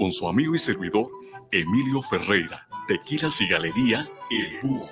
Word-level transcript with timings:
con 0.00 0.14
su 0.14 0.26
amigo 0.26 0.54
y 0.54 0.58
servidor 0.58 1.10
Emilio 1.52 2.00
Ferreira, 2.00 2.66
Tequilas 2.88 3.38
y 3.42 3.48
Galería 3.48 4.10
El 4.30 4.58
Búho. 4.62 4.88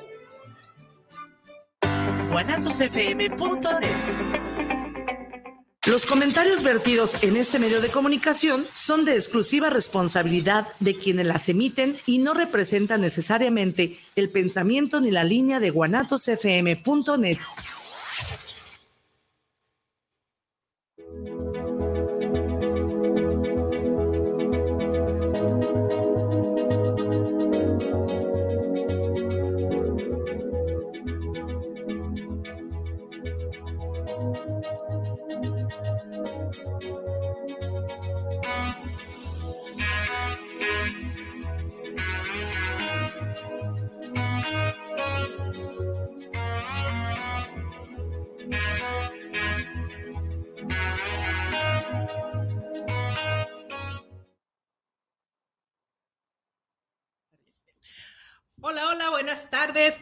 Los 5.86 6.04
comentarios 6.04 6.62
vertidos 6.62 7.16
en 7.22 7.38
este 7.38 7.58
medio 7.58 7.80
de 7.80 7.88
comunicación 7.88 8.66
son 8.74 9.06
de 9.06 9.14
exclusiva 9.14 9.70
responsabilidad 9.70 10.68
de 10.78 10.94
quienes 10.94 11.24
las 11.24 11.48
emiten 11.48 11.96
y 12.04 12.18
no 12.18 12.34
representan 12.34 13.00
necesariamente 13.00 13.98
el 14.14 14.28
pensamiento 14.28 15.00
ni 15.00 15.10
la 15.10 15.24
línea 15.24 15.58
de 15.58 15.70
guanatosfm.net. 15.70 17.38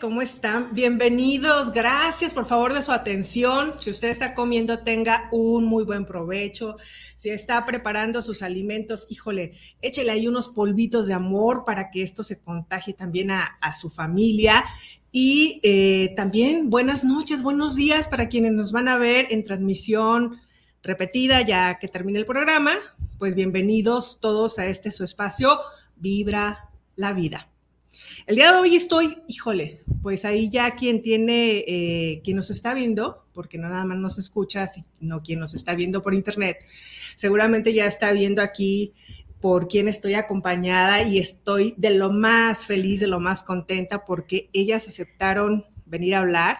¿cómo 0.00 0.20
están? 0.20 0.74
Bienvenidos, 0.74 1.72
gracias 1.72 2.34
por 2.34 2.46
favor 2.46 2.74
de 2.74 2.82
su 2.82 2.92
atención. 2.92 3.74
Si 3.78 3.90
usted 3.90 4.08
está 4.08 4.34
comiendo, 4.34 4.80
tenga 4.80 5.28
un 5.32 5.64
muy 5.64 5.84
buen 5.84 6.04
provecho. 6.04 6.76
Si 7.14 7.30
está 7.30 7.64
preparando 7.64 8.20
sus 8.20 8.42
alimentos, 8.42 9.06
híjole, 9.10 9.52
échele 9.80 10.10
ahí 10.10 10.28
unos 10.28 10.48
polvitos 10.48 11.06
de 11.06 11.14
amor 11.14 11.64
para 11.64 11.90
que 11.90 12.02
esto 12.02 12.22
se 12.22 12.40
contagie 12.40 12.94
también 12.94 13.30
a, 13.30 13.56
su 13.74 13.88
familia. 13.88 14.64
Y 15.12 15.60
eh, 15.62 16.12
también 16.16 16.68
buenas 16.68 17.04
noches, 17.04 17.42
buenos 17.42 17.76
días 17.76 18.08
para 18.08 18.28
quienes 18.28 18.52
nos 18.52 18.72
van 18.72 18.88
a 18.88 18.98
ver 18.98 19.28
en 19.30 19.44
transmisión 19.44 20.40
repetida 20.82 21.40
ya 21.42 21.78
que 21.78 21.88
termine 21.88 22.18
el 22.18 22.26
programa. 22.26 22.72
Pues 23.18 23.34
bienvenidos 23.34 24.20
todos 24.20 24.58
a 24.58 24.66
este 24.66 24.90
su 24.90 25.04
espacio, 25.04 25.58
Vibra 25.96 26.70
la 26.96 27.12
Vida. 27.12 27.48
El 28.24 28.36
día 28.36 28.52
de 28.52 28.58
hoy 28.58 28.76
estoy, 28.76 29.18
híjole, 29.28 29.80
pues 30.02 30.24
ahí 30.24 30.48
ya 30.48 30.70
quien 30.70 31.02
tiene, 31.02 31.64
eh, 31.66 32.20
quien 32.24 32.36
nos 32.36 32.50
está 32.50 32.72
viendo, 32.72 33.26
porque 33.32 33.58
no 33.58 33.68
nada 33.68 33.84
más 33.84 33.98
nos 33.98 34.18
escucha, 34.18 34.66
sino 34.66 35.20
quien 35.20 35.38
nos 35.38 35.54
está 35.54 35.74
viendo 35.74 36.02
por 36.02 36.14
internet, 36.14 36.58
seguramente 37.14 37.74
ya 37.74 37.86
está 37.86 38.12
viendo 38.12 38.40
aquí 38.42 38.94
por 39.40 39.68
quien 39.68 39.88
estoy 39.88 40.14
acompañada 40.14 41.02
y 41.02 41.18
estoy 41.18 41.74
de 41.76 41.90
lo 41.90 42.10
más 42.10 42.64
feliz, 42.66 43.00
de 43.00 43.06
lo 43.06 43.20
más 43.20 43.42
contenta, 43.42 44.04
porque 44.04 44.48
ellas 44.52 44.88
aceptaron 44.88 45.66
venir 45.84 46.14
a 46.14 46.20
hablar 46.20 46.58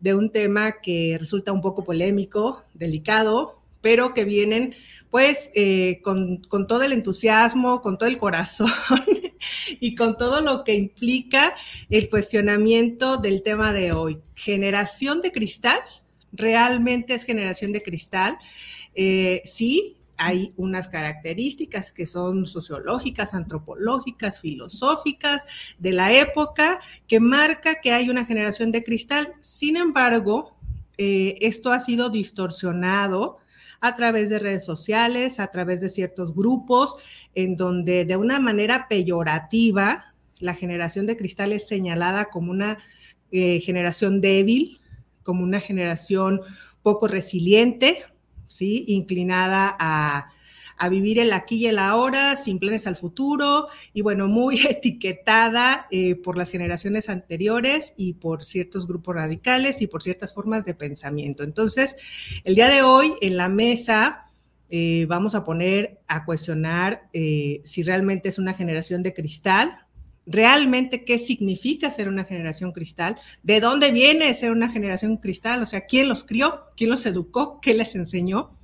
de 0.00 0.14
un 0.14 0.30
tema 0.30 0.80
que 0.80 1.16
resulta 1.18 1.52
un 1.52 1.60
poco 1.60 1.84
polémico, 1.84 2.62
delicado, 2.74 3.61
pero 3.82 4.14
que 4.14 4.24
vienen 4.24 4.74
pues 5.10 5.50
eh, 5.54 6.00
con, 6.02 6.40
todo 6.66 6.82
el 6.82 6.92
entusiasmo, 6.92 7.82
con 7.82 7.98
todo 7.98 8.08
el 8.08 8.16
corazón 8.16 8.70
y 9.80 9.94
con 9.94 10.16
todo 10.16 10.40
lo 10.40 10.64
que 10.64 10.74
implica 10.74 11.54
el 11.90 12.08
cuestionamiento 12.08 13.18
del 13.18 13.42
tema 13.42 13.74
de 13.74 13.92
hoy. 13.92 14.20
Generación 14.34 15.20
de 15.20 15.30
cristal, 15.30 15.78
realmente 16.32 17.12
es 17.12 17.24
generación 17.24 17.72
de 17.72 17.82
cristal. 17.82 18.38
Eh, 18.94 19.42
sí, 19.44 19.98
hay 20.16 20.54
unas 20.56 20.88
características 20.88 21.92
que 21.92 22.06
son 22.06 22.46
sociológicas, 22.46 23.34
antropológicas, 23.34 24.40
filosóficas 24.40 25.44
de 25.78 25.92
la 25.92 26.10
época 26.12 26.80
que 27.06 27.20
marca 27.20 27.82
que 27.82 27.92
hay 27.92 28.08
una 28.08 28.24
generación 28.24 28.72
de 28.72 28.82
cristal. 28.82 29.34
Sin 29.40 29.76
embargo, 29.76 30.56
eh, 30.96 31.36
esto 31.40 31.70
ha 31.70 31.80
sido 31.80 32.08
distorsionado 32.08 33.41
a 33.82 33.96
través 33.96 34.30
de 34.30 34.38
redes 34.38 34.64
sociales, 34.64 35.40
a 35.40 35.48
través 35.48 35.80
de 35.80 35.88
ciertos 35.88 36.34
grupos, 36.34 36.96
en 37.34 37.56
donde 37.56 38.04
de 38.04 38.16
una 38.16 38.38
manera 38.38 38.86
peyorativa 38.88 40.14
la 40.38 40.54
generación 40.54 41.04
de 41.04 41.16
cristal 41.16 41.52
es 41.52 41.66
señalada 41.66 42.26
como 42.26 42.52
una 42.52 42.78
eh, 43.32 43.60
generación 43.60 44.20
débil, 44.20 44.80
como 45.24 45.42
una 45.42 45.58
generación 45.60 46.40
poco 46.82 47.08
resiliente, 47.08 48.04
¿sí? 48.46 48.84
inclinada 48.86 49.76
a, 49.78 50.30
a 50.76 50.88
vivir 50.88 51.18
el 51.18 51.32
aquí 51.32 51.56
y 51.56 51.66
el 51.66 51.78
ahora, 51.78 52.36
sin 52.36 52.58
planes 52.58 52.86
al 52.86 52.96
futuro, 52.96 53.68
y 53.92 54.02
bueno, 54.02 54.28
muy 54.28 54.60
etiquetada 54.68 55.86
eh, 55.90 56.14
por 56.16 56.36
las 56.36 56.50
generaciones 56.50 57.08
anteriores 57.08 57.94
y 57.96 58.14
por 58.14 58.44
ciertos 58.44 58.86
grupos 58.86 59.14
radicales 59.14 59.80
y 59.82 59.86
por 59.86 60.02
ciertas 60.02 60.34
formas 60.34 60.64
de 60.64 60.74
pensamiento. 60.74 61.42
Entonces, 61.42 61.96
el 62.44 62.54
día 62.54 62.68
de 62.68 62.82
hoy 62.82 63.14
en 63.20 63.36
la 63.36 63.48
mesa... 63.48 64.26
Eh, 64.74 65.04
vamos 65.06 65.34
a 65.34 65.44
poner 65.44 66.00
a 66.08 66.24
cuestionar 66.24 67.02
eh, 67.12 67.60
si 67.62 67.82
realmente 67.82 68.30
es 68.30 68.38
una 68.38 68.54
generación 68.54 69.02
de 69.02 69.12
cristal, 69.12 69.76
realmente 70.26 71.04
qué 71.04 71.18
significa 71.18 71.90
ser 71.90 72.08
una 72.08 72.24
generación 72.24 72.72
cristal, 72.72 73.16
de 73.42 73.60
dónde 73.60 73.92
viene 73.92 74.32
ser 74.34 74.52
una 74.52 74.70
generación 74.70 75.16
cristal, 75.16 75.62
o 75.62 75.66
sea, 75.66 75.82
quién 75.82 76.08
los 76.08 76.24
crió, 76.24 76.62
quién 76.76 76.90
los 76.90 77.04
educó, 77.06 77.60
qué 77.60 77.74
les 77.74 77.94
enseñó 77.94 78.56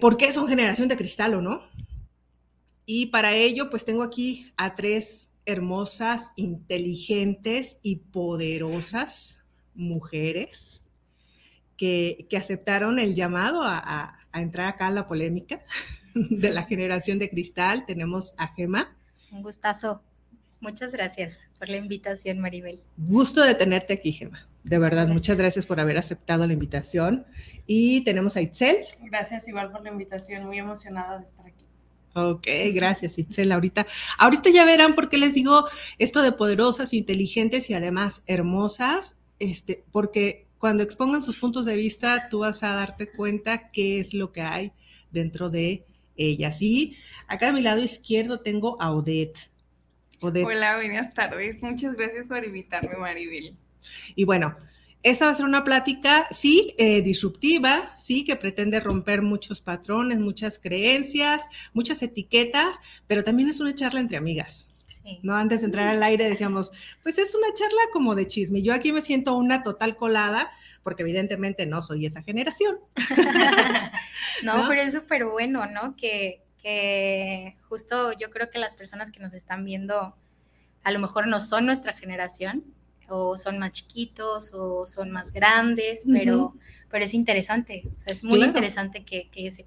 por 0.00 0.16
qué 0.16 0.32
son 0.32 0.48
generación 0.48 0.88
de 0.88 0.96
cristal 0.96 1.34
o 1.34 1.42
no. 1.42 1.62
Y 2.86 3.06
para 3.06 3.34
ello, 3.34 3.70
pues 3.70 3.84
tengo 3.84 4.02
aquí 4.02 4.52
a 4.56 4.74
tres 4.74 5.30
hermosas, 5.46 6.32
inteligentes 6.36 7.78
y 7.82 7.96
poderosas 7.96 9.44
mujeres 9.74 10.84
que, 11.76 12.26
aceptaron 12.36 12.98
el 12.98 13.14
llamado 13.14 13.62
a, 13.64 14.18
entrar 14.34 14.66
acá 14.66 14.86
a 14.86 14.90
la 14.90 15.08
polémica 15.08 15.60
de 16.14 16.50
la 16.50 16.64
generación 16.64 17.18
de 17.18 17.28
cristal. 17.28 17.84
Tenemos 17.86 18.34
a 18.38 18.48
Gema. 18.48 18.96
Un 19.30 19.42
gustazo. 19.42 20.02
Muchas 20.60 20.92
gracias 20.92 21.46
por 21.58 21.68
la 21.68 21.76
invitación, 21.76 22.38
Maribel. 22.38 22.80
Gusto 22.96 23.42
de 23.42 23.54
tenerte 23.54 23.94
aquí, 23.94 24.12
Gema. 24.12 24.46
De 24.64 24.78
verdad, 24.78 25.08
muchas 25.08 25.36
gracias 25.36 25.66
por 25.66 25.80
haber 25.80 25.98
aceptado 25.98 26.46
la 26.46 26.52
invitación. 26.52 27.26
Y 27.66 28.02
tenemos 28.04 28.36
a 28.36 28.42
Itzel. 28.42 28.76
Gracias 29.02 29.48
igual 29.48 29.70
por 29.72 29.82
la 29.82 29.90
invitación, 29.90 30.46
muy 30.46 30.58
emocionada 30.58 31.18
de 31.18 31.24
estar 31.24 31.46
aquí. 31.46 31.64
Ok, 32.14 32.46
gracias 32.74 33.18
Itzel. 33.18 33.50
Ahorita, 33.52 33.86
ahorita 34.18 34.50
ya 34.50 34.64
verán 34.64 34.94
por 34.94 35.08
qué 35.08 35.18
les 35.18 35.34
digo 35.34 35.64
esto 35.98 36.22
de 36.22 36.32
poderosas, 36.32 36.92
inteligentes 36.92 37.70
y 37.70 37.74
además 37.74 38.22
hermosas, 38.26 39.18
este, 39.38 39.84
porque 39.90 40.46
cuando 40.58 40.82
expongan 40.82 41.22
sus 41.22 41.38
puntos 41.38 41.64
de 41.64 41.76
vista, 41.76 42.28
tú 42.28 42.40
vas 42.40 42.62
a 42.62 42.74
darte 42.74 43.10
cuenta 43.10 43.70
qué 43.70 43.98
es 43.98 44.14
lo 44.14 44.30
que 44.30 44.42
hay 44.42 44.72
dentro 45.10 45.50
de 45.50 45.84
ellas. 46.16 46.60
Y 46.62 46.96
acá 47.26 47.48
a 47.48 47.52
mi 47.52 47.62
lado 47.62 47.82
izquierdo 47.82 48.40
tengo 48.40 48.80
a 48.80 48.92
Odette. 48.92 49.50
Hola, 50.20 50.76
buenas 50.76 51.12
tardes. 51.14 51.62
Muchas 51.62 51.96
gracias 51.96 52.28
por 52.28 52.44
invitarme, 52.44 52.96
Maribel. 52.96 53.56
Y 54.14 54.24
bueno, 54.24 54.54
esa 55.02 55.24
va 55.24 55.32
a 55.32 55.34
ser 55.34 55.46
una 55.46 55.64
plática, 55.64 56.28
sí, 56.30 56.74
eh, 56.78 57.02
disruptiva, 57.02 57.94
sí, 57.96 58.24
que 58.24 58.36
pretende 58.36 58.78
romper 58.78 59.22
muchos 59.22 59.60
patrones, 59.60 60.20
muchas 60.20 60.58
creencias, 60.58 61.48
muchas 61.72 62.02
etiquetas, 62.02 62.78
pero 63.08 63.24
también 63.24 63.48
es 63.48 63.58
una 63.60 63.74
charla 63.74 64.00
entre 64.00 64.16
amigas. 64.16 64.68
¿no? 65.22 65.34
Antes 65.34 65.60
de 65.60 65.66
entrar 65.66 65.88
al 65.88 66.02
aire 66.02 66.28
decíamos, 66.28 66.72
pues 67.02 67.18
es 67.18 67.34
una 67.34 67.52
charla 67.52 67.80
como 67.92 68.14
de 68.14 68.26
chisme. 68.26 68.62
Yo 68.62 68.72
aquí 68.74 68.92
me 68.92 69.02
siento 69.02 69.34
una 69.36 69.62
total 69.62 69.96
colada, 69.96 70.52
porque 70.84 71.02
evidentemente 71.02 71.66
no 71.66 71.82
soy 71.82 72.06
esa 72.06 72.22
generación. 72.22 72.78
no, 74.44 74.68
pero 74.68 74.82
es 74.82 74.92
súper 74.92 75.24
bueno, 75.24 75.66
¿no? 75.66 75.96
Que, 75.96 76.42
que 76.62 77.56
justo 77.62 78.12
yo 78.12 78.30
creo 78.30 78.50
que 78.50 78.58
las 78.58 78.74
personas 78.74 79.10
que 79.10 79.20
nos 79.20 79.34
están 79.34 79.64
viendo 79.64 80.14
a 80.84 80.92
lo 80.92 80.98
mejor 80.98 81.26
no 81.26 81.40
son 81.40 81.66
nuestra 81.66 81.92
generación 81.92 82.64
o 83.08 83.36
son 83.36 83.58
más 83.58 83.72
chiquitos 83.72 84.52
o 84.54 84.86
son 84.86 85.10
más 85.10 85.32
grandes, 85.32 86.02
pero, 86.06 86.54
pero 86.90 87.04
es 87.04 87.14
interesante, 87.14 87.84
es 88.06 88.24
muy 88.24 88.42
interesante 88.42 89.04
que, 89.04 89.28
se, 89.52 89.64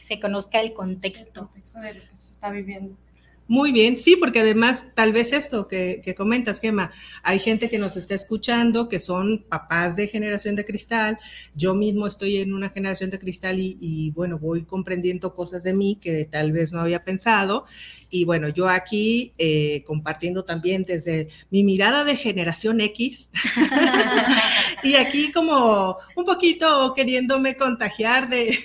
se 0.00 0.20
conozca 0.20 0.60
el 0.60 0.72
contexto. 0.72 1.40
El 1.40 1.46
contexto 1.46 1.80
de 1.80 1.94
lo 1.94 2.00
que 2.00 2.16
se 2.16 2.32
está 2.32 2.50
viviendo. 2.50 2.96
Muy 3.46 3.72
bien, 3.72 3.98
sí, 3.98 4.16
porque 4.16 4.40
además 4.40 4.92
tal 4.94 5.12
vez 5.12 5.32
esto 5.34 5.68
que, 5.68 6.14
comentas, 6.16 6.60
Gemma, 6.60 6.90
hay 7.22 7.38
gente 7.38 7.68
que 7.68 7.78
nos 7.78 7.94
está 7.98 8.14
escuchando 8.14 8.88
que 8.88 8.98
son 8.98 9.44
papás 9.46 9.96
de 9.96 10.08
generación 10.08 10.56
de 10.56 10.64
cristal, 10.64 11.18
yo 11.54 11.74
mismo 11.74 12.06
estoy 12.06 12.38
en 12.38 12.54
una 12.54 12.70
generación 12.70 13.10
de 13.10 13.18
cristal 13.18 13.56
y, 13.58 14.10
bueno, 14.12 14.38
voy 14.38 14.64
comprendiendo 14.64 15.34
cosas 15.34 15.62
de 15.62 15.74
mí 15.74 15.98
que 16.00 16.24
tal 16.24 16.52
vez 16.52 16.72
no 16.72 16.80
había 16.80 17.04
pensado. 17.04 17.66
Y 18.08 18.24
bueno, 18.24 18.48
yo 18.48 18.66
aquí 18.68 19.34
eh, 19.36 19.82
compartiendo 19.84 20.44
también 20.44 20.84
desde 20.84 21.28
mi 21.50 21.64
mirada 21.64 22.04
de 22.04 22.16
generación 22.16 22.80
X 22.80 23.30
y 24.84 24.94
aquí 24.94 25.32
como 25.32 25.98
un 26.16 26.24
poquito 26.24 26.94
queriéndome 26.94 27.56
contagiar 27.56 28.28
de, 28.30 28.56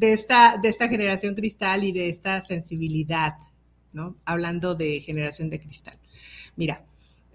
esta, 0.00 0.56
de 0.62 0.68
esta 0.68 0.88
generación 0.88 1.34
cristal 1.34 1.82
y 1.82 1.92
de 1.92 2.10
esta 2.10 2.42
sensibilidad 2.42 3.38
Hablando 4.24 4.74
de 4.74 5.00
generación 5.00 5.50
de 5.50 5.60
cristal. 5.60 5.98
Mira, 6.56 6.84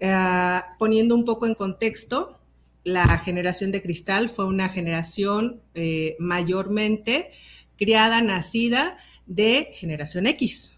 eh, 0.00 0.60
poniendo 0.78 1.14
un 1.14 1.24
poco 1.24 1.46
en 1.46 1.54
contexto, 1.54 2.38
la 2.84 3.18
generación 3.18 3.72
de 3.72 3.82
cristal 3.82 4.28
fue 4.28 4.44
una 4.44 4.68
generación 4.68 5.62
eh, 5.74 6.16
mayormente 6.18 7.30
criada, 7.76 8.20
nacida 8.20 8.96
de 9.26 9.70
generación 9.72 10.26
X, 10.26 10.76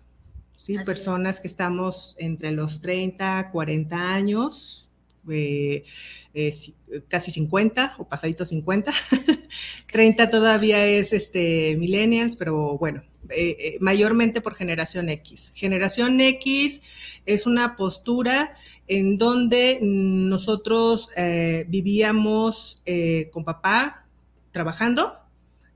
¿sí? 0.56 0.77
Personas 0.85 1.41
que 1.41 1.49
estamos 1.49 2.15
entre 2.19 2.53
los 2.53 2.81
30, 2.81 3.50
40 3.50 4.15
años, 4.15 4.91
eh, 5.29 5.85
casi 7.09 7.32
50 7.32 7.97
o 7.99 8.09
pasaditos 8.09 8.49
50. 8.49 8.93
30 9.93 10.31
todavía 10.31 10.87
es 10.87 11.12
este, 11.12 11.77
millennials, 11.77 12.37
pero 12.37 12.79
bueno, 12.79 13.03
eh, 13.31 13.56
eh, 13.58 13.76
mayormente 13.81 14.40
por 14.40 14.55
generación 14.55 15.08
X. 15.08 15.52
Generación 15.55 16.20
X 16.20 16.82
es 17.26 17.46
una 17.46 17.76
postura 17.76 18.52
en 18.87 19.19
donde 19.19 19.78
nosotros 19.82 21.11
eh, 21.17 21.64
vivíamos 21.69 22.82
con 23.32 23.44
papá 23.44 24.06
trabajando, 24.50 25.12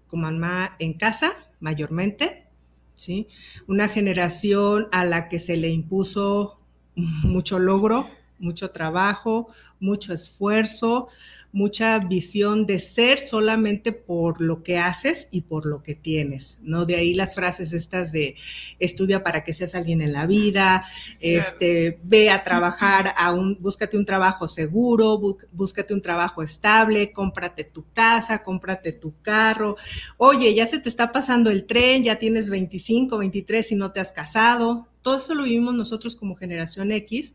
con 0.06 0.20
mamá 0.20 0.76
en 0.78 0.94
casa, 0.94 1.32
mayormente, 1.60 2.46
¿sí? 2.94 3.28
Una 3.66 3.88
generación 3.88 4.88
a 4.92 5.04
la 5.04 5.28
que 5.28 5.38
se 5.38 5.56
le 5.56 5.68
impuso 5.68 6.58
mucho 6.94 7.58
logro, 7.58 8.08
mucho 8.40 8.70
trabajo, 8.70 9.48
mucho 9.78 10.12
esfuerzo, 10.12 11.08
mucha 11.52 11.98
visión 11.98 12.64
de 12.66 12.78
ser 12.78 13.18
solamente 13.18 13.92
por 13.92 14.40
lo 14.40 14.62
que 14.62 14.78
haces 14.78 15.28
y 15.30 15.42
por 15.42 15.66
lo 15.66 15.82
que 15.82 15.94
tienes, 15.94 16.60
¿no? 16.62 16.84
De 16.86 16.94
ahí 16.94 17.14
las 17.14 17.34
frases 17.34 17.72
estas 17.72 18.12
de 18.12 18.36
estudia 18.78 19.24
para 19.24 19.42
que 19.42 19.52
seas 19.52 19.74
alguien 19.74 20.00
en 20.00 20.12
la 20.12 20.26
vida, 20.26 20.84
este, 21.20 21.98
ve 22.04 22.30
a 22.30 22.44
trabajar 22.44 23.12
a 23.16 23.32
un, 23.32 23.58
búscate 23.60 23.96
un 23.96 24.04
trabajo 24.04 24.46
seguro, 24.46 25.20
búscate 25.52 25.92
un 25.92 26.00
trabajo 26.00 26.42
estable, 26.42 27.12
cómprate 27.12 27.64
tu 27.64 27.84
casa, 27.92 28.42
cómprate 28.42 28.92
tu 28.92 29.14
carro. 29.20 29.76
Oye, 30.18 30.54
ya 30.54 30.66
se 30.66 30.78
te 30.78 30.88
está 30.88 31.10
pasando 31.10 31.50
el 31.50 31.64
tren, 31.64 32.04
ya 32.04 32.16
tienes 32.16 32.48
25, 32.48 33.18
23 33.18 33.72
y 33.72 33.74
no 33.74 33.90
te 33.92 34.00
has 34.00 34.12
casado. 34.12 34.86
Todo 35.02 35.16
eso 35.16 35.34
lo 35.34 35.44
vivimos 35.44 35.74
nosotros 35.74 36.14
como 36.14 36.36
generación 36.36 36.92
X 36.92 37.34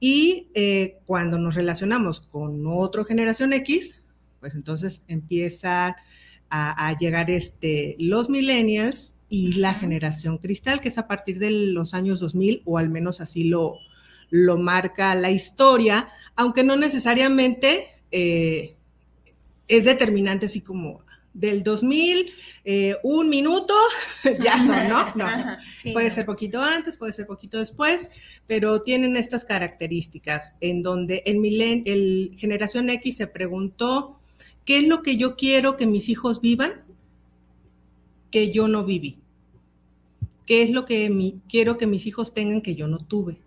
y 0.00 0.48
eh, 0.54 0.98
cuando 1.06 1.38
nos 1.38 1.54
relacionamos 1.54 2.20
con 2.20 2.66
otra 2.66 3.04
generación 3.04 3.52
X, 3.52 4.02
pues 4.40 4.54
entonces 4.54 5.04
empiezan 5.08 5.94
a, 6.50 6.96
llegar 6.98 7.30
este, 7.30 7.96
los 7.98 8.30
millennials 8.30 9.14
y 9.28 9.52
la 9.54 9.74
generación 9.74 10.38
cristal, 10.38 10.80
que 10.80 10.88
es 10.88 10.96
a 10.96 11.06
partir 11.06 11.38
de 11.38 11.50
los 11.50 11.92
años 11.92 12.20
2000, 12.20 12.62
o 12.64 12.78
al 12.78 12.88
menos 12.88 13.20
así 13.20 13.44
lo, 13.44 13.74
lo 14.30 14.56
marca 14.56 15.14
la 15.14 15.30
historia, 15.30 16.08
aunque 16.36 16.64
no 16.64 16.76
necesariamente 16.76 17.86
eh, 18.10 18.76
es 19.66 19.84
determinante 19.84 20.46
así 20.46 20.62
como 20.62 21.02
del 21.38 21.62
2000, 21.62 22.30
eh, 22.64 22.96
un 23.04 23.28
minuto, 23.28 23.74
ya 24.42 24.58
son, 24.58 24.88
¿no? 24.88 25.14
No, 25.14 25.26
puede 25.92 26.10
ser 26.10 26.26
poquito 26.26 26.60
antes, 26.60 26.96
puede 26.96 27.12
ser 27.12 27.26
poquito 27.26 27.58
después, 27.58 28.10
pero 28.46 28.82
tienen 28.82 29.16
estas 29.16 29.44
características 29.44 30.56
en 30.60 30.82
donde 30.82 31.22
el, 31.26 31.38
milen, 31.38 31.82
el 31.86 32.34
generación 32.36 32.90
X 32.90 33.18
se 33.18 33.26
preguntó, 33.28 34.18
¿qué 34.64 34.78
es 34.78 34.84
lo 34.84 35.02
que 35.02 35.16
yo 35.16 35.36
quiero 35.36 35.76
que 35.76 35.86
mis 35.86 36.08
hijos 36.08 36.40
vivan 36.40 36.84
que 38.30 38.50
yo 38.50 38.66
no 38.66 38.84
viví? 38.84 39.18
¿Qué 40.44 40.62
es 40.62 40.70
lo 40.70 40.86
que 40.86 41.34
quiero 41.48 41.78
que 41.78 41.86
mis 41.86 42.06
hijos 42.06 42.34
tengan 42.34 42.62
que 42.62 42.74
yo 42.74 42.88
no 42.88 42.98
tuve? 42.98 43.40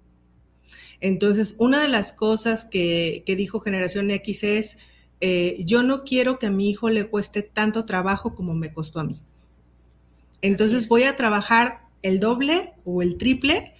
Entonces, 1.01 1.55
una 1.57 1.81
de 1.81 1.89
las 1.89 2.13
cosas 2.13 2.63
que, 2.63 3.23
que 3.25 3.35
dijo 3.35 3.59
generación 3.59 4.11
X 4.11 4.43
es, 4.43 4.77
eh, 5.21 5.63
yo 5.65 5.83
no 5.83 6.03
quiero 6.03 6.39
que 6.39 6.47
a 6.47 6.51
mi 6.51 6.69
hijo 6.69 6.89
le 6.89 7.07
cueste 7.07 7.43
tanto 7.43 7.85
trabajo 7.85 8.33
como 8.33 8.53
me 8.53 8.73
costó 8.73 8.99
a 8.99 9.03
mí. 9.03 9.19
Entonces 10.41 10.87
voy 10.87 11.03
a 11.03 11.15
trabajar 11.15 11.81
el 12.01 12.19
doble 12.19 12.73
o 12.83 13.03
el 13.03 13.17
triple 13.17 13.73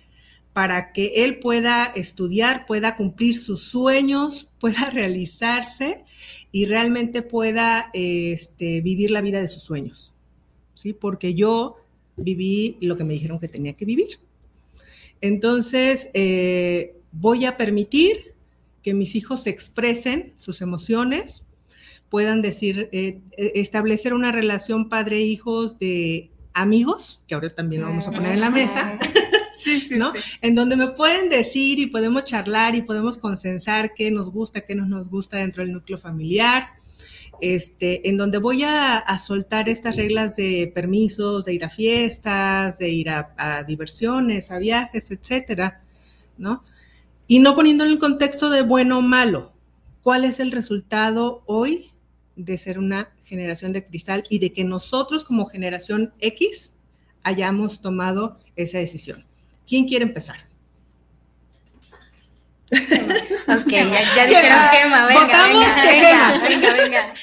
para 0.54 0.94
que 0.94 1.24
él 1.24 1.40
pueda 1.40 1.86
estudiar, 1.96 2.66
pueda 2.66 2.96
cumplir 2.96 3.38
sus 3.38 3.64
sueños, 3.64 4.52
pueda 4.60 4.90
realizarse 4.92 6.06
y 6.52 6.66
realmente 6.66 7.22
pueda 7.22 7.90
este, 7.94 8.82
vivir 8.82 9.12
la 9.12 9.22
vida 9.22 9.42
de 9.42 9.48
sus 9.48 9.64
sueños. 9.64 10.14
¿Sí? 10.76 10.94
Porque 10.94 11.34
yo 11.34 11.78
viví 12.18 12.78
lo 12.82 12.98
que 12.98 13.04
me 13.04 13.14
dijeron 13.14 13.40
que 13.40 13.48
tenía 13.48 13.74
que 13.74 13.86
vivir. 13.86 14.20
Entonces, 15.22 16.10
eh, 16.14 16.96
voy 17.12 17.46
a 17.46 17.58
permitir 17.58 18.34
que 18.83 18.94
mis 18.94 19.16
hijos 19.16 19.48
expresen 19.48 20.33
sus 20.38 20.62
emociones, 20.62 21.44
puedan 22.10 22.42
decir, 22.42 22.89
eh, 22.92 23.22
eh, 23.38 23.51
establecer 23.56 24.13
una 24.13 24.31
relación 24.31 24.89
padre-hijos 24.89 25.80
de 25.80 26.30
amigos, 26.54 27.24
que 27.28 27.36
ahora 27.36 27.50
también 27.50 27.81
lo 27.81 27.88
vamos 27.88 28.07
a 28.07 28.12
poner 28.12 28.33
en 28.33 28.42
la 28.42 28.50
mesa, 28.50 29.00
sí, 29.56 29.80
sí, 29.80 29.98
¿no? 29.98 30.12
En 30.42 30.54
donde 30.54 30.75
me 30.75 30.89
pueden 30.89 31.30
decir 31.30 31.80
y 31.80 31.86
podemos 31.86 32.25
charlar 32.25 32.75
y 32.75 32.81
podemos 32.81 33.18
consensar 33.18 33.94
qué 33.94 34.12
nos 34.12 34.30
gusta, 34.30 34.62
qué 34.62 34.75
no 34.75 34.86
nos 34.86 35.07
gusta 35.07 35.38
dentro 35.38 35.63
del 35.63 35.72
núcleo 35.72 35.98
familiar. 35.98 36.69
Este, 37.39 38.07
en 38.07 38.18
donde 38.18 38.38
voy 38.38 38.62
a, 38.63 39.04
soltar 39.18 39.68
estas 39.68 39.95
reglas 39.95 40.36
de 40.36 40.72
permisos, 40.75 41.44
de 41.45 41.54
ir 41.54 41.66
a 41.66 41.69
fiestas, 41.69 42.77
de 42.77 42.89
ir 42.89 43.10
a, 43.10 43.34
a 43.36 43.63
diversiones, 43.63 44.51
a 44.51 44.60
viajes, 44.60 45.10
etcétera, 45.10 45.81
¿no? 46.38 46.62
Y 47.31 47.39
no 47.39 47.56
poniendo 47.56 47.86
en 47.86 47.92
el 47.92 47.98
contexto 47.98 48.50
de 48.50 48.62
bueno 48.62 48.98
o 48.98 49.01
malo. 49.01 49.54
¿Cuál 50.01 50.25
es 50.25 50.42
el 50.42 50.51
resultado 50.51 51.44
hoy 51.45 51.89
de 52.36 52.57
ser 52.57 52.78
una 52.78 53.13
generación 53.24 53.72
de 53.72 53.86
cristal 53.86 54.25
y 54.28 54.39
de 54.39 54.51
que 54.51 54.66
nosotros 54.66 55.24
como 55.24 55.45
generación 55.45 56.13
X 56.19 56.75
hayamos 57.24 57.81
tomado 57.81 58.38
esa 58.57 58.80
decisión? 58.80 59.25
¿Quién 59.66 59.88
quiere 59.88 60.04
empezar? 60.04 60.39
Ok, 63.48 63.70
ya, 63.70 64.27
dijeron 64.27 64.60
Gema, 64.72 65.08
venga, 65.08 65.48
venga, 65.48 65.84
venga, 65.84 66.48
venga, 66.48 66.74
venga, 66.74 67.13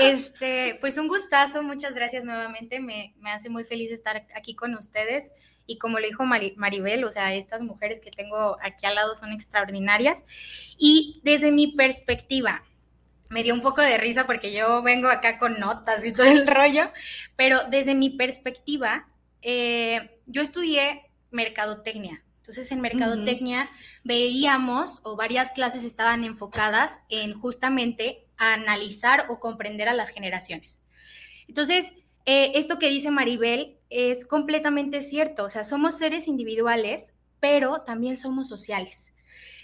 Este, 0.00 0.76
pues 0.80 0.98
un 0.98 1.06
gustazo, 1.06 1.62
muchas 1.62 1.94
gracias 1.94 2.24
nuevamente, 2.24 2.80
me, 2.80 3.14
me 3.20 3.30
hace 3.30 3.48
muy 3.48 3.64
feliz 3.64 3.92
estar 3.92 4.26
aquí 4.34 4.54
con 4.54 4.74
ustedes. 4.74 5.30
Y 5.66 5.78
como 5.78 5.98
le 5.98 6.08
dijo 6.08 6.24
Maribel, 6.24 7.04
o 7.04 7.10
sea, 7.10 7.34
estas 7.34 7.60
mujeres 7.62 8.00
que 8.00 8.10
tengo 8.10 8.56
aquí 8.62 8.86
al 8.86 8.96
lado 8.96 9.14
son 9.14 9.32
extraordinarias. 9.32 10.24
Y 10.78 11.20
desde 11.22 11.52
mi 11.52 11.68
perspectiva, 11.68 12.62
me 13.30 13.42
dio 13.42 13.54
un 13.54 13.62
poco 13.62 13.80
de 13.80 13.96
risa 13.96 14.26
porque 14.26 14.52
yo 14.52 14.82
vengo 14.82 15.08
acá 15.08 15.38
con 15.38 15.58
notas 15.58 16.04
y 16.04 16.12
todo 16.12 16.26
el 16.26 16.46
rollo, 16.46 16.90
pero 17.36 17.58
desde 17.70 17.94
mi 17.94 18.10
perspectiva, 18.10 19.08
eh, 19.40 20.18
yo 20.26 20.42
estudié 20.42 21.10
mercadotecnia. 21.30 22.22
Entonces 22.36 22.70
en 22.72 22.80
mercadotecnia 22.80 23.70
veíamos 24.02 25.00
o 25.04 25.16
varias 25.16 25.52
clases 25.52 25.84
estaban 25.84 26.24
enfocadas 26.24 27.00
en 27.08 27.34
justamente 27.34 28.26
analizar 28.36 29.26
o 29.28 29.38
comprender 29.38 29.88
a 29.88 29.94
las 29.94 30.10
generaciones. 30.10 30.82
Entonces, 31.46 31.92
eh, 32.26 32.52
esto 32.54 32.78
que 32.78 32.88
dice 32.88 33.10
Maribel 33.10 33.76
es 33.90 34.24
completamente 34.24 35.02
cierto, 35.02 35.44
o 35.44 35.48
sea, 35.48 35.64
somos 35.64 35.98
seres 35.98 36.28
individuales, 36.28 37.14
pero 37.40 37.82
también 37.82 38.16
somos 38.16 38.48
sociales. 38.48 39.12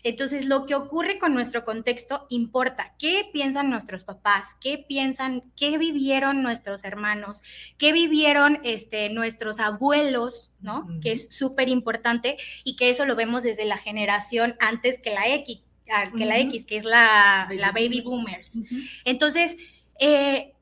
Entonces, 0.02 0.46
lo 0.46 0.66
que 0.66 0.74
ocurre 0.74 1.18
con 1.18 1.34
nuestro 1.34 1.64
contexto 1.64 2.26
importa. 2.30 2.94
¿Qué 2.98 3.28
piensan 3.32 3.70
nuestros 3.70 4.04
papás? 4.04 4.48
¿Qué 4.60 4.78
piensan? 4.78 5.42
¿Qué 5.56 5.76
vivieron 5.78 6.42
nuestros 6.42 6.84
hermanos? 6.84 7.42
¿Qué 7.78 7.92
vivieron 7.92 8.60
este, 8.64 9.10
nuestros 9.10 9.60
abuelos? 9.60 10.52
¿No? 10.60 10.88
Que 11.02 11.12
es 11.12 11.28
súper 11.30 11.68
importante 11.68 12.36
y 12.64 12.76
que 12.76 12.90
eso 12.90 13.06
lo 13.06 13.16
vemos 13.16 13.42
desde 13.42 13.64
la 13.64 13.76
generación 13.76 14.56
antes 14.60 14.98
que 14.98 15.10
la 15.10 15.28
X, 15.34 15.62
ah, 15.90 16.10
que, 16.16 16.26
la 16.26 16.38
X, 16.38 16.64
que 16.64 16.76
es 16.76 16.84
la 16.84 17.46
baby, 17.48 17.60
la 17.60 17.72
baby 17.72 18.00
boomers. 18.00 18.58
Entonces, 19.04 19.56
eh, 20.00 20.54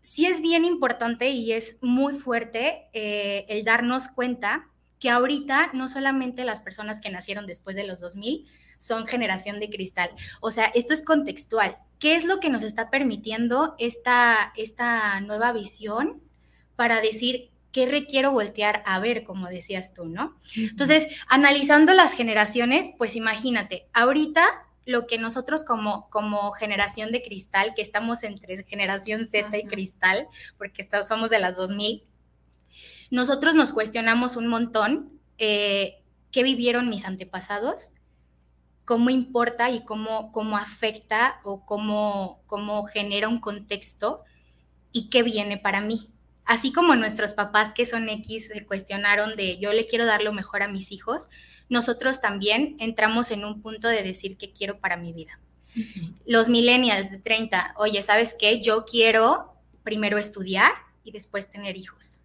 sí 0.00 0.26
es 0.26 0.40
bien 0.40 0.64
importante 0.64 1.30
y 1.30 1.52
es 1.52 1.78
muy 1.82 2.12
fuerte 2.12 2.88
eh, 2.92 3.46
el 3.48 3.64
darnos 3.64 4.08
cuenta 4.08 4.68
que 4.98 5.10
ahorita 5.10 5.70
no 5.72 5.88
solamente 5.88 6.44
las 6.44 6.60
personas 6.60 7.00
que 7.00 7.10
nacieron 7.10 7.46
después 7.46 7.74
de 7.74 7.84
los 7.84 8.00
2000 8.00 8.46
son 8.78 9.06
generación 9.06 9.60
de 9.60 9.70
cristal. 9.70 10.10
O 10.40 10.50
sea, 10.50 10.66
esto 10.74 10.94
es 10.94 11.04
contextual. 11.04 11.76
¿Qué 11.98 12.16
es 12.16 12.24
lo 12.24 12.40
que 12.40 12.48
nos 12.48 12.62
está 12.62 12.90
permitiendo 12.90 13.74
esta, 13.78 14.52
esta 14.56 15.20
nueva 15.20 15.52
visión 15.52 16.22
para 16.76 17.00
decir 17.00 17.50
qué 17.72 17.86
requiero 17.86 18.32
voltear 18.32 18.82
a 18.86 18.98
ver, 18.98 19.22
como 19.24 19.48
decías 19.48 19.94
tú, 19.94 20.06
¿no? 20.06 20.36
Entonces, 20.56 21.08
analizando 21.28 21.92
las 21.92 22.14
generaciones, 22.14 22.88
pues 22.98 23.16
imagínate, 23.16 23.86
ahorita 23.92 24.66
lo 24.86 25.06
que 25.06 25.18
nosotros 25.18 25.64
como, 25.64 26.08
como 26.10 26.52
generación 26.52 27.12
de 27.12 27.22
cristal, 27.22 27.74
que 27.74 27.82
estamos 27.82 28.22
entre 28.22 28.64
generación 28.64 29.26
Z 29.26 29.56
y 29.56 29.64
cristal, 29.64 30.26
porque 30.58 30.88
somos 31.06 31.30
de 31.30 31.38
las 31.38 31.56
2000, 31.56 32.04
nosotros 33.10 33.54
nos 33.54 33.72
cuestionamos 33.72 34.36
un 34.36 34.46
montón 34.46 35.20
eh, 35.38 36.02
qué 36.30 36.42
vivieron 36.42 36.88
mis 36.88 37.04
antepasados, 37.04 37.94
cómo 38.84 39.10
importa 39.10 39.70
y 39.70 39.84
cómo, 39.84 40.32
cómo 40.32 40.56
afecta 40.56 41.40
o 41.44 41.64
cómo, 41.64 42.42
cómo 42.46 42.84
genera 42.84 43.28
un 43.28 43.40
contexto 43.40 44.24
y 44.92 45.10
qué 45.10 45.22
viene 45.22 45.58
para 45.58 45.80
mí. 45.80 46.10
Así 46.44 46.72
como 46.72 46.96
nuestros 46.96 47.32
papás 47.34 47.72
que 47.72 47.86
son 47.86 48.08
X 48.08 48.48
se 48.48 48.66
cuestionaron 48.66 49.36
de 49.36 49.58
yo 49.58 49.72
le 49.72 49.86
quiero 49.86 50.06
dar 50.06 50.22
lo 50.22 50.32
mejor 50.32 50.62
a 50.62 50.68
mis 50.68 50.90
hijos, 50.90 51.30
nosotros 51.70 52.20
también 52.20 52.76
entramos 52.78 53.30
en 53.30 53.44
un 53.44 53.62
punto 53.62 53.88
de 53.88 54.02
decir 54.02 54.36
qué 54.36 54.52
quiero 54.52 54.78
para 54.80 54.96
mi 54.96 55.12
vida. 55.12 55.40
Los 56.26 56.48
millennials 56.48 57.10
de 57.10 57.18
30, 57.18 57.74
oye, 57.76 58.02
¿sabes 58.02 58.34
qué? 58.38 58.60
Yo 58.60 58.84
quiero 58.84 59.54
primero 59.84 60.18
estudiar 60.18 60.72
y 61.04 61.12
después 61.12 61.50
tener 61.50 61.76
hijos. 61.76 62.22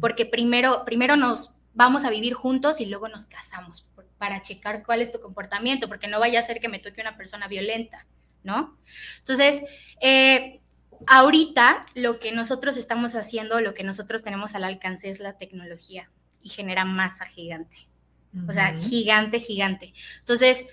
Porque 0.00 0.26
primero, 0.26 0.84
primero 0.84 1.16
nos 1.16 1.60
vamos 1.74 2.04
a 2.04 2.10
vivir 2.10 2.34
juntos 2.34 2.80
y 2.80 2.86
luego 2.86 3.08
nos 3.08 3.26
casamos 3.26 3.88
para 4.18 4.42
checar 4.42 4.84
cuál 4.84 5.00
es 5.00 5.12
tu 5.12 5.20
comportamiento, 5.20 5.88
porque 5.88 6.08
no 6.08 6.20
vaya 6.20 6.40
a 6.40 6.42
ser 6.42 6.60
que 6.60 6.68
me 6.68 6.78
toque 6.78 7.00
una 7.00 7.16
persona 7.16 7.48
violenta, 7.48 8.06
¿no? 8.42 8.76
Entonces, 9.18 9.62
eh, 10.00 10.60
ahorita 11.06 11.86
lo 11.94 12.18
que 12.18 12.32
nosotros 12.32 12.76
estamos 12.76 13.14
haciendo, 13.14 13.60
lo 13.60 13.74
que 13.74 13.84
nosotros 13.84 14.22
tenemos 14.22 14.54
al 14.54 14.64
alcance 14.64 15.08
es 15.08 15.20
la 15.20 15.38
tecnología 15.38 16.10
y 16.42 16.50
genera 16.50 16.84
masa 16.84 17.26
gigante. 17.26 17.88
O 18.48 18.52
sea, 18.52 18.74
gigante, 18.78 19.40
gigante. 19.40 19.92
Entonces, 20.20 20.66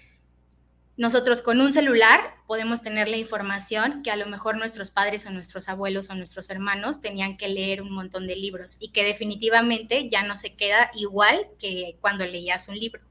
nosotros 0.96 1.42
con 1.42 1.62
un 1.62 1.72
celular 1.72 2.36
podemos 2.46 2.82
tener 2.82 3.08
la 3.08 3.18
información 3.18 4.04
que 4.04 4.12
a 4.12 4.16
lo 4.18 4.25
mejor 4.25 4.58
nuestros 4.58 4.92
padres 4.92 5.25
o 5.25 5.30
nuestros 5.30 5.70
abuelos 5.70 6.10
o 6.10 6.16
nuestros 6.16 6.50
hermanos 6.50 7.00
tenían 7.00 7.38
que 7.38 7.48
leer 7.48 7.82
un 7.82 7.92
montón 7.92 8.28
de 8.28 8.36
libros 8.36 8.78
y 8.80 8.89
que 8.89 9.04
definitivamente 9.04 10.10
ya 10.10 10.24
no 10.24 10.36
se 10.36 10.56
queda 10.56 10.92
igual 10.96 11.48
que 11.58 11.98
cuando 12.01 12.25
leías 12.25 12.68
un 12.68 12.78
libro. 12.78 13.01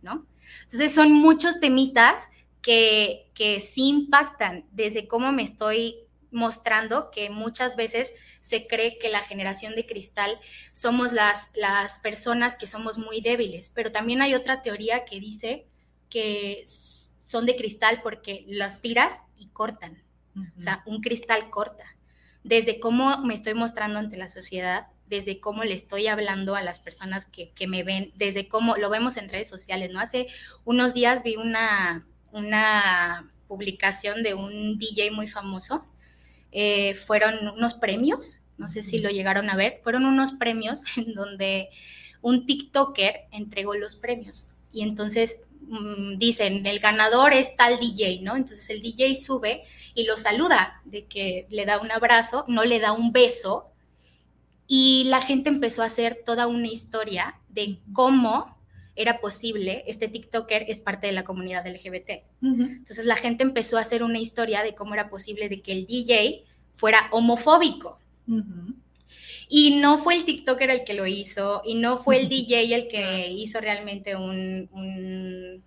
¿no? 0.00 0.26
Entonces 0.62 0.94
son 0.94 1.12
muchos 1.12 1.60
temitas 1.60 2.28
que, 2.62 3.30
que 3.34 3.60
sí 3.60 3.88
impactan 3.88 4.64
desde 4.72 5.06
cómo 5.08 5.32
me 5.32 5.42
estoy 5.42 5.96
mostrando 6.34 7.10
que 7.10 7.30
muchas 7.30 7.76
veces 7.76 8.12
se 8.40 8.66
cree 8.66 8.98
que 8.98 9.08
la 9.08 9.20
generación 9.20 9.74
de 9.74 9.86
cristal 9.86 10.38
somos 10.72 11.12
las, 11.12 11.50
las 11.54 11.98
personas 12.00 12.56
que 12.56 12.66
somos 12.66 12.98
muy 12.98 13.22
débiles, 13.22 13.70
pero 13.70 13.92
también 13.92 14.20
hay 14.20 14.34
otra 14.34 14.60
teoría 14.60 15.04
que 15.06 15.20
dice 15.20 15.66
que 16.10 16.64
son 16.66 17.46
de 17.46 17.56
cristal 17.56 18.00
porque 18.02 18.44
las 18.48 18.82
tiras 18.82 19.22
y 19.36 19.48
cortan, 19.48 20.02
o 20.56 20.60
sea, 20.60 20.82
un 20.86 21.00
cristal 21.00 21.48
corta. 21.48 21.84
Desde 22.42 22.78
cómo 22.78 23.18
me 23.18 23.32
estoy 23.32 23.54
mostrando 23.54 23.98
ante 23.98 24.18
la 24.18 24.28
sociedad, 24.28 24.88
desde 25.06 25.40
cómo 25.40 25.64
le 25.64 25.74
estoy 25.74 26.06
hablando 26.06 26.54
a 26.54 26.62
las 26.62 26.80
personas 26.80 27.26
que, 27.26 27.52
me 27.66 27.82
ven, 27.82 28.10
desde 28.16 28.48
cómo 28.48 28.76
lo 28.76 28.90
vemos 28.90 29.16
en 29.16 29.28
redes 29.28 29.48
sociales, 29.48 29.90
¿no? 29.90 30.00
Hace 30.00 30.26
unos 30.64 30.94
días 30.94 31.22
vi 31.22 31.36
una, 31.36 32.06
una 32.32 33.32
publicación 33.46 34.22
de 34.22 34.34
un 34.34 34.78
DJ 34.78 35.10
muy 35.10 35.28
famoso, 35.28 35.86
eh, 36.56 36.94
fueron 36.94 37.48
unos 37.48 37.74
premios, 37.74 38.40
no 38.58 38.68
sé 38.68 38.84
si 38.84 39.00
lo 39.00 39.10
llegaron 39.10 39.50
a 39.50 39.56
ver, 39.56 39.80
fueron 39.82 40.06
unos 40.06 40.32
premios 40.32 40.84
en 40.96 41.12
donde 41.12 41.68
un 42.22 42.46
TikToker 42.46 43.26
entregó 43.32 43.74
los 43.74 43.96
premios. 43.96 44.48
Y 44.72 44.82
entonces 44.82 45.40
mm, 45.66 46.16
dicen, 46.16 46.64
el 46.64 46.78
ganador 46.78 47.32
es 47.32 47.56
tal 47.56 47.80
DJ, 47.80 48.20
¿no? 48.22 48.36
Entonces 48.36 48.70
el 48.70 48.82
DJ 48.82 49.16
sube 49.16 49.64
y 49.94 50.04
lo 50.04 50.16
saluda, 50.16 50.80
de 50.84 51.06
que 51.06 51.46
le 51.50 51.66
da 51.66 51.80
un 51.80 51.90
abrazo, 51.90 52.44
no 52.46 52.64
le 52.64 52.78
da 52.78 52.92
un 52.92 53.12
beso, 53.12 53.72
y 54.66 55.04
la 55.04 55.20
gente 55.20 55.50
empezó 55.50 55.82
a 55.82 55.86
hacer 55.86 56.22
toda 56.24 56.46
una 56.46 56.68
historia 56.68 57.40
de 57.48 57.80
cómo 57.92 58.53
era 58.96 59.18
posible, 59.18 59.84
este 59.86 60.08
TikToker 60.08 60.66
es 60.68 60.80
parte 60.80 61.06
de 61.06 61.12
la 61.12 61.24
comunidad 61.24 61.66
LGBT. 61.66 62.22
Entonces 62.42 63.04
la 63.04 63.16
gente 63.16 63.42
empezó 63.42 63.76
a 63.76 63.80
hacer 63.80 64.02
una 64.02 64.18
historia 64.18 64.62
de 64.62 64.74
cómo 64.74 64.94
era 64.94 65.08
posible 65.08 65.48
de 65.48 65.60
que 65.62 65.72
el 65.72 65.86
DJ 65.86 66.44
fuera 66.72 67.08
homofóbico. 67.10 67.98
Y 69.48 69.76
no 69.80 69.98
fue 69.98 70.14
el 70.14 70.24
TikToker 70.24 70.70
el 70.70 70.84
que 70.84 70.94
lo 70.94 71.06
hizo, 71.06 71.62
y 71.64 71.74
no 71.74 71.98
fue 71.98 72.20
el 72.20 72.28
DJ 72.30 72.74
el 72.74 72.88
que 72.88 73.30
hizo 73.30 73.60
realmente 73.60 74.16
un, 74.16 74.68
un 74.72 75.62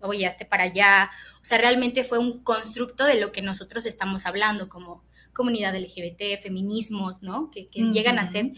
oye, 0.00 0.26
este 0.26 0.44
para 0.44 0.64
allá. 0.64 1.10
O 1.40 1.44
sea, 1.44 1.58
realmente 1.58 2.04
fue 2.04 2.18
un 2.18 2.40
constructo 2.42 3.04
de 3.04 3.20
lo 3.20 3.32
que 3.32 3.42
nosotros 3.42 3.86
estamos 3.86 4.26
hablando, 4.26 4.68
como 4.68 5.02
comunidad 5.32 5.74
LGBT, 5.76 6.40
feminismos, 6.42 7.22
¿no? 7.22 7.50
Que, 7.50 7.68
llegan 7.72 8.18
a 8.18 8.26
ser 8.26 8.52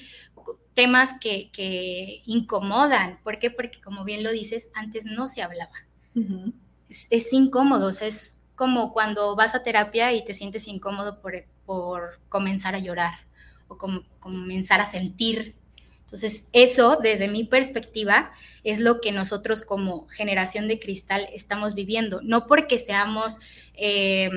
temas 0.75 1.15
que, 1.21 2.23
incomodan. 2.27 3.19
¿Por 3.23 3.39
qué? 3.39 3.51
Porque 3.51 3.81
como 3.81 4.05
bien 4.05 4.23
lo 4.23 4.33
dices, 4.33 4.71
antes 4.75 5.05
no 5.05 5.29
se 5.29 5.43
hablaba. 5.43 5.73
es, 6.89 7.33
incómodo, 7.33 7.89
o 7.89 7.93
sea, 7.93 8.09
es 8.09 8.43
como 8.55 8.93
cuando 8.93 9.35
vas 9.35 9.55
a 9.55 9.63
terapia 9.63 10.13
y 10.13 10.25
te 10.25 10.35
sientes 10.35 10.69
incómodo 10.69 11.21
por, 11.21 11.45
por 11.65 12.21
comenzar 12.29 12.75
a 12.75 12.79
llorar 12.79 13.15
o 13.69 13.79
comenzar 14.21 14.81
a 14.81 14.91
sentir. 14.91 15.55
Entonces, 16.05 16.47
eso, 16.53 16.99
desde 17.03 17.29
mi 17.29 17.45
perspectiva, 17.45 18.33
es 18.65 18.81
lo 18.81 19.01
que 19.01 19.13
nosotros 19.13 19.63
como 19.63 20.07
generación 20.09 20.69
de 20.69 20.79
cristal 20.79 21.27
estamos 21.33 21.75
viviendo. 21.75 22.21
No 22.23 22.47
porque 22.47 22.79
seamos... 22.79 23.39
Eh, 23.75 24.31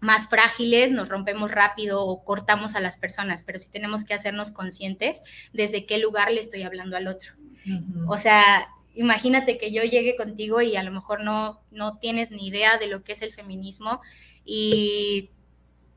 más 0.00 0.28
frágiles, 0.28 0.92
nos 0.92 1.08
rompemos 1.08 1.50
rápido 1.50 2.04
o 2.04 2.24
cortamos 2.24 2.74
a 2.74 2.80
las 2.80 2.98
personas, 2.98 3.42
pero 3.42 3.58
sí 3.58 3.68
tenemos 3.70 4.04
que 4.04 4.14
hacernos 4.14 4.50
conscientes 4.50 5.22
desde 5.52 5.86
qué 5.86 5.98
lugar 5.98 6.30
le 6.30 6.40
estoy 6.40 6.62
hablando 6.62 6.96
al 6.96 7.08
otro. 7.08 7.32
O 8.06 8.16
sea, 8.16 8.68
imagínate 8.94 9.58
que 9.58 9.72
yo 9.72 9.82
llegue 9.82 10.16
contigo 10.16 10.60
y 10.62 10.76
a 10.76 10.82
lo 10.82 10.90
mejor 10.90 11.22
no, 11.22 11.60
no 11.70 11.98
tienes 11.98 12.30
ni 12.30 12.46
idea 12.46 12.78
de 12.78 12.86
lo 12.86 13.02
que 13.02 13.12
es 13.12 13.22
el 13.22 13.32
feminismo 13.32 14.00
y, 14.44 15.30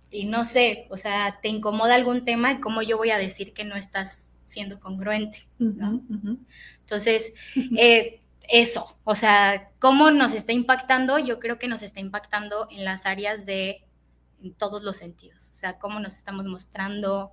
y 0.10 0.26
no 0.26 0.44
sé, 0.46 0.88
o 0.90 0.98
sea, 0.98 1.40
te 1.42 1.48
incomoda 1.48 1.96
algún 1.96 2.26
tema 2.26 2.52
y 2.52 2.60
cómo 2.60 2.82
yo 2.82 2.98
voy 2.98 3.12
a 3.12 3.18
decir 3.18 3.54
que 3.54 3.64
no 3.64 3.76
estás 3.76 4.32
siendo 4.44 4.80
congruente. 4.80 5.48
Entonces, 5.60 7.34
eh, 7.78 8.20
eso, 8.50 8.98
o 9.06 9.16
sea, 9.16 9.72
cómo 9.80 10.12
nos 10.12 10.34
está 10.34 10.52
impactando, 10.52 11.18
yo 11.20 11.40
creo 11.40 11.58
que 11.58 11.70
nos 11.70 11.82
está 11.84 12.02
impactando 12.02 12.68
en 12.70 12.84
las 12.84 13.06
áreas 13.06 13.46
de 13.46 13.86
en 14.44 14.54
todos 14.54 14.84
los 14.84 14.98
sentidos, 14.98 15.50
o 15.50 15.54
sea, 15.54 15.80
cómo 15.80 16.00
nos 16.00 16.16
estamos 16.16 16.46
mostrando, 16.46 17.32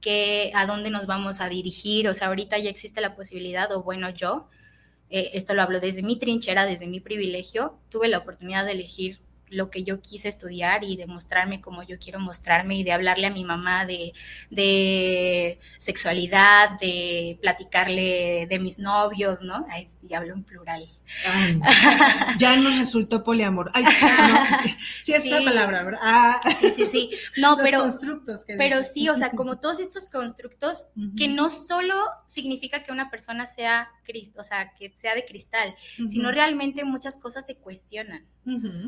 qué, 0.00 0.52
a 0.54 0.66
dónde 0.66 0.90
nos 0.90 1.06
vamos 1.06 1.40
a 1.40 1.48
dirigir, 1.48 2.08
o 2.08 2.14
sea, 2.14 2.28
ahorita 2.28 2.58
ya 2.58 2.70
existe 2.70 3.00
la 3.00 3.16
posibilidad, 3.16 3.70
o 3.72 3.82
bueno, 3.82 4.10
yo, 4.10 4.48
eh, 5.10 5.30
esto 5.34 5.54
lo 5.54 5.62
hablo 5.62 5.80
desde 5.80 6.02
mi 6.02 6.16
trinchera, 6.16 6.66
desde 6.66 6.86
mi 6.86 7.00
privilegio, 7.00 7.78
tuve 7.88 8.08
la 8.08 8.18
oportunidad 8.18 8.64
de 8.64 8.72
elegir 8.72 9.20
lo 9.50 9.70
que 9.70 9.84
yo 9.84 10.00
quise 10.00 10.28
estudiar 10.28 10.84
y 10.84 10.96
de 10.96 11.06
mostrarme 11.06 11.60
como 11.60 11.82
yo 11.82 11.98
quiero 11.98 12.20
mostrarme 12.20 12.76
y 12.76 12.84
de 12.84 12.92
hablarle 12.92 13.26
a 13.28 13.30
mi 13.30 13.44
mamá 13.44 13.86
de, 13.86 14.12
de 14.50 15.58
sexualidad, 15.78 16.78
de 16.80 17.38
platicarle 17.40 18.46
de 18.48 18.58
mis 18.58 18.78
novios, 18.78 19.40
¿no? 19.42 19.66
Y 20.08 20.14
hablo 20.14 20.34
en 20.34 20.44
plural. 20.44 20.88
ya 22.38 22.56
nos 22.56 22.78
resultó 22.78 23.22
poliamor. 23.22 23.70
Ay, 23.74 23.84
no, 23.84 23.90
sí, 25.02 25.12
es 25.12 25.26
la 25.26 25.42
palabra, 25.44 25.84
¿verdad? 25.84 26.00
Ah. 26.02 26.40
Sí, 26.60 26.72
sí, 26.74 26.86
sí. 26.86 27.10
No, 27.36 27.56
Los 27.56 27.60
pero. 27.62 27.80
constructos 27.80 28.44
que 28.44 28.56
Pero 28.56 28.82
sí, 28.84 29.08
o 29.08 29.16
sea, 29.16 29.30
como 29.30 29.58
todos 29.60 29.80
estos 29.80 30.06
constructos 30.08 30.86
que 31.16 31.28
no 31.28 31.50
solo 31.50 31.94
significa 32.26 32.82
que 32.84 32.92
una 32.92 33.10
persona 33.10 33.46
sea 33.46 33.90
o 34.36 34.42
sea, 34.42 34.72
que 34.74 34.90
sea 34.96 35.14
de 35.14 35.26
cristal, 35.26 35.74
sino 36.08 36.30
realmente 36.30 36.84
muchas 36.84 37.18
cosas 37.18 37.44
se 37.44 37.56
cuestionan. 37.56 38.26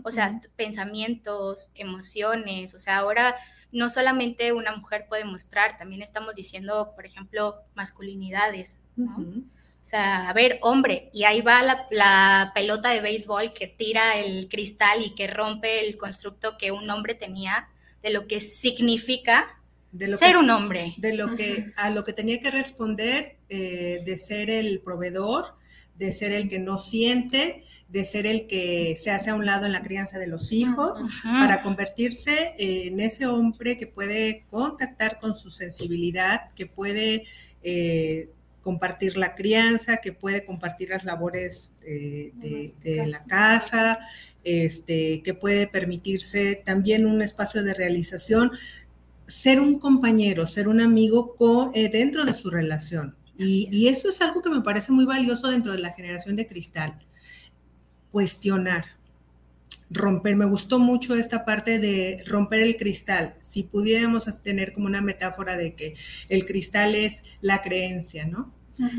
o 0.02 0.10
sea, 0.10 0.40
pensamientos, 0.56 1.72
emociones, 1.74 2.74
o 2.74 2.78
sea, 2.78 2.98
ahora 2.98 3.36
no 3.72 3.88
solamente 3.88 4.52
una 4.52 4.74
mujer 4.76 5.06
puede 5.08 5.24
mostrar, 5.24 5.78
también 5.78 6.02
estamos 6.02 6.34
diciendo, 6.34 6.92
por 6.94 7.06
ejemplo, 7.06 7.56
masculinidades, 7.74 8.78
¿no? 8.96 9.44
O 9.82 9.86
sea, 9.90 10.28
a 10.28 10.32
ver, 10.32 10.58
hombre, 10.62 11.10
y 11.12 11.24
ahí 11.24 11.40
va 11.40 11.62
la, 11.62 12.52
pelota 12.54 12.90
de 12.90 13.00
béisbol 13.00 13.52
que 13.52 13.66
tira 13.66 14.18
el 14.18 14.48
cristal 14.48 15.04
y 15.04 15.14
que 15.14 15.26
rompe 15.26 15.86
el 15.86 15.96
constructo 15.96 16.56
que 16.58 16.70
un 16.70 16.88
hombre 16.90 17.14
tenía 17.14 17.68
de 18.02 18.10
lo 18.10 18.26
que 18.26 18.40
significa 18.40 19.46
De 19.90 20.08
lo 20.08 20.16
ser 20.16 20.32
que, 20.32 20.36
un 20.36 20.50
hombre. 20.50 20.94
De 20.98 21.14
lo 21.14 21.34
que, 21.34 21.72
a 21.76 21.90
lo 21.90 22.04
que 22.04 22.12
tenía 22.12 22.38
que 22.40 22.50
responder, 22.50 23.38
eh, 23.48 24.02
de 24.04 24.18
ser 24.18 24.50
el 24.50 24.80
proveedor, 24.80 25.56
de 25.96 26.12
ser 26.12 26.32
el 26.32 26.48
que 26.48 26.58
no 26.58 26.78
siente, 26.78 27.62
de 27.88 28.04
ser 28.04 28.26
el 28.26 28.46
que 28.46 28.96
se 28.96 29.10
hace 29.10 29.30
a 29.30 29.34
un 29.34 29.44
lado 29.44 29.66
en 29.66 29.72
la 29.72 29.82
crianza 29.82 30.18
de 30.18 30.26
los 30.26 30.50
hijos, 30.50 31.04
para 31.22 31.60
convertirse 31.60 32.54
en 32.56 33.00
ese 33.00 33.26
hombre 33.26 33.76
que 33.76 33.86
puede 33.86 34.44
contactar 34.48 35.18
con 35.18 35.34
su 35.34 35.50
sensibilidad, 35.50 36.54
que 36.54 36.64
puede 36.64 37.24
eh, 37.62 38.30
compartir 38.62 39.16
la 39.16 39.34
crianza, 39.34 39.98
que 39.98 40.12
puede 40.12 40.44
compartir 40.44 40.90
las 40.90 41.04
labores 41.04 41.78
de, 41.80 42.72
de, 42.82 43.06
la 43.06 43.24
casa, 43.24 43.98
este, 44.44 45.22
que 45.22 45.34
puede 45.34 45.66
permitirse 45.66 46.56
también 46.56 47.06
un 47.06 47.22
espacio 47.22 47.62
de 47.62 47.74
realización, 47.74 48.52
ser 49.26 49.60
un 49.60 49.78
compañero, 49.78 50.46
ser 50.46 50.68
un 50.68 50.80
amigo 50.80 51.36
con, 51.36 51.70
eh, 51.74 51.88
dentro 51.88 52.24
de 52.24 52.34
su 52.34 52.50
relación. 52.50 53.16
Y, 53.42 53.88
eso 53.88 54.10
es 54.10 54.20
algo 54.20 54.42
que 54.42 54.50
me 54.50 54.60
parece 54.60 54.92
muy 54.92 55.06
valioso 55.06 55.48
dentro 55.48 55.72
de 55.72 55.78
la 55.78 55.92
generación 55.92 56.36
de 56.36 56.46
cristal. 56.46 56.98
Cuestionar, 58.10 58.84
romper. 59.90 60.36
Me 60.36 60.44
gustó 60.44 60.78
mucho 60.78 61.14
esta 61.14 61.44
parte 61.44 61.78
de 61.78 62.22
romper 62.26 62.60
el 62.60 62.76
cristal. 62.76 63.34
Si 63.40 63.64
pudiéramos 63.64 64.42
tener 64.42 64.72
como 64.72 64.86
una 64.86 65.00
metáfora 65.00 65.56
de 65.56 65.74
que 65.74 65.94
el 66.28 66.46
cristal 66.46 66.94
es 66.94 67.24
la 67.40 67.62
creencia, 67.62 68.26
¿no? 68.26 68.54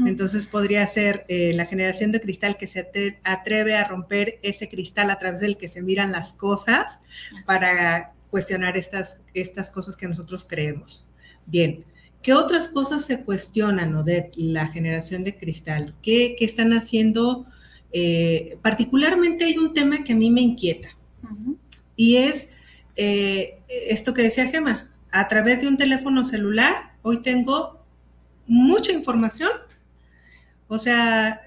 Entonces 0.06 0.46
podría 0.46 0.86
ser 0.86 1.26
eh, 1.28 1.54
la 1.56 1.66
generación 1.66 2.12
de 2.12 2.22
cristal 2.22 2.56
que 2.56 2.68
se 2.68 3.20
atreve 3.24 3.76
a 3.76 3.84
romper 3.84 4.38
ese 4.44 4.70
cristal 4.70 5.10
a 5.10 5.18
través 5.18 5.40
del 5.40 5.58
que 5.58 5.68
se 5.68 5.82
miran 5.82 6.12
las 6.12 6.34
cosas 6.34 7.00
para 7.48 8.14
cuestionar 8.30 8.78
estas, 8.78 9.22
estas 9.34 9.72
cosas 9.72 9.98
que 9.98 10.08
nosotros 10.08 10.46
creemos. 10.48 11.08
Bien, 11.48 11.84
¿Qué 12.22 12.34
otras 12.34 12.68
cosas 12.68 13.04
se 13.04 13.24
cuestionan 13.24 14.06
de 14.06 14.30
la 14.36 14.68
generación 14.68 15.24
de 15.24 15.38
cristal? 15.38 15.96
¿Qué, 16.04 16.36
están 16.40 16.72
haciendo? 16.74 17.48
Eh, 17.94 18.58
particularmente 18.62 19.44
hay 19.44 19.58
un 19.58 19.74
tema 19.74 20.04
que 20.04 20.14
a 20.14 20.16
mí 20.16 20.32
me 20.32 20.42
inquieta. 20.42 20.90
Y 21.96 22.18
es 22.18 22.56
eh, 22.96 23.60
esto 23.68 24.14
que 24.14 24.24
decía 24.24 24.48
Gema, 24.48 24.90
a 25.12 25.28
través 25.28 25.62
de 25.62 25.68
un 25.68 25.78
teléfono 25.78 26.26
celular, 26.26 26.94
hoy 27.02 27.22
tengo 27.22 27.84
mucha 28.48 28.92
información, 28.92 29.52
o 30.68 30.80
sea, 30.80 31.42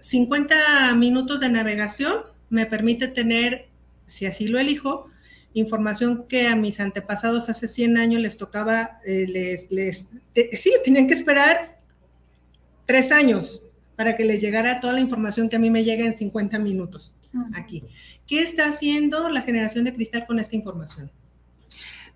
50 0.00 0.54
eh, 0.90 0.94
minutos 0.94 1.40
de 1.40 1.48
navegación 1.48 2.14
me 2.48 2.64
permite 2.66 3.08
tener, 3.08 3.68
si 4.06 4.26
así 4.26 4.46
lo 4.46 4.58
elijo, 4.58 5.08
información 5.52 6.26
que 6.28 6.46
a 6.46 6.56
mis 6.56 6.80
antepasados 6.80 7.48
hace 7.48 7.68
100 7.68 7.98
años 7.98 8.22
les 8.22 8.38
tocaba, 8.38 8.92
les, 9.04 9.70
les 9.70 10.10
sí, 10.52 10.72
tenían 10.84 11.06
que 11.06 11.14
esperar 11.14 11.80
tres 12.86 13.12
años 13.12 13.64
para 14.02 14.16
que 14.16 14.24
les 14.24 14.40
llegara 14.40 14.80
toda 14.80 14.94
la 14.94 14.98
información 14.98 15.48
que 15.48 15.54
a 15.54 15.58
mí 15.60 15.70
me 15.70 15.84
llega 15.84 16.04
en 16.04 16.16
50 16.16 16.58
minutos 16.58 17.14
aquí. 17.54 17.84
¿Qué 18.26 18.42
está 18.42 18.66
haciendo 18.66 19.28
la 19.28 19.42
generación 19.42 19.84
de 19.84 19.94
cristal 19.94 20.26
con 20.26 20.40
esta 20.40 20.56
información? 20.56 21.08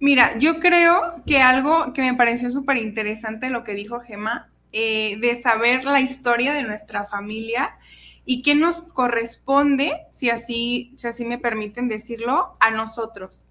Mira, 0.00 0.36
yo 0.36 0.58
creo 0.58 1.22
que 1.24 1.38
algo 1.38 1.92
que 1.92 2.02
me 2.02 2.14
pareció 2.14 2.50
súper 2.50 2.78
interesante 2.78 3.50
lo 3.50 3.62
que 3.62 3.74
dijo 3.74 4.00
Gema, 4.00 4.50
eh, 4.72 5.16
de 5.20 5.36
saber 5.36 5.84
la 5.84 6.00
historia 6.00 6.54
de 6.54 6.64
nuestra 6.64 7.04
familia 7.04 7.78
y 8.24 8.42
qué 8.42 8.56
nos 8.56 8.82
corresponde, 8.82 9.92
si 10.10 10.28
así, 10.28 10.92
si 10.96 11.06
así 11.06 11.24
me 11.24 11.38
permiten 11.38 11.86
decirlo, 11.86 12.56
a 12.58 12.72
nosotros. 12.72 13.45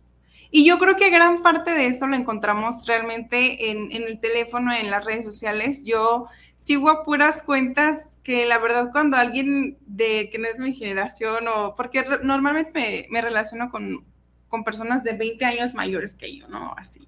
Y 0.57 0.63
yo 0.63 0.79
creo 0.79 0.95
que 0.95 1.09
gran 1.09 1.41
parte 1.41 1.71
de 1.71 1.88
eso 1.88 2.07
lo 2.07 2.15
encontramos 2.15 2.88
realmente 2.88 3.71
en, 3.71 3.91
el 3.91 4.21
teléfono, 4.21 4.71
en 4.71 4.89
las 4.89 5.03
redes 5.03 5.25
sociales. 5.25 5.83
Yo 5.83 6.27
sigo 6.55 6.89
a 6.89 7.03
puras 7.03 7.43
cuentas 7.43 8.19
que 8.24 8.45
la 8.45 8.57
verdad 8.57 8.88
cuando 8.93 9.17
alguien 9.17 9.77
de 9.85 10.29
que 10.29 10.38
no 10.38 10.47
es 10.47 10.57
mi 10.59 10.74
generación 10.74 11.45
o 11.50 11.75
porque 11.75 12.05
normalmente 12.24 12.71
me, 12.74 13.07
me 13.09 13.21
relaciono 13.21 13.69
con, 13.69 14.05
con 14.55 14.63
personas 14.63 15.03
de 15.03 15.12
20 15.12 15.43
años 15.43 15.74
mayores 15.74 16.15
que 16.15 16.33
yo, 16.33 16.47
¿no? 16.47 16.74
Así 16.77 17.05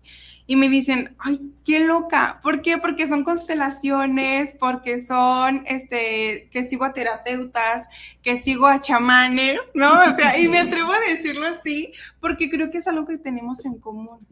y 0.50 0.56
me 0.56 0.70
dicen, 0.70 1.14
ay, 1.20 1.52
qué 1.66 1.82
loca. 1.82 2.40
¿Por 2.42 2.62
qué? 2.62 2.78
Porque 2.78 3.06
son 3.06 3.26
constelaciones, 3.26 4.56
porque 4.58 4.98
son, 5.00 5.66
este, 5.68 6.48
que 6.50 6.64
sigo 6.64 6.86
a 6.86 6.94
terapeutas, 6.94 7.90
que 8.24 8.38
sigo 8.38 8.68
a 8.68 8.80
chamanes, 8.80 9.60
¿no? 9.74 9.92
O 9.92 10.16
sea, 10.16 10.40
y 10.40 10.48
me 10.48 10.60
atrevo 10.60 10.94
a 10.94 11.00
decirlo 11.02 11.48
así, 11.48 11.92
porque 12.22 12.50
creo 12.50 12.72
que 12.72 12.78
es 12.78 12.88
algo 12.88 13.06
que 13.06 13.18
tenemos 13.18 13.66
en 13.66 13.78
común. 13.78 14.26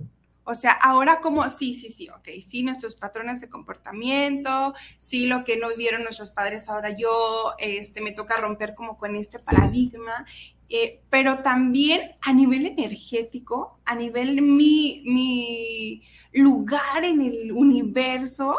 O 0.46 0.54
sea, 0.54 0.72
ahora 0.72 1.22
como, 1.22 1.50
sí, 1.50 1.74
sí, 1.74 1.90
sí, 1.90 2.08
ok, 2.10 2.30
sí, 2.40 2.62
nuestros 2.62 2.96
patrones 2.96 3.42
de 3.42 3.50
comportamiento, 3.50 4.76
sí, 5.00 5.26
lo 5.26 5.44
que 5.44 5.58
no 5.58 5.70
vivieron 5.70 6.04
nuestros 6.04 6.30
padres, 6.30 6.70
ahora 6.70 6.92
yo, 6.92 7.56
este, 7.58 8.00
me 8.00 8.12
toca 8.12 8.38
romper 8.38 8.76
como 8.76 8.96
con 8.96 9.16
este 9.16 9.40
paradigma 9.40 10.26
eh, 10.70 11.02
pero 11.10 11.40
también 11.40 12.12
a 12.22 12.34
nivel 12.34 12.66
energético, 12.66 13.80
a 13.86 13.96
nivel 13.96 14.42
mi, 14.42 15.04
mi 15.06 16.02
lugar 16.34 17.04
en 17.04 17.22
el 17.22 17.52
universo, 17.52 18.56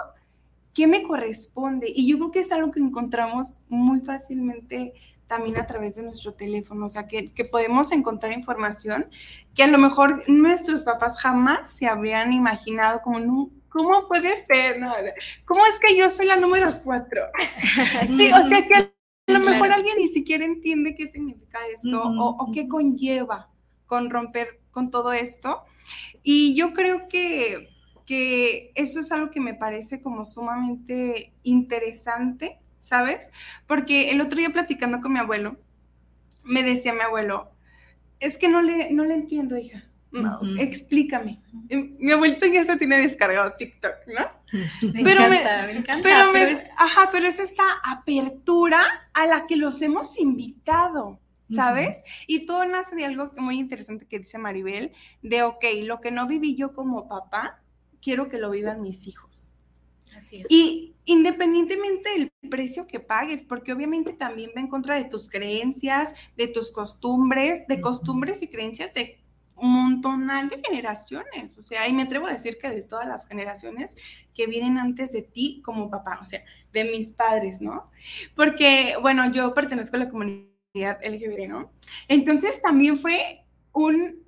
¿qué 0.72 0.86
me 0.86 1.02
corresponde? 1.02 1.90
Y 1.94 2.06
yo 2.06 2.18
creo 2.18 2.30
que 2.30 2.40
es 2.40 2.52
algo 2.52 2.70
que 2.70 2.80
encontramos 2.80 3.62
muy 3.68 4.00
fácilmente 4.00 4.92
también 5.26 5.58
a 5.58 5.66
través 5.66 5.96
de 5.96 6.02
nuestro 6.02 6.34
teléfono, 6.34 6.86
o 6.86 6.90
sea, 6.90 7.08
que, 7.08 7.32
que, 7.32 7.44
podemos 7.44 7.90
encontrar 7.90 8.32
información 8.32 9.06
que 9.56 9.64
a 9.64 9.66
lo 9.66 9.78
mejor 9.78 10.22
nuestros 10.28 10.84
papás 10.84 11.18
jamás 11.18 11.68
se 11.76 11.88
habrían 11.88 12.32
imaginado 12.32 13.02
como, 13.02 13.50
¿cómo 13.68 14.06
puede 14.06 14.36
ser? 14.36 14.78
¿Cómo 15.44 15.66
es 15.66 15.80
que 15.80 15.96
yo 15.96 16.10
soy 16.10 16.26
la 16.26 16.36
número 16.36 16.70
cuatro? 16.84 17.22
sí, 18.06 18.30
o 18.32 18.44
sea 18.44 18.66
que 18.66 18.95
lo 19.26 19.40
mejor 19.40 19.72
alguien 19.72 19.96
ni 19.98 20.08
siquiera 20.08 20.44
entiende 20.44 20.94
qué 20.94 21.08
significa 21.08 21.58
esto 21.74 22.02
o, 22.02 22.50
qué 22.52 22.68
conlleva 22.68 23.50
con 23.86 24.10
romper 24.10 24.60
con 24.70 24.90
todo 24.90 25.12
esto. 25.12 25.64
Y 26.22 26.54
yo 26.54 26.72
creo 26.74 27.08
que, 27.08 27.68
que 28.04 28.72
eso 28.74 29.00
es 29.00 29.10
algo 29.12 29.30
que 29.30 29.40
me 29.40 29.54
parece 29.54 30.00
como 30.00 30.24
sumamente 30.24 31.32
interesante, 31.42 32.58
¿sabes? 32.78 33.30
Porque 33.66 34.10
el 34.10 34.20
otro 34.20 34.38
día 34.38 34.50
platicando 34.50 35.00
con 35.00 35.12
mi 35.12 35.18
abuelo, 35.18 35.58
me 36.42 36.62
decía 36.62 36.92
mi 36.92 37.00
abuelo, 37.00 37.50
es 38.20 38.38
que 38.38 38.48
no 38.48 38.62
le, 38.62 38.92
no 38.92 39.04
le 39.04 39.14
entiendo, 39.14 39.56
hija. 39.56 39.84
No, 40.12 40.40
explícame. 40.58 41.42
Mi 41.98 42.12
abuelito 42.12 42.46
ya 42.46 42.64
se 42.64 42.76
tiene 42.76 42.98
descargado 42.98 43.52
TikTok, 43.52 43.94
¿no? 44.06 44.58
Me 44.92 45.02
pero 45.02 45.24
encanta, 45.24 45.66
me, 45.66 45.72
encanta. 45.76 46.02
Pero, 46.32 46.48
es, 46.48 46.64
ajá, 46.76 47.10
pero 47.12 47.26
es 47.26 47.38
esta 47.38 47.64
apertura 47.84 48.82
a 49.12 49.26
la 49.26 49.46
que 49.46 49.56
los 49.56 49.82
hemos 49.82 50.18
invitado, 50.18 51.18
¿sabes? 51.50 52.02
Y 52.26 52.46
todo 52.46 52.64
nace 52.64 52.96
de 52.96 53.04
algo 53.04 53.32
muy 53.36 53.58
interesante 53.58 54.06
que 54.06 54.20
dice 54.20 54.38
Maribel, 54.38 54.92
de, 55.22 55.42
ok, 55.42 55.64
lo 55.82 56.00
que 56.00 56.10
no 56.10 56.26
viví 56.26 56.54
yo 56.54 56.72
como 56.72 57.08
papá, 57.08 57.60
quiero 58.00 58.28
que 58.28 58.38
lo 58.38 58.50
vivan 58.50 58.82
mis 58.82 59.06
hijos. 59.06 59.50
Así 60.16 60.36
es. 60.40 60.46
Y 60.48 60.94
independientemente 61.04 62.08
del 62.10 62.32
precio 62.48 62.86
que 62.86 63.00
pagues, 63.00 63.42
porque 63.42 63.72
obviamente 63.72 64.12
también 64.12 64.50
va 64.56 64.60
en 64.60 64.68
contra 64.68 64.94
de 64.94 65.04
tus 65.04 65.28
creencias, 65.28 66.14
de 66.36 66.48
tus 66.48 66.72
costumbres, 66.72 67.66
de 67.66 67.80
costumbres 67.80 68.42
y 68.42 68.48
creencias 68.48 68.94
de 68.94 69.18
un 69.56 69.72
montón 69.72 70.26
de 70.26 70.60
generaciones, 70.62 71.56
o 71.58 71.62
sea, 71.62 71.88
y 71.88 71.92
me 71.92 72.02
atrevo 72.02 72.26
a 72.26 72.32
decir 72.32 72.58
que 72.58 72.68
de 72.68 72.82
todas 72.82 73.08
las 73.08 73.26
generaciones 73.26 73.96
que 74.34 74.46
vienen 74.46 74.78
antes 74.78 75.12
de 75.12 75.22
ti 75.22 75.62
como 75.64 75.90
papá, 75.90 76.18
o 76.20 76.26
sea, 76.26 76.42
de 76.72 76.84
mis 76.84 77.12
padres, 77.12 77.60
¿no? 77.60 77.90
Porque, 78.34 78.96
bueno, 79.00 79.30
yo 79.32 79.54
pertenezco 79.54 79.96
a 79.96 80.00
la 80.00 80.08
comunidad 80.08 81.00
LGBT, 81.02 81.48
¿no? 81.48 81.72
Entonces 82.08 82.60
también 82.60 82.98
fue 82.98 83.44
un, 83.72 84.22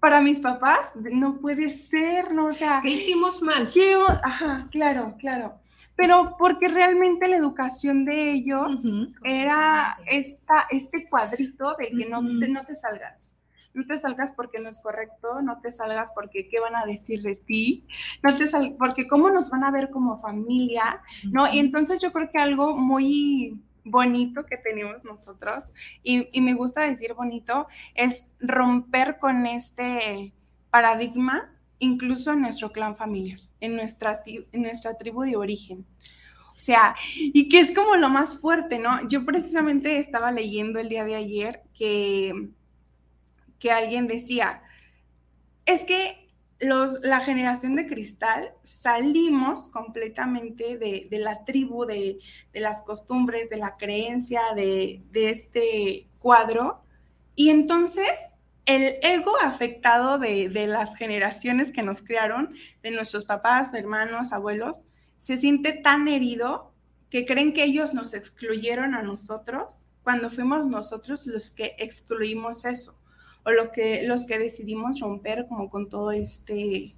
para 0.00 0.20
mis 0.20 0.40
papás, 0.40 0.94
no 0.96 1.38
puede 1.38 1.68
ser, 1.68 2.32
¿no? 2.32 2.46
O 2.46 2.52
sea... 2.52 2.80
¿Qué 2.82 2.92
hicimos 2.92 3.42
mal? 3.42 3.70
¿qué, 3.72 3.94
ajá, 4.22 4.68
claro, 4.70 5.16
claro. 5.18 5.60
Pero 5.94 6.36
porque 6.38 6.68
realmente 6.68 7.28
la 7.28 7.36
educación 7.36 8.06
de 8.06 8.32
ellos 8.32 8.84
era 9.22 9.98
esta, 10.06 10.66
este 10.70 11.06
cuadrito 11.08 11.76
de 11.78 11.88
que 11.88 12.08
no, 12.08 12.22
no 12.22 12.64
te 12.64 12.76
salgas 12.76 13.36
no 13.74 13.86
te 13.86 13.98
salgas 13.98 14.32
porque 14.32 14.60
no 14.60 14.68
es 14.68 14.80
correcto, 14.80 15.42
no 15.42 15.60
te 15.60 15.72
salgas 15.72 16.10
porque 16.14 16.48
qué 16.48 16.60
van 16.60 16.76
a 16.76 16.84
decir 16.84 17.22
de 17.22 17.36
ti, 17.36 17.86
no 18.22 18.36
te 18.36 18.46
salgas 18.46 18.74
porque 18.78 19.06
cómo 19.06 19.30
nos 19.30 19.50
van 19.50 19.64
a 19.64 19.70
ver 19.70 19.90
como 19.90 20.18
familia, 20.18 21.02
¿no? 21.24 21.52
Y 21.52 21.58
entonces 21.58 22.00
yo 22.00 22.12
creo 22.12 22.30
que 22.30 22.38
algo 22.38 22.76
muy 22.76 23.60
bonito 23.84 24.46
que 24.46 24.56
tenemos 24.56 25.04
nosotros, 25.04 25.72
y, 26.02 26.40
me 26.40 26.54
gusta 26.54 26.82
decir 26.82 27.14
bonito, 27.14 27.66
es 27.94 28.28
romper 28.40 29.18
con 29.18 29.46
este 29.46 30.32
paradigma, 30.70 31.52
incluso 31.78 32.32
en 32.32 32.42
nuestro 32.42 32.70
clan 32.70 32.94
familiar, 32.94 33.40
en 33.60 33.76
nuestra, 33.76 34.22
en 34.26 34.62
nuestra 34.62 34.96
tribu 34.96 35.22
de 35.22 35.36
origen. 35.36 35.84
O 36.48 36.54
sea, 36.54 36.94
y 37.16 37.48
que 37.48 37.60
es 37.60 37.72
como 37.74 37.96
lo 37.96 38.08
más 38.10 38.38
fuerte, 38.38 38.78
¿no? 38.78 39.08
Yo 39.08 39.24
precisamente 39.24 39.98
estaba 39.98 40.30
leyendo 40.30 40.78
el 40.78 40.90
día 40.90 41.04
de 41.04 41.16
ayer 41.16 41.62
que 41.74 42.50
que 43.62 43.70
alguien 43.70 44.08
decía, 44.08 44.60
es 45.66 45.84
que 45.84 46.28
los, 46.58 46.98
la 47.02 47.20
generación 47.20 47.76
de 47.76 47.86
cristal 47.86 48.50
salimos 48.64 49.70
completamente 49.70 50.76
de, 50.76 51.06
la 51.20 51.44
tribu, 51.44 51.86
de, 51.86 52.18
las 52.52 52.82
costumbres, 52.82 53.50
de 53.50 53.58
la 53.58 53.76
creencia, 53.76 54.40
de, 54.56 55.00
este 55.14 56.08
cuadro. 56.18 56.82
Y 57.36 57.50
entonces 57.50 58.30
el 58.66 58.96
ego 59.00 59.32
afectado 59.40 60.18
de, 60.18 60.48
las 60.66 60.96
generaciones 60.96 61.70
que 61.70 61.84
nos 61.84 62.02
criaron, 62.02 62.52
de 62.82 62.90
nuestros 62.90 63.24
papás, 63.26 63.74
hermanos, 63.74 64.32
abuelos, 64.32 64.82
se 65.18 65.36
siente 65.36 65.72
tan 65.72 66.08
herido 66.08 66.72
que 67.10 67.26
creen 67.26 67.52
que 67.52 67.62
ellos 67.62 67.94
nos 67.94 68.12
excluyeron 68.12 68.96
a 68.96 69.02
nosotros 69.02 69.90
cuando 70.02 70.30
fuimos 70.30 70.66
nosotros 70.66 71.28
los 71.28 71.52
que 71.52 71.76
excluimos 71.78 72.64
eso 72.64 73.01
o 73.44 73.50
lo 73.50 73.72
que, 73.72 74.02
los 74.04 74.26
que 74.26 74.38
decidimos 74.38 75.00
romper 75.00 75.46
como 75.48 75.68
con 75.68 75.88
todo 75.88 76.12
este 76.12 76.94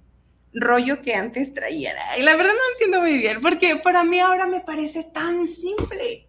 rollo 0.53 1.01
que 1.01 1.13
antes 1.13 1.53
traían. 1.53 1.95
Y 2.17 2.23
la 2.23 2.35
verdad 2.35 2.53
no 2.53 2.73
entiendo 2.73 3.01
muy 3.01 3.17
bien, 3.17 3.41
porque 3.41 3.75
para 3.77 4.03
mí 4.03 4.19
ahora 4.19 4.47
me 4.47 4.61
parece 4.61 5.03
tan 5.03 5.47
simple. 5.47 6.27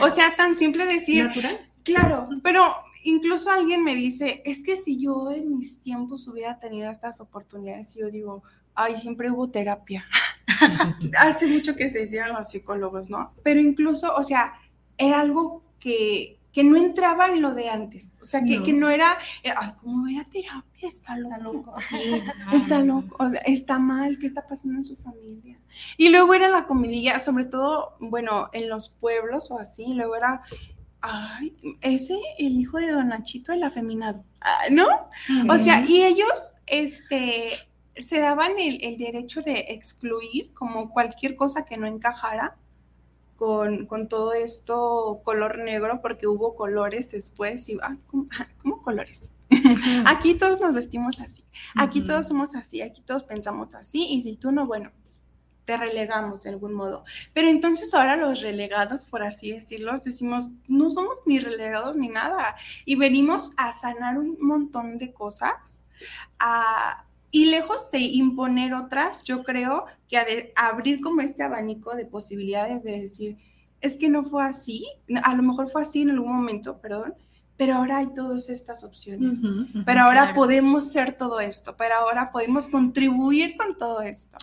O 0.00 0.10
sea, 0.10 0.34
tan 0.36 0.54
simple 0.54 0.86
decir... 0.86 1.24
Natural. 1.24 1.58
Claro, 1.82 2.28
pero 2.42 2.64
incluso 3.04 3.50
alguien 3.50 3.84
me 3.84 3.94
dice, 3.94 4.42
es 4.44 4.64
que 4.64 4.76
si 4.76 5.00
yo 5.00 5.30
en 5.30 5.56
mis 5.56 5.80
tiempos 5.80 6.26
hubiera 6.26 6.58
tenido 6.58 6.90
estas 6.90 7.20
oportunidades, 7.20 7.94
yo 7.94 8.10
digo, 8.10 8.42
ay, 8.74 8.96
siempre 8.96 9.30
hubo 9.30 9.50
terapia. 9.50 10.04
Hace 11.18 11.46
mucho 11.46 11.76
que 11.76 11.88
se 11.88 12.02
hicieron 12.02 12.36
los 12.36 12.50
psicólogos, 12.50 13.08
¿no? 13.08 13.32
Pero 13.44 13.60
incluso, 13.60 14.12
o 14.16 14.24
sea, 14.24 14.54
era 14.98 15.20
algo 15.20 15.62
que, 15.78 16.38
que 16.56 16.64
no 16.64 16.78
entraba 16.78 17.28
en 17.28 17.42
lo 17.42 17.52
de 17.52 17.68
antes. 17.68 18.16
O 18.22 18.24
sea, 18.24 18.42
que 18.42 18.56
no, 18.56 18.64
que 18.64 18.72
no 18.72 18.88
era, 18.88 19.18
eh, 19.42 19.52
ay, 19.54 19.72
¿cómo 19.78 20.08
era 20.08 20.24
terapia? 20.24 20.88
Está 20.88 21.18
loco. 21.18 21.74
Sí, 21.86 22.22
está 22.50 22.78
loco. 22.78 23.14
O 23.18 23.28
sea, 23.28 23.40
está 23.40 23.78
mal, 23.78 24.18
¿qué 24.18 24.26
está 24.26 24.46
pasando 24.46 24.78
en 24.78 24.86
su 24.86 24.96
familia? 24.96 25.58
Y 25.98 26.08
luego 26.08 26.32
era 26.32 26.48
la 26.48 26.64
comidilla, 26.64 27.20
sobre 27.20 27.44
todo, 27.44 27.98
bueno, 28.00 28.48
en 28.54 28.70
los 28.70 28.88
pueblos 28.88 29.50
o 29.50 29.58
así, 29.58 29.92
luego 29.92 30.16
era, 30.16 30.40
ay, 31.02 31.54
ese, 31.82 32.18
el 32.38 32.58
hijo 32.58 32.78
de 32.78 32.90
Don 32.90 33.08
Nachito, 33.08 33.52
el 33.52 33.62
afeminado, 33.62 34.24
ah, 34.40 34.70
¿no? 34.70 34.88
O 35.50 35.58
sea, 35.58 35.84
y 35.84 36.04
ellos, 36.04 36.54
este, 36.66 37.50
se 37.98 38.18
daban 38.18 38.58
el, 38.58 38.82
el 38.82 38.96
derecho 38.96 39.42
de 39.42 39.66
excluir 39.68 40.54
como 40.54 40.88
cualquier 40.88 41.36
cosa 41.36 41.66
que 41.66 41.76
no 41.76 41.86
encajara 41.86 42.56
con, 43.36 44.08
todo 44.08 44.32
esto 44.32 45.20
color 45.24 45.58
negro, 45.58 46.00
porque 46.02 46.26
hubo 46.26 46.56
colores 46.56 47.10
después 47.10 47.68
y, 47.68 47.78
ah, 47.82 47.96
¿cómo, 48.06 48.82
colores? 48.82 49.30
aquí 50.06 50.34
todos 50.34 50.60
nos 50.60 50.74
vestimos 50.74 51.20
así, 51.20 51.44
aquí 51.76 52.00
todos 52.00 52.26
somos 52.26 52.54
así, 52.54 52.80
aquí 52.82 53.02
todos 53.02 53.22
pensamos 53.22 53.74
así, 53.74 54.06
y 54.08 54.22
si 54.22 54.36
tú 54.36 54.50
no, 54.50 54.66
bueno, 54.66 54.90
te 55.64 55.76
relegamos 55.76 56.42
de 56.42 56.50
algún 56.50 56.74
modo. 56.74 57.04
Pero 57.32 57.48
entonces 57.48 57.92
ahora 57.94 58.16
los 58.16 58.40
relegados, 58.40 59.04
por 59.04 59.22
así 59.22 59.52
decirlo, 59.52 59.96
decimos, 59.98 60.48
no 60.68 60.90
somos 60.90 61.20
ni 61.26 61.38
relegados 61.38 61.96
ni 61.96 62.08
nada, 62.08 62.56
y 62.84 62.96
venimos 62.96 63.52
a 63.56 63.72
sanar 63.72 64.18
un 64.18 64.36
montón 64.40 64.98
de 64.98 65.12
cosas, 65.12 65.84
a, 66.38 67.05
y 67.30 67.46
lejos 67.46 67.90
de 67.90 68.00
imponer 68.00 68.74
otras, 68.74 69.22
yo 69.24 69.42
creo 69.42 69.86
que 70.08 70.18
de 70.18 70.52
abrir 70.56 71.00
como 71.00 71.20
este 71.20 71.42
abanico 71.42 71.94
de 71.94 72.06
posibilidades 72.06 72.84
de 72.84 73.00
decir, 73.00 73.36
es 73.80 73.96
que 73.96 74.08
no 74.08 74.22
fue 74.22 74.44
así, 74.44 74.86
a 75.22 75.34
lo 75.34 75.42
mejor 75.42 75.68
fue 75.68 75.82
así 75.82 76.02
en 76.02 76.10
algún 76.10 76.32
momento, 76.32 76.80
perdón, 76.80 77.14
pero 77.56 77.74
ahora 77.74 77.98
hay 77.98 78.08
todas 78.14 78.48
estas 78.48 78.84
opciones, 78.84 79.40
pero 79.84 80.00
ahora 80.02 80.34
podemos 80.34 80.92
ser 80.92 81.16
todo 81.16 81.40
esto, 81.40 81.74
pero 81.76 81.94
ahora 81.94 82.30
podemos 82.30 82.68
contribuir 82.68 83.56
con 83.56 83.76
todo 83.78 84.02
esto. 84.02 84.36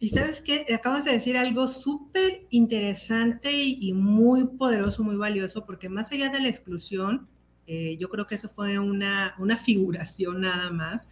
Y 0.00 0.08
sabes 0.08 0.40
qué, 0.40 0.64
acabas 0.74 1.04
de 1.04 1.12
decir 1.12 1.36
algo 1.36 1.68
súper 1.68 2.46
interesante 2.48 3.52
y, 3.52 3.92
muy 3.92 4.46
poderoso, 4.56 5.04
muy 5.04 5.16
valioso, 5.16 5.66
porque 5.66 5.88
más 5.88 6.10
allá 6.10 6.30
de 6.30 6.40
la 6.40 6.48
exclusión, 6.48 7.28
eh, 7.66 7.96
yo 7.98 8.08
creo 8.08 8.26
que 8.26 8.34
eso 8.34 8.48
fue 8.48 8.78
una, 8.78 9.34
una 9.38 9.56
figuración 9.56 10.40
nada 10.40 10.70
más 10.70 11.08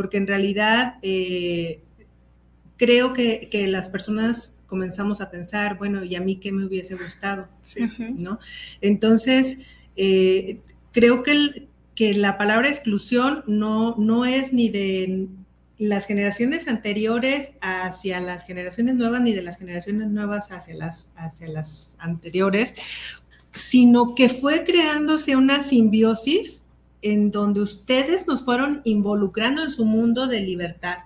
porque 0.00 0.16
en 0.16 0.26
realidad 0.26 0.94
eh, 1.02 1.82
creo 2.78 3.12
que, 3.12 3.50
las 3.68 3.90
personas 3.90 4.58
comenzamos 4.64 5.20
a 5.20 5.30
pensar, 5.30 5.76
bueno, 5.76 6.02
¿y 6.04 6.14
a 6.14 6.22
mí 6.22 6.36
qué 6.36 6.52
me 6.52 6.64
hubiese 6.64 6.94
gustado? 6.94 7.48
¿no? 8.16 8.38
Entonces, 8.80 9.66
eh, 9.96 10.60
creo 10.92 11.22
que, 11.22 11.68
que 11.94 12.14
la 12.14 12.38
palabra 12.38 12.70
exclusión 12.70 13.44
no, 13.46 13.94
no 13.98 14.24
es 14.24 14.54
ni 14.54 14.70
de 14.70 15.28
las 15.76 16.06
generaciones 16.06 16.66
anteriores 16.66 17.58
hacia 17.60 18.20
las 18.20 18.46
generaciones 18.46 18.94
nuevas, 18.94 19.20
ni 19.20 19.34
de 19.34 19.42
las 19.42 19.58
generaciones 19.58 20.08
nuevas 20.08 20.50
hacia 20.50 20.76
las, 20.76 21.12
hacia 21.16 21.46
las 21.48 21.98
anteriores, 22.00 22.74
sino 23.52 24.14
que 24.14 24.30
fue 24.30 24.64
creándose 24.64 25.36
una 25.36 25.60
simbiosis 25.60 26.64
en 27.02 27.30
donde 27.30 27.60
ustedes 27.60 28.26
nos 28.26 28.44
fueron 28.44 28.82
involucrando 28.84 29.62
en 29.62 29.70
su 29.70 29.84
mundo 29.84 30.26
de 30.26 30.40
libertad, 30.40 30.98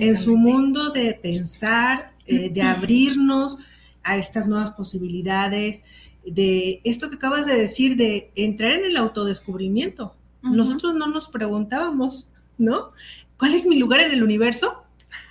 en 0.00 0.16
su 0.16 0.36
mundo 0.36 0.90
de 0.90 1.14
pensar, 1.14 2.12
eh, 2.26 2.50
de 2.50 2.62
abrirnos 2.62 3.58
a 4.02 4.16
estas 4.16 4.48
nuevas 4.48 4.70
posibilidades, 4.70 5.84
de 6.24 6.80
esto 6.84 7.08
que 7.08 7.16
acabas 7.16 7.46
de 7.46 7.56
decir, 7.56 7.96
de 7.96 8.32
entrar 8.34 8.72
en 8.72 8.84
el 8.84 8.96
autodescubrimiento. 8.96 10.14
Nosotros 10.42 10.94
no 10.94 11.08
nos 11.08 11.28
preguntábamos, 11.28 12.30
¿no? 12.56 12.92
¿Cuál 13.36 13.54
es 13.54 13.66
mi 13.66 13.78
lugar 13.78 14.00
en 14.00 14.12
el 14.12 14.22
universo? 14.22 14.84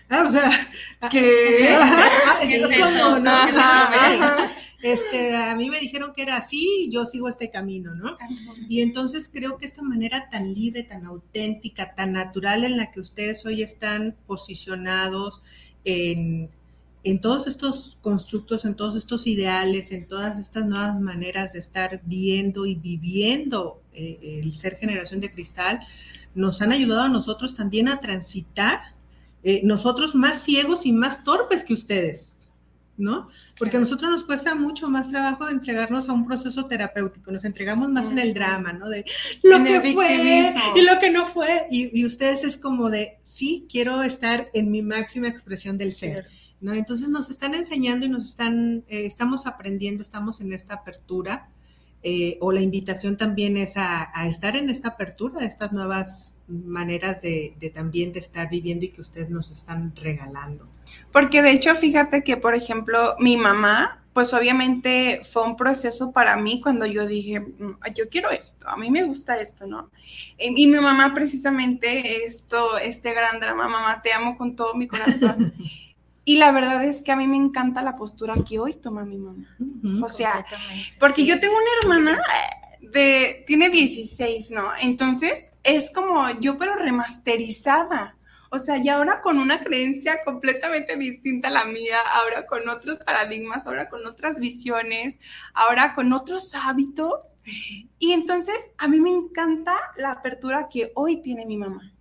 Ah, 0.10 0.24
o 0.28 0.30
sea, 0.30 0.52
¿qué? 1.10 1.78
este, 4.86 5.36
a 5.36 5.56
mí 5.56 5.72
me 5.72 5.80
dijeron 5.80 6.14
que 6.14 6.22
era 6.22 6.38
así 6.38 6.70
y 6.82 6.92
yo 6.92 7.08
sigo 7.08 7.28
este 7.28 7.50
camino, 7.50 7.96
¿no? 7.96 8.20
Y 8.70 8.82
entonces 8.82 9.28
creo 9.34 9.58
que 9.58 9.66
esta 9.66 9.82
manera 9.82 10.30
tan 10.30 10.54
libre, 10.54 10.84
tan 10.84 11.08
auténtica, 11.08 11.96
tan 11.96 12.12
natural 12.12 12.64
en 12.64 12.78
la 12.78 12.92
que 12.92 13.00
ustedes 13.00 13.44
hoy 13.48 13.64
están 13.64 14.16
posicionados 14.28 15.42
en, 15.86 16.52
todos 17.20 17.48
estos 17.48 17.98
constructos, 18.02 18.64
en 18.64 18.76
todos 18.76 18.96
estos 18.96 19.26
ideales, 19.26 19.92
en 19.92 20.08
todas 20.08 20.38
estas 20.38 20.68
nuevas 20.68 21.02
maneras 21.02 21.54
de 21.54 21.60
estar 21.60 22.02
viendo 22.06 22.68
y 22.68 22.76
viviendo 22.76 23.82
eh, 23.94 24.42
el 24.44 24.54
ser 24.54 24.76
generación 24.76 25.20
de 25.20 25.34
cristal, 25.34 25.80
nos 26.36 26.62
han 26.62 26.72
ayudado 26.72 27.02
a 27.02 27.10
nosotros 27.10 27.56
también 27.56 27.88
a 27.88 28.02
transitar, 28.02 28.82
eh, 29.42 29.62
nosotros 29.64 30.14
más 30.14 30.44
ciegos 30.44 30.86
y 30.86 30.92
más 30.92 31.24
torpes 31.24 31.64
que 31.64 31.74
ustedes, 31.74 32.35
¿no? 32.98 33.28
Porque 33.58 33.78
a 33.78 33.80
nosotros 33.80 34.10
nos 34.10 34.24
cuesta 34.24 34.56
mucho 34.56 34.90
más 34.90 35.10
trabajo 35.10 35.50
entregarnos 35.50 36.08
a 36.10 36.14
un 36.14 36.26
proceso 36.26 36.66
terapéutico, 36.66 37.32
nos 37.32 37.46
entregamos 37.46 37.90
más 37.90 38.10
en 38.10 38.20
el 38.20 38.34
drama, 38.34 38.74
¿no? 38.74 38.90
De 38.90 39.06
lo 39.44 39.64
que 39.64 39.94
fue 39.94 40.52
y 40.76 40.82
lo 40.82 41.00
que 41.00 41.10
no 41.10 41.26
fue. 41.26 41.68
Y, 41.70 42.06
ustedes 42.06 42.44
es 42.44 42.58
como 42.58 42.90
de, 42.90 43.18
sí, 43.24 43.66
quiero 43.70 44.04
estar 44.04 44.50
en 44.54 44.72
mi 44.72 44.82
máxima 44.82 45.28
expresión 45.28 45.78
del 45.78 45.94
ser. 45.94 46.28
¿No? 46.62 46.74
Entonces 46.74 47.10
nos 47.10 47.30
están 47.30 47.54
enseñando 47.54 48.06
y 48.06 48.10
nos 48.10 48.30
están, 48.30 48.86
eh, 48.88 49.06
estamos 49.06 49.46
aprendiendo, 49.46 50.02
estamos 50.02 50.40
en 50.40 50.54
esta 50.54 50.76
apertura, 50.76 51.50
eh, 52.02 52.38
o 52.40 52.52
la 52.52 52.62
invitación 52.62 53.18
también 53.18 53.58
es 53.58 53.78
a, 53.78 54.10
estar 54.28 54.56
en 54.56 54.70
esta 54.70 54.90
apertura 54.90 55.40
de 55.40 55.48
estas 55.48 55.74
nuevas 55.74 56.44
maneras 56.48 57.22
de, 57.22 57.56
de, 57.60 57.70
también 57.70 58.14
de 58.14 58.20
estar 58.20 58.50
viviendo 58.50 58.86
y 58.86 58.90
que 58.90 59.02
ustedes 59.02 59.30
nos 59.30 59.52
están 59.52 59.94
regalando. 59.96 60.68
Porque 61.12 61.42
de 61.42 61.52
hecho, 61.52 61.76
fíjate 61.76 62.24
que, 62.24 62.38
por 62.38 62.56
ejemplo, 62.56 63.16
mi 63.20 63.38
mamá, 63.38 64.04
pues 64.16 64.34
obviamente 64.34 65.22
fue 65.30 65.44
un 65.44 65.58
proceso 65.58 66.14
para 66.14 66.38
mí 66.38 66.62
cuando 66.62 66.86
yo 66.86 67.06
dije, 67.06 67.42
mm, 67.42 67.80
yo 67.96 68.08
quiero 68.10 68.32
esto, 68.32 68.68
a 68.68 68.78
mí 68.78 68.90
me 68.90 69.04
gusta 69.04 69.38
esto, 69.42 69.68
¿no? 69.68 69.92
Y, 70.40 70.68
mi 70.68 70.80
mamá 70.80 71.14
precisamente, 71.14 72.24
esto, 72.26 72.78
este 72.78 73.14
gran 73.14 73.42
drama, 73.42 73.68
mamá, 73.68 74.02
te 74.02 74.14
amo 74.14 74.38
con 74.38 74.56
todo 74.56 74.74
mi 74.74 74.88
corazón. 74.88 75.54
Y 76.28 76.38
la 76.38 76.52
verdad 76.52 76.84
es 76.84 77.04
que 77.04 77.12
a 77.12 77.16
mí 77.16 77.28
me 77.28 77.38
encanta 77.38 77.84
la 77.84 77.96
postura 77.96 78.34
que 78.50 78.58
hoy 78.58 78.74
toma 78.74 79.06
mi 79.06 79.20
mamá. 79.20 79.46
o 80.04 80.10
sea, 80.10 80.44
porque 81.00 81.24
yo 81.24 81.40
tengo 81.40 81.54
una 81.54 81.70
hermana 81.84 82.20
eh, 82.82 82.88
de, 82.88 83.44
tiene 83.46 83.70
16, 83.70 84.50
¿no? 84.50 84.70
Entonces 84.82 85.52
es 85.64 85.92
como 85.92 86.28
yo, 86.40 86.58
pero 86.58 86.76
remasterizada. 86.78 88.16
O 88.56 88.60
sea, 88.60 88.78
y 88.78 88.88
ahora 88.88 89.22
con 89.22 89.38
una 89.38 89.66
creencia 89.66 90.24
completamente 90.24 90.96
distinta 90.96 91.50
a 91.50 91.52
la 91.52 91.66
mía, 91.66 91.98
ahora 92.14 92.46
con 92.46 92.70
otros 92.70 93.00
paradigmas, 93.00 93.68
ahora 93.68 93.90
con 93.90 94.08
otras 94.08 94.40
visiones, 94.40 95.20
ahora 95.54 95.94
con 95.94 96.14
otros 96.14 96.56
hábitos. 96.56 97.20
Y 98.00 98.14
entonces 98.14 98.56
a 98.78 98.88
mí 98.88 99.02
me 99.02 99.10
encanta 99.10 99.76
la 99.98 100.12
apertura 100.12 100.70
que 100.72 100.94
hoy 100.96 101.22
tiene 101.22 101.46
mi 101.46 101.58
mamá, 101.58 101.94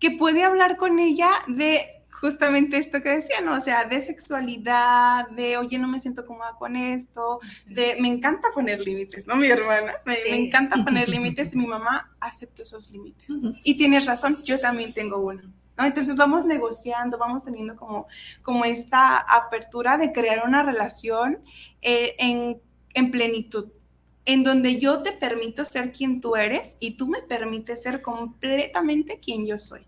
que 0.00 0.10
puede 0.10 0.42
hablar 0.42 0.76
con 0.76 0.98
ella 0.98 1.30
de 1.46 2.01
justamente 2.22 2.76
esto 2.76 3.02
que 3.02 3.08
decía, 3.08 3.40
¿no? 3.40 3.56
O 3.56 3.60
sea, 3.60 3.84
de 3.84 4.00
sexualidad, 4.00 5.28
de, 5.30 5.56
oye, 5.56 5.76
no 5.76 5.88
me 5.88 5.98
siento 5.98 6.24
cómoda 6.24 6.54
con 6.56 6.76
esto, 6.76 7.40
de, 7.66 7.96
me 8.00 8.06
encanta 8.06 8.46
poner 8.54 8.78
límites, 8.78 9.26
¿no? 9.26 9.34
Mi 9.34 9.48
hermana, 9.48 9.94
me, 10.06 10.36
encanta 10.36 10.84
poner 10.84 11.08
límites 11.08 11.52
y 11.52 11.58
mi 11.58 11.66
mamá 11.66 12.14
acepta 12.20 12.62
esos 12.62 12.92
límites. 12.92 13.26
Y 13.64 13.76
tienes 13.76 14.06
razón, 14.06 14.36
yo 14.44 14.56
también 14.60 14.94
tengo 14.94 15.18
uno. 15.18 15.42
Entonces 15.76 16.14
vamos 16.14 16.46
negociando, 16.46 17.18
vamos 17.18 17.44
teniendo 17.44 17.74
como, 17.74 18.06
como 18.42 18.64
esta 18.64 19.16
apertura 19.16 19.98
de 19.98 20.12
crear 20.12 20.46
una 20.46 20.62
relación 20.62 21.40
eh, 21.80 22.14
en, 22.18 22.62
en 22.94 23.10
plenitud, 23.10 23.66
en 24.26 24.44
donde 24.44 24.78
yo 24.78 25.02
te 25.02 25.10
permito 25.10 25.64
ser 25.64 25.90
quien 25.90 26.20
tú 26.20 26.36
eres 26.36 26.76
y 26.78 26.92
tú 26.92 27.08
me 27.08 27.20
permites 27.20 27.82
ser 27.82 28.00
completamente 28.00 29.18
quien 29.18 29.44
yo 29.44 29.58
soy. 29.58 29.84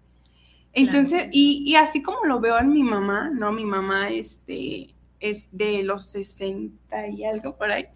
Entonces, 0.74 1.28
y, 1.32 1.62
y, 1.64 1.76
así 1.76 2.02
como 2.02 2.24
lo 2.24 2.40
veo 2.40 2.58
en 2.58 2.70
mi 2.70 2.82
mamá, 2.82 3.30
¿no? 3.30 3.52
Mi 3.52 3.64
mamá 3.64 4.10
este, 4.10 4.94
es 5.20 5.56
de 5.56 5.82
los 5.84 6.06
60 6.06 7.08
y 7.08 7.24
algo 7.24 7.56
por 7.56 7.70
ahí, 7.70 7.86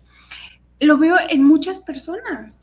lo 0.80 0.96
veo 0.96 1.16
en 1.28 1.44
muchas 1.44 1.80
personas. 1.80 2.62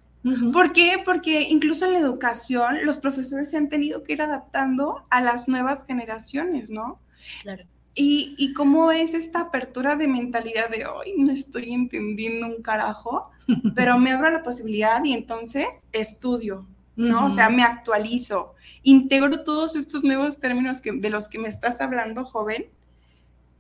¿Por 0.52 0.72
qué? 0.72 1.00
Porque 1.06 1.44
incluso 1.44 1.86
en 1.86 1.94
la 1.94 2.00
educación 2.00 2.84
los 2.84 2.98
profesores 2.98 3.52
se 3.52 3.58
han 3.58 3.70
tenido 3.70 4.04
que 4.04 4.14
ir 4.14 4.24
adaptando 4.24 5.06
a 5.12 5.22
las 5.22 5.48
nuevas 5.48 5.86
generaciones, 5.86 6.72
¿no? 6.72 7.00
Claro. 7.44 7.66
Y, 7.94 8.34
y 8.40 8.54
cómo 8.54 8.92
es 8.92 9.14
esta 9.14 9.42
apertura 9.42 9.96
de 9.96 10.08
mentalidad 10.08 10.70
de 10.70 10.88
hoy, 10.88 11.14
no 11.18 11.32
estoy 11.32 11.74
entendiendo 11.74 12.48
un 12.48 12.64
carajo, 12.64 13.30
pero 13.76 14.00
me 14.00 14.12
abro 14.12 14.32
la 14.32 14.42
posibilidad 14.42 15.04
y 15.04 15.14
entonces 15.14 15.84
estudio, 15.92 16.68
¿no? 16.96 17.28
O 17.28 17.32
sea, 17.32 17.50
me 17.50 17.64
actualizo, 17.64 18.56
integro 18.84 19.44
todos 19.44 19.76
estos 19.76 20.04
nuevos 20.04 20.40
términos 20.40 20.82
que, 20.82 20.92
de 20.92 21.10
los 21.10 21.28
que 21.28 21.40
me 21.40 21.48
estás 21.48 21.82
hablando, 21.82 22.26
joven, 22.26 22.66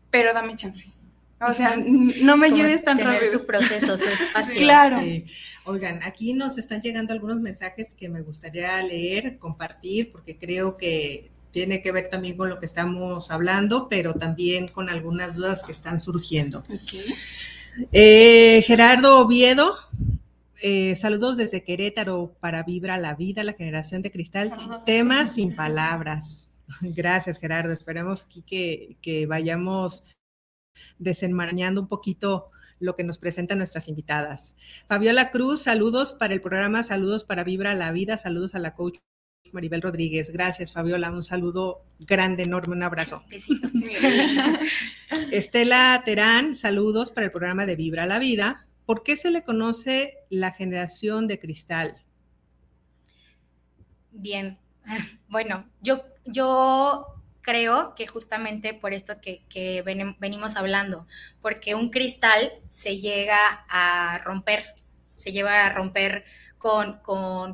pero 0.09 0.33
dame 0.33 0.55
chance. 0.55 0.91
O 1.41 1.53
sea, 1.53 1.75
no 1.75 2.37
me 2.37 2.51
lleves 2.51 2.83
tan 2.83 2.97
tener 2.97 3.15
rápido. 3.15 3.33
su 3.33 3.45
proceso, 3.45 3.97
su 3.97 4.05
espacio. 4.25 4.61
claro. 4.61 5.01
Oigan, 5.65 5.99
aquí 6.03 6.33
nos 6.33 6.57
están 6.57 6.81
llegando 6.81 7.13
algunos 7.13 7.39
mensajes 7.39 7.93
que 7.93 8.07
me 8.07 8.21
gustaría 8.21 8.81
leer, 8.81 9.37
compartir, 9.37 10.11
porque 10.11 10.37
creo 10.37 10.77
que 10.77 11.29
tiene 11.51 11.81
que 11.81 11.91
ver 11.91 12.09
también 12.09 12.37
con 12.37 12.49
lo 12.49 12.59
que 12.59 12.65
estamos 12.65 13.31
hablando, 13.31 13.87
pero 13.89 14.13
también 14.13 14.67
con 14.67 14.89
algunas 14.89 15.35
dudas 15.35 15.63
que 15.63 15.71
están 15.71 15.99
surgiendo. 15.99 16.63
Eh, 17.91 18.61
Gerardo 18.65 19.19
Oviedo, 19.19 19.75
eh, 20.67 20.95
saludos 20.95 21.37
desde 21.37 21.63
Querétaro 21.63 22.35
para 22.39 22.63
Vibra 22.63 22.97
la 22.97 23.13
Vida, 23.13 23.43
la 23.43 23.53
generación 23.53 24.01
de 24.01 24.11
cristal. 24.11 24.51
Temas 24.83 25.31
sin 25.35 25.55
palabras. 25.55 26.49
Gracias, 26.81 27.37
Gerardo. 27.37 27.71
Esperemos 27.71 28.23
aquí 28.23 28.41
que, 28.41 28.97
que 29.03 29.27
vayamos 29.27 30.05
desenmarañando 30.97 31.81
un 31.81 31.87
poquito 31.87 32.47
lo 32.79 32.95
que 32.95 33.03
nos 33.03 33.19
presentan 33.19 33.59
nuestras 33.59 33.87
invitadas. 33.89 34.55
Fabiola 34.87 35.29
Cruz, 35.29 35.61
saludos 35.61 36.13
para 36.13 36.33
el 36.33 36.41
programa, 36.41 36.81
saludos 36.81 37.23
para 37.23 37.43
Vibra 37.43 37.75
la 37.75 37.91
Vida, 37.91 38.17
saludos 38.17 38.55
a 38.55 38.59
la 38.59 38.73
coach 38.73 38.97
Maribel 39.53 39.83
Rodríguez. 39.83 40.31
Gracias, 40.31 40.73
Fabiola. 40.73 41.11
Un 41.11 41.21
saludo 41.21 41.85
grande, 41.99 42.41
enorme, 42.41 42.75
un 42.75 42.81
abrazo. 42.81 43.23
Estela 45.31 46.01
Terán, 46.03 46.55
saludos 46.55 47.11
para 47.11 47.27
el 47.27 47.31
programa 47.31 47.67
de 47.67 47.75
Vibra 47.75 48.07
la 48.07 48.17
Vida. 48.17 48.65
¿Por 48.85 49.03
qué 49.03 49.15
se 49.17 49.31
le 49.31 49.43
conoce 49.43 50.17
la 50.29 50.51
generación 50.51 51.27
de 51.27 51.39
cristal? 51.39 52.03
Bien, 54.11 54.57
bueno, 55.29 55.69
yo, 55.81 56.01
yo 56.25 57.15
creo 57.45 57.93
que 57.95 58.07
justamente 58.07 58.73
por 58.73 58.93
esto 58.93 59.15
que, 59.21 59.83
venimos 60.19 60.55
hablando, 60.55 61.07
porque 61.41 61.75
un 61.75 61.91
cristal 61.91 62.51
se 62.69 62.99
llega 62.99 63.37
a 63.69 64.19
romper, 64.23 64.65
se 65.13 65.31
lleva 65.31 65.65
a 65.65 65.69
romper 65.69 66.25
con, 66.57 67.01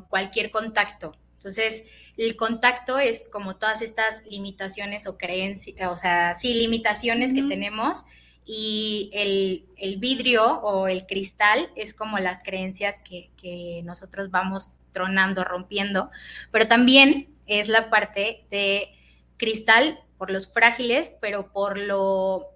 cualquier 0.08 0.50
contacto. 0.50 1.14
Entonces, 1.34 1.84
el 2.16 2.36
contacto 2.36 2.98
es 2.98 3.28
como 3.30 3.56
todas 3.56 3.82
estas 3.82 4.24
limitaciones 4.24 5.06
o 5.06 5.18
creencias, 5.18 5.90
o 5.90 5.96
sea, 5.96 6.34
sí, 6.34 6.54
limitaciones 6.54 7.34
que 7.34 7.42
tenemos 7.42 8.06
y 8.44 9.10
el, 9.12 9.96
vidrio 9.98 10.60
o 10.60 10.88
el 10.88 11.06
cristal 11.06 11.70
es 11.76 11.94
como 11.94 12.18
las 12.18 12.42
creencias 12.42 13.00
que, 13.04 13.30
que, 13.36 13.82
nosotros 13.84 14.30
vamos 14.30 14.76
tronando, 14.92 15.44
rompiendo, 15.44 16.10
pero 16.50 16.68
también 16.68 17.34
es 17.46 17.68
la 17.68 17.88
parte 17.90 18.46
de 18.50 18.92
cristal 19.36 20.00
por 20.18 20.30
los 20.30 20.46
frágiles, 20.52 21.12
pero 21.20 21.52
por 21.52 21.78
lo... 21.78 22.48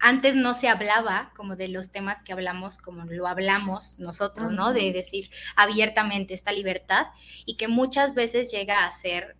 Antes 0.00 0.36
no 0.36 0.52
se 0.52 0.68
hablaba 0.68 1.32
como 1.34 1.56
de 1.56 1.68
los 1.68 1.90
temas 1.90 2.22
que 2.22 2.32
hablamos, 2.32 2.78
como 2.78 3.04
lo 3.04 3.26
hablamos 3.26 3.98
nosotros, 3.98 4.52
¿no? 4.52 4.72
De 4.72 4.92
decir 4.92 5.30
abiertamente 5.56 6.34
esta 6.34 6.52
libertad 6.52 7.06
y 7.46 7.56
que 7.56 7.68
muchas 7.68 8.14
veces 8.14 8.50
llega 8.50 8.84
a 8.84 8.90
ser 8.90 9.36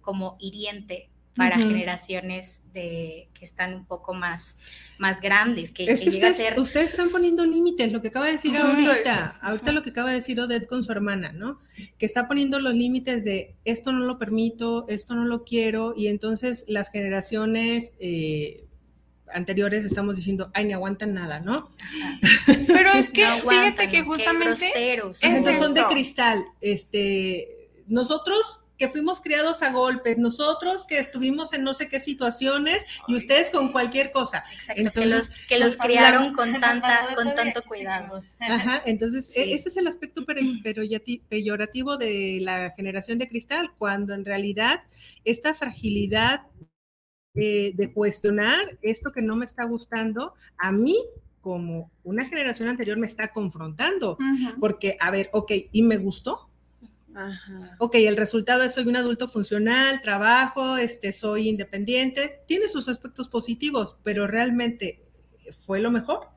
como 0.00 0.36
hiriente 0.38 1.10
para 1.36 1.56
generaciones 1.56 2.60
de, 2.72 3.28
que 3.34 3.44
están 3.44 3.74
un 3.74 3.86
poco 3.86 4.14
más, 4.14 4.58
más 4.98 5.20
grandes. 5.20 5.70
Que, 5.72 5.84
es 5.84 6.00
que, 6.00 6.10
ustedes, 6.10 6.58
ustedes, 6.58 6.92
están 6.92 7.10
poniendo 7.10 7.44
límites, 7.44 7.92
lo 7.92 8.00
que 8.00 8.08
acaba 8.08 8.26
de 8.26 8.32
decir 8.32 8.56
ahorita, 8.56 9.38
ahorita 9.42 9.72
lo 9.72 9.82
que 9.82 9.90
acaba 9.90 10.10
de 10.10 10.16
decir 10.16 10.40
Odette 10.40 10.66
con 10.66 10.82
su 10.82 10.92
hermana, 10.92 11.32
¿no? 11.32 11.58
Que 11.98 12.06
está 12.06 12.28
poniendo 12.28 12.60
los 12.60 12.74
límites 12.74 13.24
de 13.24 13.56
esto 13.64 13.92
no 13.92 14.04
lo 14.04 14.18
permito, 14.18 14.86
esto 14.88 15.14
no 15.14 15.24
lo 15.24 15.44
quiero, 15.44 15.94
y 15.96 16.08
entonces 16.08 16.64
las 16.68 16.90
generaciones... 16.90 17.94
Eh, 17.98 18.66
anteriores 19.32 19.86
estamos 19.86 20.16
diciendo, 20.16 20.50
ay, 20.52 20.66
ni 20.66 20.74
aguantan 20.74 21.14
nada, 21.14 21.40
¿no? 21.40 21.70
Pero 22.66 22.92
es 22.92 23.08
que 23.12 23.26
fíjate 23.26 23.88
que 23.88 24.02
justamente 24.02 24.70
esos 25.22 25.56
son 25.56 25.72
de 25.72 25.82
cristal. 25.86 26.44
Este, 26.60 27.70
nosotros 27.86 28.63
que 28.78 28.88
fuimos 28.88 29.20
criados 29.20 29.62
a 29.62 29.70
golpes, 29.70 30.18
nosotros 30.18 30.84
que 30.84 30.98
estuvimos 30.98 31.52
en 31.52 31.62
no 31.62 31.74
sé 31.74 31.88
qué 31.88 32.00
situaciones 32.00 32.84
y 33.06 33.16
ustedes 33.16 33.50
con 33.50 33.72
cualquier 33.72 34.10
cosa. 34.10 34.44
Exacto, 34.52 34.82
entonces, 34.82 35.46
que 35.46 35.58
los, 35.58 35.76
criaron 35.76 36.32
con, 36.32 36.60
tanta, 36.60 37.14
con 37.14 37.34
tanto 37.34 37.62
cuidado. 37.62 38.22
Ajá, 38.40 38.82
entonces 38.84 39.36
e, 39.36 39.54
ese 39.54 39.68
es 39.68 39.76
el 39.76 39.86
aspecto 39.86 40.24
peyorativo 41.28 41.96
de 41.96 42.38
la 42.42 42.70
generación 42.70 43.18
de 43.18 43.28
cristal, 43.28 43.72
cuando 43.78 44.14
en 44.14 44.24
realidad 44.24 44.82
esta 45.24 45.54
fragilidad 45.54 46.42
de, 47.34 47.90
cuestionar 47.92 48.78
esto 48.82 49.12
que 49.12 49.22
no 49.22 49.36
me 49.36 49.44
está 49.44 49.64
gustando, 49.64 50.34
a 50.56 50.72
mí 50.72 50.96
como 51.40 51.90
una 52.04 52.24
generación 52.24 52.68
anterior 52.68 52.96
me 52.96 53.06
está 53.06 53.28
confrontando, 53.28 54.16
porque, 54.60 54.96
a 54.98 55.10
ver, 55.10 55.28
ok, 55.32 55.52
¿y 55.72 55.82
me 55.82 55.98
gustó? 55.98 56.50
Ok, 57.78 57.96
el 57.96 58.16
resultado 58.16 58.62
es 58.62 58.74
soy 58.74 58.86
un 58.86 58.96
adulto 58.96 59.28
funcional, 59.28 60.00
trabajo, 60.00 60.76
este, 60.76 61.12
soy 61.12 61.48
independiente, 61.48 62.42
tiene 62.46 62.68
sus 62.68 62.88
aspectos 62.88 63.28
positivos, 63.28 63.96
pero 64.02 64.26
realmente 64.26 65.04
fue 65.64 65.80
lo 65.80 65.90
mejor. 65.90 66.28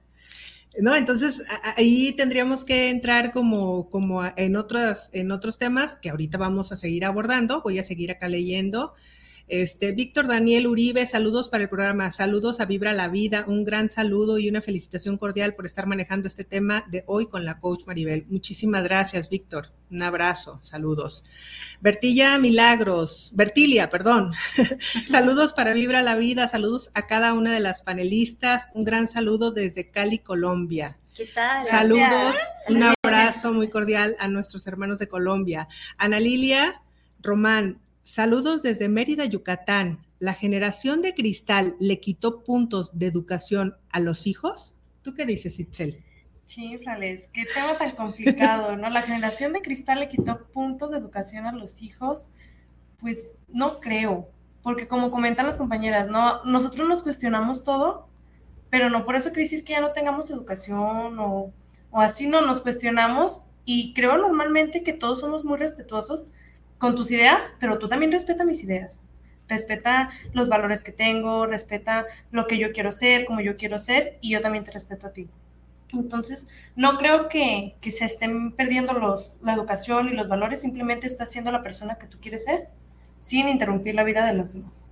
¿No? 0.79 0.95
Entonces 0.95 1.43
ahí 1.75 2.11
tendríamos 2.11 2.63
que 2.63 2.89
entrar 2.89 3.31
como, 3.31 3.89
como 3.89 4.21
en, 4.35 4.55
otras, 4.55 5.09
en 5.11 5.31
otros 5.31 5.57
temas 5.57 5.95
que 5.95 6.11
ahorita 6.11 6.37
vamos 6.37 6.71
a 6.71 6.77
seguir 6.77 7.03
abordando. 7.03 7.63
Voy 7.63 7.79
a 7.79 7.83
seguir 7.83 8.11
acá 8.11 8.27
leyendo. 8.27 8.93
Este, 9.47 9.93
Víctor 9.93 10.27
Daniel 10.27 10.67
Uribe, 10.67 11.05
saludos 11.05 11.47
para 11.47 11.63
el 11.63 11.69
programa, 11.69 12.11
saludos 12.11 12.59
a 12.59 12.65
Vibra 12.65 12.91
la 12.91 13.07
Vida, 13.07 13.45
un 13.47 13.63
gran 13.63 13.89
saludo 13.89 14.39
y 14.39 14.49
una 14.49 14.61
felicitación 14.61 15.17
cordial 15.17 15.55
por 15.55 15.65
estar 15.65 15.87
manejando 15.87 16.27
este 16.27 16.43
tema 16.43 16.83
de 16.89 17.05
hoy 17.07 17.27
con 17.27 17.45
la 17.45 17.61
coach 17.61 17.85
Maribel. 17.85 18.25
Muchísimas 18.27 18.83
gracias, 18.83 19.29
Víctor. 19.29 19.71
Un 19.89 20.01
abrazo, 20.01 20.59
saludos. 20.61 21.23
Bertilla 21.79 22.37
Milagros, 22.39 23.31
Bertilia, 23.35 23.89
perdón. 23.89 24.33
saludos 25.07 25.53
para 25.53 25.73
Vibra 25.73 26.01
la 26.01 26.17
Vida, 26.17 26.49
saludos 26.49 26.91
a 26.93 27.07
cada 27.07 27.33
una 27.33 27.53
de 27.53 27.61
las 27.61 27.83
panelistas, 27.83 28.69
un 28.73 28.83
gran 28.83 29.07
saludo 29.07 29.51
desde 29.51 29.89
Cali, 29.89 30.19
Colombia. 30.19 30.97
¿Qué 31.15 31.25
tal? 31.25 31.63
Saludos, 31.63 32.35
un 32.67 32.83
abrazo 32.83 33.53
muy 33.53 33.69
cordial 33.69 34.17
a 34.19 34.27
nuestros 34.27 34.67
hermanos 34.67 34.99
de 34.99 35.07
Colombia. 35.07 35.69
Ana 35.97 36.19
Lilia 36.19 36.81
Román, 37.21 37.79
Saludos 38.07 38.63
desde 38.63 38.87
Mérida, 38.87 39.25
Yucatán. 39.25 39.99
¿La 40.17 40.33
generación 40.33 41.01
de 41.01 41.13
cristal 41.13 41.75
le 41.77 41.99
quitó 41.99 42.41
puntos 42.41 42.97
de 42.97 43.05
educación 43.05 43.75
a 43.89 43.99
los 43.99 44.27
hijos? 44.27 44.77
¿Tú 45.01 45.13
qué 45.13 45.25
dices, 45.25 45.59
Itzel? 45.59 46.05
Chifrales, 46.45 47.29
qué 47.33 47.43
tema 47.53 47.77
tan 47.77 47.91
complicado, 47.97 48.77
¿no? 48.77 48.89
La 48.89 49.01
generación 49.01 49.51
de 49.51 49.61
cristal 49.61 49.99
le 49.99 50.07
quitó 50.07 50.47
puntos 50.53 50.91
de 50.91 50.99
educación 50.99 51.47
a 51.47 51.51
los 51.51 51.81
hijos. 51.81 52.29
Pues 53.01 53.31
no 53.49 53.81
creo, 53.81 54.29
porque 54.63 54.87
como 54.87 55.11
comentan 55.11 55.45
las 55.45 55.57
compañeras, 55.57 56.07
no, 56.07 56.41
nosotros 56.45 56.87
nos 56.87 57.03
cuestionamos 57.03 57.65
todo, 57.65 58.07
pero 58.69 58.89
no 58.89 59.03
por 59.05 59.17
eso 59.17 59.31
quiere 59.31 59.43
decir 59.43 59.65
que 59.65 59.73
ya 59.73 59.81
no 59.81 59.91
tengamos 59.91 60.29
educación 60.29 61.19
o, 61.19 61.51
o 61.91 61.99
así 61.99 62.25
no 62.25 62.39
nos 62.39 62.61
cuestionamos 62.61 63.43
y 63.65 63.93
creo 63.93 64.17
normalmente 64.17 64.81
que 64.81 64.93
todos 64.93 65.19
somos 65.19 65.43
muy 65.43 65.57
respetuosos 65.57 66.27
con 66.77 66.95
tus 66.95 67.11
ideas, 67.11 67.53
pero 67.59 67.79
tú 67.79 67.87
también 67.87 68.11
respeta 68.11 68.45
mis 68.45 68.63
ideas. 68.63 69.03
Respeta 69.47 70.09
los 70.33 70.49
valores 70.49 70.81
que 70.81 70.91
tengo, 70.91 71.45
respeta 71.45 72.05
lo 72.31 72.47
que 72.47 72.57
yo 72.57 72.71
quiero 72.73 72.91
ser, 72.91 73.25
como 73.25 73.39
yo 73.39 73.55
quiero 73.55 73.79
ser, 73.79 74.17
y 74.21 74.31
yo 74.31 74.41
también 74.41 74.63
te 74.63 74.71
respeto 74.71 75.07
a 75.07 75.13
ti. 75.13 75.29
Entonces, 75.93 76.49
no 76.75 76.97
creo 76.97 77.29
que, 77.29 77.75
que 77.79 77.91
se 77.91 78.05
estén 78.05 78.51
perdiendo 78.51 78.93
los, 78.93 79.37
la 79.41 79.53
educación 79.53 80.09
y 80.09 80.13
los 80.13 80.27
valores, 80.27 80.61
simplemente 80.61 81.07
estás 81.07 81.31
siendo 81.31 81.51
la 81.51 81.63
persona 81.63 81.95
que 81.95 82.07
tú 82.07 82.17
quieres 82.19 82.43
ser, 82.43 82.67
sin 83.19 83.47
interrumpir 83.47 83.95
la 83.95 84.03
vida 84.03 84.25
de 84.25 84.33
los 84.33 84.53
demás. 84.53 84.83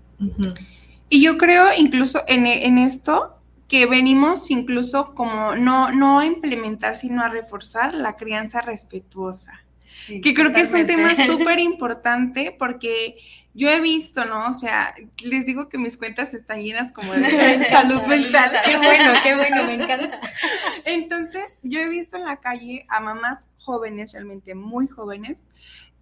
Y 1.10 1.22
yo 1.22 1.38
creo 1.38 1.68
incluso 1.78 2.24
en, 2.28 2.48
en, 2.48 2.78
esto 2.78 3.38
que 3.68 3.86
venimos 3.86 4.50
incluso 4.50 5.14
como 5.14 5.56
no, 5.56 5.92
no 5.92 6.20
a 6.20 6.26
implementar, 6.26 6.96
sino 6.96 7.22
a 7.22 7.30
reforzar 7.30 7.94
la 7.94 8.16
crianza 8.16 8.62
respetuosa. 8.62 9.65
Que 10.08 10.34
creo 10.34 10.52
que 10.52 10.62
es 10.62 10.74
un 10.74 10.86
tema 10.86 11.16
súper 11.16 11.60
importante 11.60 12.56
porque 12.58 13.18
yo 13.54 13.70
he 13.70 13.80
visto, 13.80 14.26
¿no? 14.26 14.50
O 14.50 14.54
sea, 14.54 14.94
les 15.24 15.46
digo 15.46 15.70
que 15.70 15.78
mis 15.78 15.98
cuentas 15.98 16.34
están 16.34 16.62
llenas 16.62 16.92
como 16.92 17.14
de 17.14 17.66
salud 17.70 18.02
mental. 18.04 18.52
Qué 18.66 18.78
bueno, 18.78 19.14
qué 19.24 19.36
bueno, 19.36 19.64
me 19.66 19.76
encanta. 19.76 20.20
Entonces, 20.86 21.60
yo 21.64 21.80
he 21.80 21.88
visto 21.88 22.18
en 22.18 22.26
la 22.26 22.38
calle 22.38 22.86
a 22.90 23.00
mamás 23.00 23.50
jóvenes, 23.58 24.14
realmente 24.14 24.56
muy 24.56 24.88
jóvenes, 24.88 25.50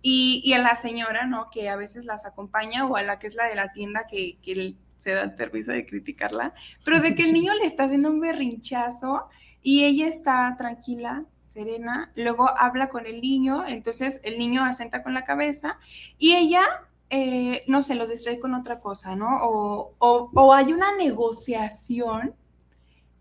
y, 0.01 0.41
y, 0.43 0.53
a 0.53 0.59
la 0.59 0.75
señora, 0.75 1.25
¿no? 1.25 1.49
Que 1.49 1.69
a 1.69 1.77
veces 1.77 2.05
las 2.05 2.25
acompaña 2.25 2.85
o 2.85 2.97
a 2.97 3.03
la 3.03 3.19
que 3.19 3.27
es 3.27 3.35
la 3.35 3.47
de 3.47 3.55
la 3.55 3.71
tienda 3.71 4.05
que, 4.05 4.37
que 4.41 4.75
se 4.97 5.11
da 5.11 5.21
el 5.21 5.35
permiso 5.35 5.71
de 5.71 5.85
criticarla, 5.85 6.53
pero 6.83 6.99
de 6.99 7.13
que 7.13 7.23
el 7.23 7.33
niño 7.33 7.53
le 7.53 7.65
está 7.65 7.83
haciendo 7.83 8.09
un 8.09 8.19
berrinchazo 8.19 9.29
y 9.61 9.85
ella 9.85 10.07
está 10.07 10.55
tranquila, 10.57 11.25
serena, 11.53 12.11
luego 12.15 12.49
habla 12.57 12.89
con 12.89 13.05
el 13.05 13.21
niño, 13.21 13.65
entonces 13.65 14.19
el 14.23 14.37
niño 14.37 14.63
asenta 14.63 15.03
con 15.03 15.13
la 15.13 15.23
cabeza 15.23 15.77
y 16.17 16.33
ella, 16.33 16.63
eh, 17.09 17.63
no 17.67 17.81
se 17.81 17.95
lo 17.95 18.07
distrae 18.07 18.39
con 18.39 18.53
otra 18.55 18.79
cosa, 18.79 19.15
¿no? 19.15 19.43
O, 19.43 19.93
o, 19.99 20.31
o 20.33 20.53
hay 20.53 20.73
una 20.73 20.95
negociación 20.95 22.33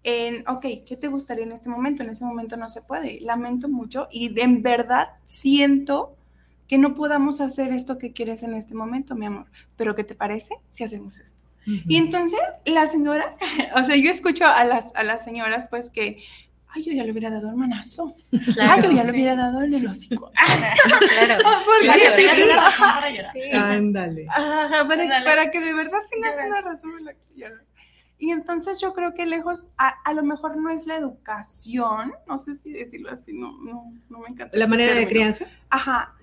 en, 0.04 0.48
ok, 0.48 0.66
¿qué 0.86 0.96
te 0.98 1.08
gustaría 1.08 1.44
en 1.44 1.52
este 1.52 1.68
momento? 1.68 2.02
En 2.02 2.10
este 2.10 2.24
momento 2.24 2.56
no 2.56 2.68
se 2.68 2.82
puede, 2.82 3.20
lamento 3.20 3.68
mucho 3.68 4.08
y 4.10 4.30
de, 4.30 4.42
en 4.42 4.62
verdad 4.62 5.10
siento 5.26 6.16
que 6.66 6.78
no 6.78 6.94
podamos 6.94 7.40
hacer 7.40 7.72
esto 7.72 7.98
que 7.98 8.12
quieres 8.12 8.42
en 8.42 8.54
este 8.54 8.74
momento, 8.74 9.14
mi 9.14 9.26
amor, 9.26 9.46
pero 9.76 9.94
¿qué 9.94 10.04
te 10.04 10.14
parece 10.14 10.54
si 10.70 10.84
hacemos 10.84 11.18
esto? 11.18 11.38
Y 11.64 11.96
entonces 11.96 12.40
la 12.64 12.86
señora, 12.86 13.36
o 13.76 13.84
sea, 13.84 13.94
yo 13.94 14.10
escucho 14.10 14.46
a 14.46 14.64
las, 14.64 14.96
a 14.96 15.02
las 15.02 15.22
señoras 15.22 15.66
pues 15.70 15.90
que, 15.90 16.22
ay, 16.74 16.84
yo 16.84 16.92
ya 16.92 17.04
le 17.04 17.12
hubiera 17.12 17.30
dado 17.30 17.50
el 17.50 17.56
manazo. 17.56 18.14
ay, 18.60 18.82
yo 18.82 18.90
ya 18.90 19.04
le 19.04 19.12
hubiera 19.12 19.36
dado 19.36 19.60
el 19.62 19.86
hocico. 19.86 20.30
claro. 21.20 21.48
Ándale. 23.52 24.26
Para, 24.26 25.24
para, 25.24 25.50
que 25.50 25.60
de 25.60 25.74
verdad 25.74 26.00
tengas 26.10 26.34
una 26.46 26.60
razón. 26.60 26.92
Y 28.18 28.30
entonces 28.30 28.80
yo 28.80 28.92
creo 28.92 29.14
que 29.14 29.26
lejos, 29.26 29.68
a, 29.76 29.88
a, 29.88 30.14
lo 30.14 30.22
mejor 30.22 30.56
no 30.56 30.70
es 30.70 30.86
la 30.86 30.96
educación, 30.96 32.12
no 32.28 32.38
sé 32.38 32.54
si 32.54 32.72
decirlo 32.72 33.10
así, 33.10 33.32
no, 33.32 33.58
no, 33.62 33.92
no 34.08 34.20
me 34.20 34.28
encanta. 34.28 34.56
La 34.56 34.68
manera 34.68 34.94
de 34.94 35.08
crianza. 35.08 35.46
Ajá, 35.68 36.14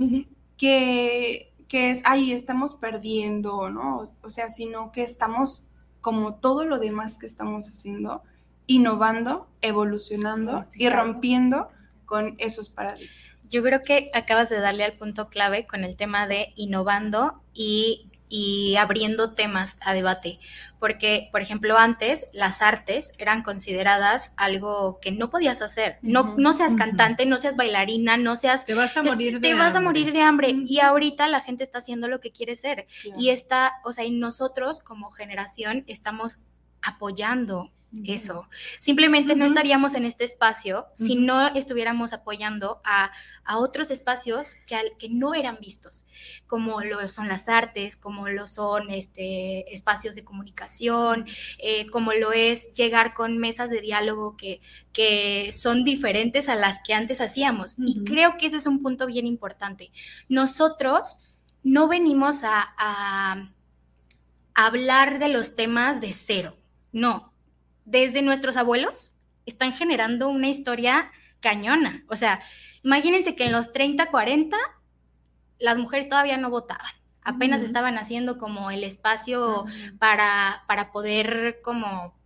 que, 0.57 1.53
que 1.67 1.91
es, 1.91 2.01
ahí 2.05 2.31
estamos 2.31 2.73
perdiendo, 2.73 3.69
¿no? 3.69 4.13
O 4.21 4.29
sea, 4.29 4.49
sino 4.49 4.93
que 4.93 5.03
estamos, 5.03 5.67
como 5.99 6.35
todo 6.35 6.63
lo 6.63 6.79
demás 6.79 7.17
que 7.17 7.27
estamos 7.27 7.67
haciendo, 7.67 8.23
innovando, 8.69 9.47
evolucionando 9.61 10.67
y 10.75 10.89
rompiendo 10.89 11.69
con 12.05 12.35
esos 12.37 12.69
paradigmas. 12.69 13.15
Yo 13.49 13.63
creo 13.63 13.81
que 13.81 14.11
acabas 14.13 14.49
de 14.49 14.59
darle 14.59 14.83
al 14.83 14.93
punto 14.93 15.27
clave 15.27 15.65
con 15.65 15.83
el 15.83 15.97
tema 15.97 16.27
de 16.27 16.53
innovando 16.55 17.41
y 17.51 18.09
y 18.29 18.75
abriendo 18.75 19.33
temas 19.33 19.79
a 19.81 19.93
debate, 19.95 20.39
porque, 20.77 21.29
por 21.31 21.41
ejemplo, 21.41 21.79
antes 21.79 22.27
las 22.31 22.61
artes 22.61 23.11
eran 23.17 23.41
consideradas 23.41 24.35
algo 24.37 24.99
que 25.01 25.11
no 25.11 25.31
podías 25.31 25.63
hacer. 25.63 25.97
No, 26.03 26.35
no 26.37 26.53
seas 26.53 26.75
cantante, 26.75 27.25
no 27.25 27.39
seas 27.39 27.55
bailarina, 27.55 28.17
no 28.17 28.35
seas... 28.35 28.67
Te 28.67 28.75
vas 28.75 28.95
a 28.95 29.01
morir 29.03 29.33
de 29.33 29.39
Te 29.39 29.51
hambre. 29.51 29.65
vas 29.65 29.75
a 29.75 29.81
morir 29.81 30.13
de 30.13 30.21
hambre. 30.21 30.55
Y 30.67 30.79
ahorita 30.79 31.27
la 31.27 31.41
gente 31.41 31.63
está 31.63 31.79
haciendo 31.79 32.07
lo 32.07 32.19
que 32.19 32.31
quiere 32.31 32.55
ser. 32.55 32.85
Claro. 33.01 33.19
Y 33.19 33.29
está, 33.29 33.73
o 33.83 33.93
sea, 33.93 34.05
y 34.05 34.11
nosotros 34.11 34.81
como 34.81 35.09
generación 35.09 35.83
estamos 35.87 36.45
apoyando 36.81 37.71
eso. 38.05 38.47
Simplemente 38.79 39.33
uh 39.33 39.35
-huh. 39.35 39.39
no 39.39 39.45
estaríamos 39.45 39.95
en 39.95 40.05
este 40.05 40.23
espacio 40.23 40.87
si 40.93 41.15
no 41.15 41.47
estuviéramos 41.55 42.13
apoyando 42.13 42.81
a, 42.83 43.11
a 43.43 43.57
otros 43.57 43.89
espacios 43.89 44.53
que, 44.67 44.75
al, 44.75 44.95
que, 44.99 45.09
no 45.09 45.33
eran 45.33 45.57
vistos, 45.59 46.05
como 46.45 46.81
lo 46.81 47.07
son 47.07 47.27
las 47.27 47.49
artes, 47.49 47.95
como 47.95 48.29
lo 48.29 48.45
son 48.45 48.91
este, 48.91 49.73
espacios 49.73 50.15
de 50.15 50.23
comunicación, 50.23 51.25
eh, 51.59 51.87
como 51.87 52.13
lo 52.13 52.31
es 52.31 52.73
llegar 52.73 53.13
con 53.13 53.39
mesas 53.39 53.71
de 53.71 53.81
diálogo 53.81 54.37
que, 54.37 54.61
que 54.93 55.51
son 55.51 55.83
diferentes 55.83 56.47
a 56.47 56.55
las 56.55 56.81
que 56.85 56.93
antes 56.93 57.21
hacíamos. 57.21 57.75
Y 57.79 58.03
creo 58.03 58.37
que 58.37 58.45
eso 58.45 58.57
es 58.57 58.67
un 58.67 58.83
punto 58.83 59.07
bien 59.07 59.25
importante. 59.25 59.91
Nosotros 60.27 61.21
no 61.63 61.87
venimos 61.87 62.43
a, 62.43 62.75
a 62.77 63.51
hablar 64.53 65.19
de 65.19 65.29
los 65.29 65.55
temas 65.55 66.01
de 66.01 66.13
cero, 66.13 66.55
no, 66.91 67.33
desde 67.85 68.21
nuestros 68.21 68.57
abuelos 68.57 69.15
están 69.45 69.73
generando 69.73 70.29
una 70.29 70.47
historia 70.47 71.11
cañona. 71.39 72.03
O 72.07 72.15
sea, 72.15 72.41
imagínense 72.83 73.35
que 73.35 73.45
en 73.45 73.51
los 73.51 73.71
30, 73.73 74.07
40, 74.07 74.57
las 75.59 75.77
mujeres 75.77 76.09
todavía 76.09 76.37
no 76.37 76.49
votaban. 76.49 76.91
Apenas 77.21 77.61
uh 77.61 77.63
-huh. 77.63 77.67
estaban 77.67 77.97
haciendo 77.97 78.37
como 78.37 78.71
el 78.71 78.83
espacio 78.83 79.63
uh 79.63 79.65
-huh. 79.65 79.97
para, 79.99 80.63
para 80.67 80.91
poder 80.91 81.59
como 81.63 82.18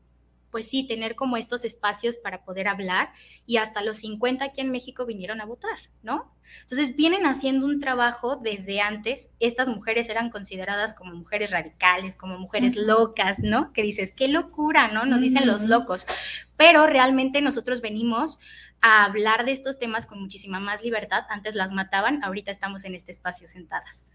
pues 0.53 0.69
sí, 0.69 0.85
tener 0.85 1.15
como 1.15 1.35
estos 1.35 1.65
espacios 1.65 2.15
para 2.15 2.45
poder 2.45 2.67
hablar 2.67 3.11
y 3.47 3.57
hasta 3.57 3.81
los 3.81 3.97
50 3.97 4.45
aquí 4.45 4.61
en 4.61 4.71
México 4.71 5.07
vinieron 5.07 5.41
a 5.41 5.45
votar, 5.45 5.89
¿no? 6.03 6.31
Entonces 6.61 6.95
vienen 6.95 7.25
haciendo 7.25 7.65
un 7.65 7.79
trabajo 7.79 8.35
desde 8.35 8.79
antes, 8.79 9.31
estas 9.39 9.67
mujeres 9.67 10.09
eran 10.09 10.29
consideradas 10.29 10.93
como 10.93 11.15
mujeres 11.15 11.49
radicales, 11.49 12.15
como 12.15 12.37
mujeres 12.37 12.75
locas, 12.75 13.39
¿no? 13.39 13.73
Que 13.73 13.81
dices, 13.81 14.13
qué 14.15 14.27
locura, 14.27 14.89
¿no? 14.89 15.05
Nos 15.05 15.21
dicen 15.21 15.47
los 15.47 15.63
locos, 15.63 16.05
pero 16.55 16.85
realmente 16.85 17.41
nosotros 17.41 17.81
venimos 17.81 18.39
a 18.79 19.05
hablar 19.05 19.45
de 19.45 19.53
estos 19.53 19.79
temas 19.79 20.05
con 20.05 20.21
muchísima 20.21 20.59
más 20.59 20.83
libertad, 20.83 21.23
antes 21.29 21.55
las 21.55 21.71
mataban, 21.71 22.23
ahorita 22.23 22.51
estamos 22.51 22.83
en 22.83 22.93
este 22.93 23.11
espacio 23.11 23.47
sentadas. 23.47 24.12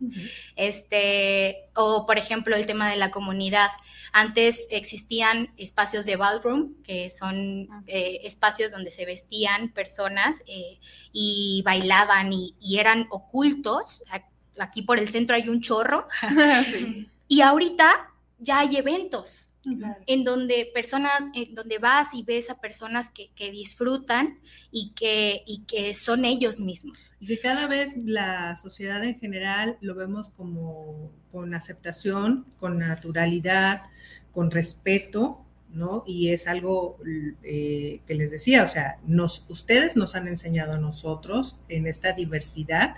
Uh 0.00 0.08
-huh. 0.08 0.30
Este, 0.56 1.70
o 1.74 2.06
por 2.06 2.18
ejemplo, 2.18 2.56
el 2.56 2.66
tema 2.66 2.90
de 2.90 2.96
la 2.96 3.10
comunidad. 3.10 3.70
Antes 4.12 4.68
existían 4.70 5.52
espacios 5.56 6.06
de 6.06 6.16
ballroom, 6.16 6.74
que 6.82 7.10
son 7.10 7.68
eh, 7.86 8.20
espacios 8.24 8.72
donde 8.72 8.90
se 8.90 9.04
vestían 9.04 9.68
personas 9.70 10.42
eh, 10.46 10.78
y 11.12 11.62
bailaban 11.64 12.32
y, 12.32 12.54
y, 12.60 12.78
eran 12.78 13.06
ocultos. 13.10 14.04
Aquí 14.58 14.82
por 14.82 14.98
el 14.98 15.10
centro 15.10 15.36
hay 15.36 15.48
un 15.48 15.60
chorro. 15.60 16.08
sí. 16.72 17.08
Y 17.28 17.40
ahorita 17.40 18.14
ya 18.38 18.60
hay 18.60 18.76
eventos. 18.76 19.55
Claro. 19.74 20.02
en 20.06 20.22
donde 20.22 20.70
personas, 20.72 21.24
en 21.34 21.54
donde 21.54 21.78
vas 21.78 22.14
y 22.14 22.22
ves 22.22 22.50
a 22.50 22.60
personas 22.60 23.08
que, 23.08 23.30
que 23.34 23.50
disfrutan 23.50 24.38
y 24.70 24.90
que, 24.90 25.42
y 25.46 25.64
que 25.64 25.92
son 25.92 26.24
ellos 26.24 26.60
mismos. 26.60 27.12
Y 27.18 27.26
que 27.26 27.40
cada 27.40 27.66
vez 27.66 27.96
la 27.96 28.54
sociedad 28.56 29.02
en 29.02 29.18
general 29.18 29.76
lo 29.80 29.94
vemos 29.94 30.28
como 30.30 31.10
con 31.30 31.54
aceptación, 31.54 32.46
con 32.58 32.78
naturalidad, 32.78 33.82
con 34.30 34.50
respeto, 34.50 35.42
¿no? 35.70 36.04
Y 36.06 36.30
es 36.30 36.46
algo 36.46 36.98
eh, 37.42 38.00
que 38.06 38.14
les 38.14 38.30
decía, 38.30 38.62
o 38.62 38.68
sea, 38.68 38.98
nos, 39.04 39.46
ustedes 39.50 39.96
nos 39.96 40.14
han 40.14 40.28
enseñado 40.28 40.74
a 40.74 40.78
nosotros 40.78 41.60
en 41.68 41.86
esta 41.86 42.12
diversidad 42.12 42.94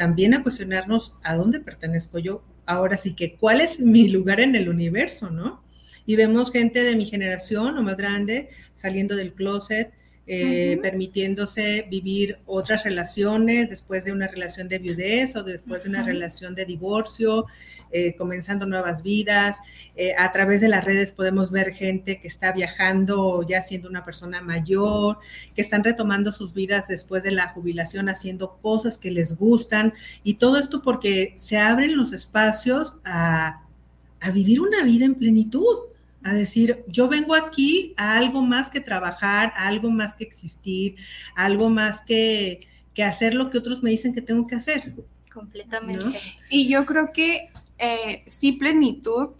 también 0.00 0.32
a 0.32 0.42
cuestionarnos 0.42 1.18
a 1.22 1.36
dónde 1.36 1.60
pertenezco 1.60 2.18
yo, 2.18 2.42
ahora 2.64 2.96
sí 2.96 3.14
que 3.14 3.36
cuál 3.36 3.60
es 3.60 3.80
mi 3.80 4.08
lugar 4.08 4.40
en 4.40 4.56
el 4.56 4.70
universo, 4.70 5.30
¿no? 5.30 5.62
Y 6.10 6.16
vemos 6.16 6.50
gente 6.50 6.82
de 6.82 6.96
mi 6.96 7.06
generación 7.06 7.78
o 7.78 7.82
más 7.84 7.96
grande 7.96 8.48
saliendo 8.74 9.14
del 9.14 9.32
closet, 9.32 9.92
eh, 10.26 10.74
uh 10.74 10.78
-huh. 10.78 10.82
permitiéndose 10.82 11.86
vivir 11.88 12.38
otras 12.46 12.82
relaciones 12.82 13.68
después 13.68 14.04
de 14.04 14.10
una 14.10 14.26
relación 14.26 14.66
de 14.66 14.80
viudez 14.80 15.36
o 15.36 15.44
después 15.44 15.84
de 15.84 15.90
una 15.90 16.02
relación 16.02 16.56
de 16.56 16.64
divorcio, 16.64 17.46
eh, 17.92 18.16
comenzando 18.16 18.66
nuevas 18.66 19.04
vidas. 19.04 19.60
Eh, 19.94 20.12
a 20.18 20.32
través 20.32 20.60
de 20.60 20.68
las 20.68 20.84
redes 20.84 21.12
podemos 21.12 21.52
ver 21.52 21.72
gente 21.72 22.18
que 22.18 22.26
está 22.26 22.50
viajando 22.50 23.44
ya 23.48 23.62
siendo 23.62 23.88
una 23.88 24.04
persona 24.04 24.40
mayor, 24.40 25.18
que 25.54 25.62
están 25.62 25.84
retomando 25.84 26.32
sus 26.32 26.54
vidas 26.54 26.88
después 26.88 27.22
de 27.22 27.30
la 27.30 27.50
jubilación, 27.54 28.08
haciendo 28.08 28.58
cosas 28.60 28.98
que 28.98 29.12
les 29.12 29.36
gustan 29.36 29.92
y 30.24 30.34
todo 30.34 30.58
esto 30.58 30.82
porque 30.82 31.34
se 31.36 31.56
abren 31.56 31.96
los 31.96 32.12
espacios 32.12 32.96
a, 33.04 33.62
a 34.20 34.30
vivir 34.32 34.60
una 34.60 34.82
vida 34.82 35.04
en 35.04 35.14
plenitud 35.14 35.89
a 36.22 36.34
decir, 36.34 36.84
yo 36.86 37.08
vengo 37.08 37.34
aquí 37.34 37.94
a 37.96 38.16
algo 38.16 38.42
más 38.42 38.70
que 38.70 38.80
trabajar, 38.80 39.52
a 39.56 39.68
algo 39.68 39.90
más 39.90 40.14
que 40.14 40.24
existir, 40.24 40.96
a 41.34 41.44
algo 41.46 41.70
más 41.70 42.00
que, 42.02 42.66
que 42.94 43.04
hacer 43.04 43.34
lo 43.34 43.50
que 43.50 43.58
otros 43.58 43.82
me 43.82 43.90
dicen 43.90 44.12
que 44.12 44.22
tengo 44.22 44.46
que 44.46 44.56
hacer. 44.56 44.94
Completamente. 45.32 46.04
¿no? 46.04 46.12
Y 46.50 46.68
yo 46.68 46.84
creo 46.86 47.12
que 47.12 47.48
eh, 47.78 48.22
sí 48.26 48.52
plenitud, 48.52 49.30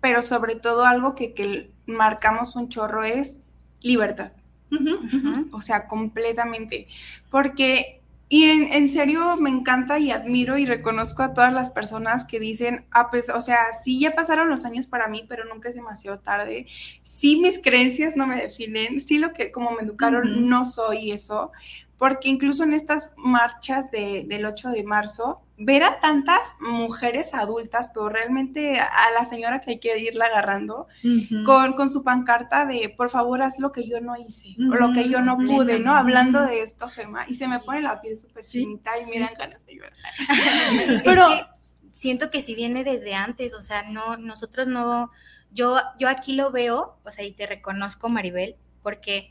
pero 0.00 0.22
sobre 0.22 0.56
todo 0.56 0.84
algo 0.84 1.14
que, 1.14 1.34
que 1.34 1.70
marcamos 1.86 2.56
un 2.56 2.68
chorro 2.68 3.04
es 3.04 3.40
libertad. 3.80 4.32
Uh 4.70 4.76
-huh, 4.76 4.98
uh 4.98 5.22
-huh. 5.22 5.48
O 5.52 5.60
sea, 5.60 5.86
completamente. 5.86 6.88
Porque 7.30 8.00
Y 8.36 8.42
en, 8.46 8.88
serio 8.88 9.36
me 9.36 9.48
encanta 9.48 10.00
y 10.00 10.10
admiro 10.10 10.58
y 10.58 10.66
reconozco 10.66 11.22
a 11.22 11.32
todas 11.34 11.52
las 11.52 11.70
personas 11.70 12.24
que 12.24 12.40
dicen, 12.40 12.84
ah, 12.90 13.06
pues, 13.08 13.28
o 13.28 13.40
sea, 13.40 13.72
sí 13.80 14.00
ya 14.00 14.16
pasaron 14.16 14.50
los 14.50 14.64
años 14.64 14.88
para 14.88 15.06
mí, 15.06 15.24
pero 15.28 15.44
nunca 15.44 15.68
es 15.68 15.76
demasiado 15.76 16.18
tarde. 16.18 16.66
Sí 17.04 17.38
mis 17.40 17.62
creencias 17.62 18.16
no 18.16 18.26
me 18.26 18.34
definen, 18.34 18.98
sí 18.98 19.18
lo 19.18 19.32
que 19.32 19.52
como 19.52 19.70
me 19.70 19.82
educaron 19.82 20.48
no 20.48 20.66
soy 20.66 21.12
eso, 21.12 21.52
porque 21.96 22.28
incluso 22.28 22.64
en 22.64 22.74
estas 22.74 23.14
marchas 23.18 23.92
del 23.92 24.44
8 24.44 24.70
de 24.70 24.82
marzo, 24.82 25.43
ver 25.56 25.84
a 25.84 26.00
tantas 26.00 26.56
mujeres 26.60 27.32
adultas, 27.32 27.90
pero 27.94 28.08
realmente 28.08 28.78
a 28.80 29.10
la 29.16 29.24
señora 29.24 29.60
que 29.60 29.72
hay 29.72 29.78
que 29.78 29.98
irla 29.98 30.26
agarrando, 30.26 30.88
con, 31.44 31.88
su 31.88 32.02
pancarta 32.02 32.66
de, 32.66 32.92
por 32.96 33.08
favor, 33.08 33.42
haz 33.42 33.58
lo 33.58 33.70
que 33.70 33.86
yo 33.86 34.00
no 34.00 34.16
hice, 34.16 34.56
o 34.58 34.74
lo 34.74 34.92
que 34.92 35.08
yo 35.08 35.22
no 35.22 35.36
pude, 35.38 35.78
¿no? 35.78 35.94
Hablando 35.94 36.40
de 36.40 36.62
esto, 36.62 36.88
Gemma, 36.88 37.24
y 37.28 37.34
se 37.34 37.46
me 37.46 37.60
pone 37.60 37.82
la 37.82 38.00
piel 38.00 38.18
súper 38.18 38.44
chinita 38.44 38.92
y 38.98 39.08
me 39.10 39.20
dan 39.20 39.34
ganas 39.38 39.64
de 39.64 39.76
llorar. 39.76 39.92
pero 41.04 41.26
siento 41.92 42.30
que 42.30 42.42
si 42.42 42.54
viene 42.54 42.82
desde 42.82 43.14
antes, 43.14 43.54
o 43.54 43.62
sea, 43.62 43.84
no, 43.84 44.16
nosotros 44.16 44.66
no, 44.66 45.12
yo, 45.52 45.76
yo 46.00 46.08
aquí 46.08 46.34
lo 46.34 46.50
veo, 46.50 46.98
o 47.04 47.10
sea, 47.10 47.24
y 47.24 47.30
te 47.30 47.46
reconozco, 47.46 48.08
Maribel, 48.08 48.56
porque 48.82 49.30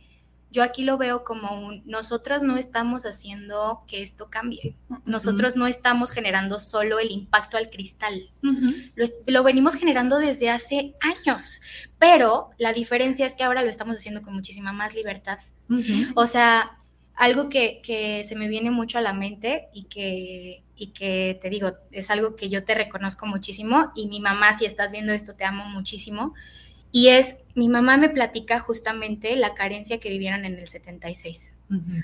yo 0.54 0.62
aquí 0.62 0.84
lo 0.84 0.99
veo 0.99 1.24
como 1.24 1.60
un, 1.60 1.82
nosotros 1.86 2.43
no 2.43 2.58
estamos 2.58 3.08
haciendo 3.08 3.84
que 3.88 4.04
esto 4.04 4.30
cambie, 4.30 4.78
nosotros 5.04 5.56
no 5.56 5.66
estamos 5.66 6.12
generando 6.12 6.60
solo 6.60 6.99
el 6.99 7.10
impacto 7.10 7.58
al 7.58 7.72
cristal, 7.72 8.30
lo, 9.26 9.43
venimos 9.43 9.74
generando 9.74 10.20
desde 10.20 10.51
hace 10.51 10.93
años, 11.01 11.60
pero 11.97 12.51
la 12.60 12.72
diferencia 12.72 13.26
es 13.26 13.34
que 13.34 13.43
ahora 13.43 13.64
lo 13.64 13.70
estamos 13.70 13.97
haciendo 13.97 14.22
con 14.22 14.36
muchísima 14.36 14.72
más 14.74 14.93
libertad. 14.93 15.39
O 16.14 16.28
sea, 16.28 16.78
algo 17.16 17.49
que, 17.49 17.82
que, 17.84 18.24
se 18.24 18.36
me 18.36 18.47
viene 18.47 18.70
mucho 18.70 18.99
a 18.99 19.01
la 19.01 19.14
mente 19.14 19.70
y 19.74 19.86
que, 19.86 20.64
y 20.76 20.88
que 20.88 21.39
te 21.41 21.49
digo, 21.49 21.72
es 21.91 22.12
algo 22.12 22.36
que 22.36 22.49
yo 22.49 22.64
te 22.64 22.76
reconozco 22.76 23.26
muchísimo 23.26 23.91
y 23.95 24.08
mi 24.08 24.20
mamá, 24.20 24.54
si 24.54 24.66
estás 24.66 24.91
viendo 24.91 25.14
esto, 25.14 25.34
te 25.34 25.45
amo 25.45 25.66
muchísimo 25.66 26.36
y 26.94 27.08
es, 27.08 27.38
mi 27.56 27.70
mamá 27.70 27.98
me 27.98 28.08
platica 28.08 28.60
justamente 28.60 29.36
la 29.36 29.56
carencia 29.56 30.00
que 30.00 30.10
vivieron 30.10 30.46
en 30.46 30.60
el 30.60 30.68
76. 30.68 31.56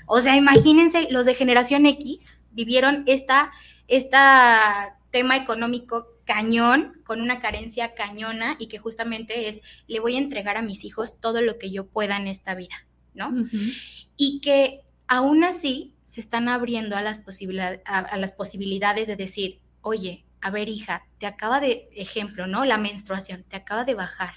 O 0.06 0.20
sea, 0.20 0.36
imagínense, 0.36 1.06
los 1.12 1.26
de 1.26 1.36
generación 1.36 1.86
X 1.86 2.38
vivieron 2.50 3.04
esta, 3.06 3.52
esta 3.86 4.98
tema 5.10 5.36
económico 5.36 6.08
cañón, 6.24 7.00
con 7.04 7.20
una 7.20 7.38
carencia 7.38 7.94
cañona 7.94 8.56
y 8.58 8.66
que 8.66 8.78
justamente 8.78 9.48
es, 9.48 9.62
le 9.86 10.00
voy 10.00 10.16
a 10.16 10.18
entregar 10.18 10.56
a 10.56 10.62
mis 10.62 10.84
hijos 10.84 11.20
todo 11.20 11.40
lo 11.40 11.56
que 11.56 11.70
yo 11.70 11.86
pueda 11.86 12.16
en 12.16 12.26
esta 12.26 12.56
vida, 12.56 12.84
¿no? 13.14 13.32
Y 14.16 14.40
que 14.40 14.80
aún 15.06 15.44
así 15.44 15.94
se 16.04 16.20
están 16.20 16.48
abriendo 16.48 16.96
a 16.96 17.02
las, 17.02 17.22
a 17.84 18.16
las 18.16 18.32
posibilidades 18.32 19.06
de 19.06 19.14
decir, 19.14 19.60
oye, 19.82 20.24
a 20.40 20.50
ver 20.50 20.68
hija, 20.68 21.06
te 21.18 21.26
acaba 21.26 21.60
de, 21.60 21.88
ejemplo, 21.94 22.48
¿no? 22.48 22.64
La 22.64 22.76
menstruación, 22.76 23.44
te 23.44 23.54
acaba 23.54 23.84
de 23.84 23.94
bajar 23.94 24.34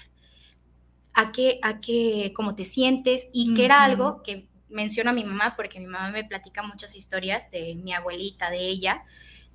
a 1.14 1.32
qué, 1.32 1.58
a 1.62 1.80
qué, 1.80 2.32
cómo 2.34 2.54
te 2.54 2.64
sientes 2.64 3.28
y 3.32 3.54
que 3.54 3.64
era 3.64 3.84
algo 3.84 4.22
que 4.22 4.48
menciono 4.68 5.10
a 5.10 5.12
mi 5.12 5.24
mamá 5.24 5.54
porque 5.56 5.78
mi 5.78 5.86
mamá 5.86 6.10
me 6.10 6.24
platica 6.24 6.62
muchas 6.62 6.96
historias 6.96 7.50
de 7.50 7.76
mi 7.76 7.92
abuelita, 7.92 8.50
de 8.50 8.58
ella, 8.58 9.04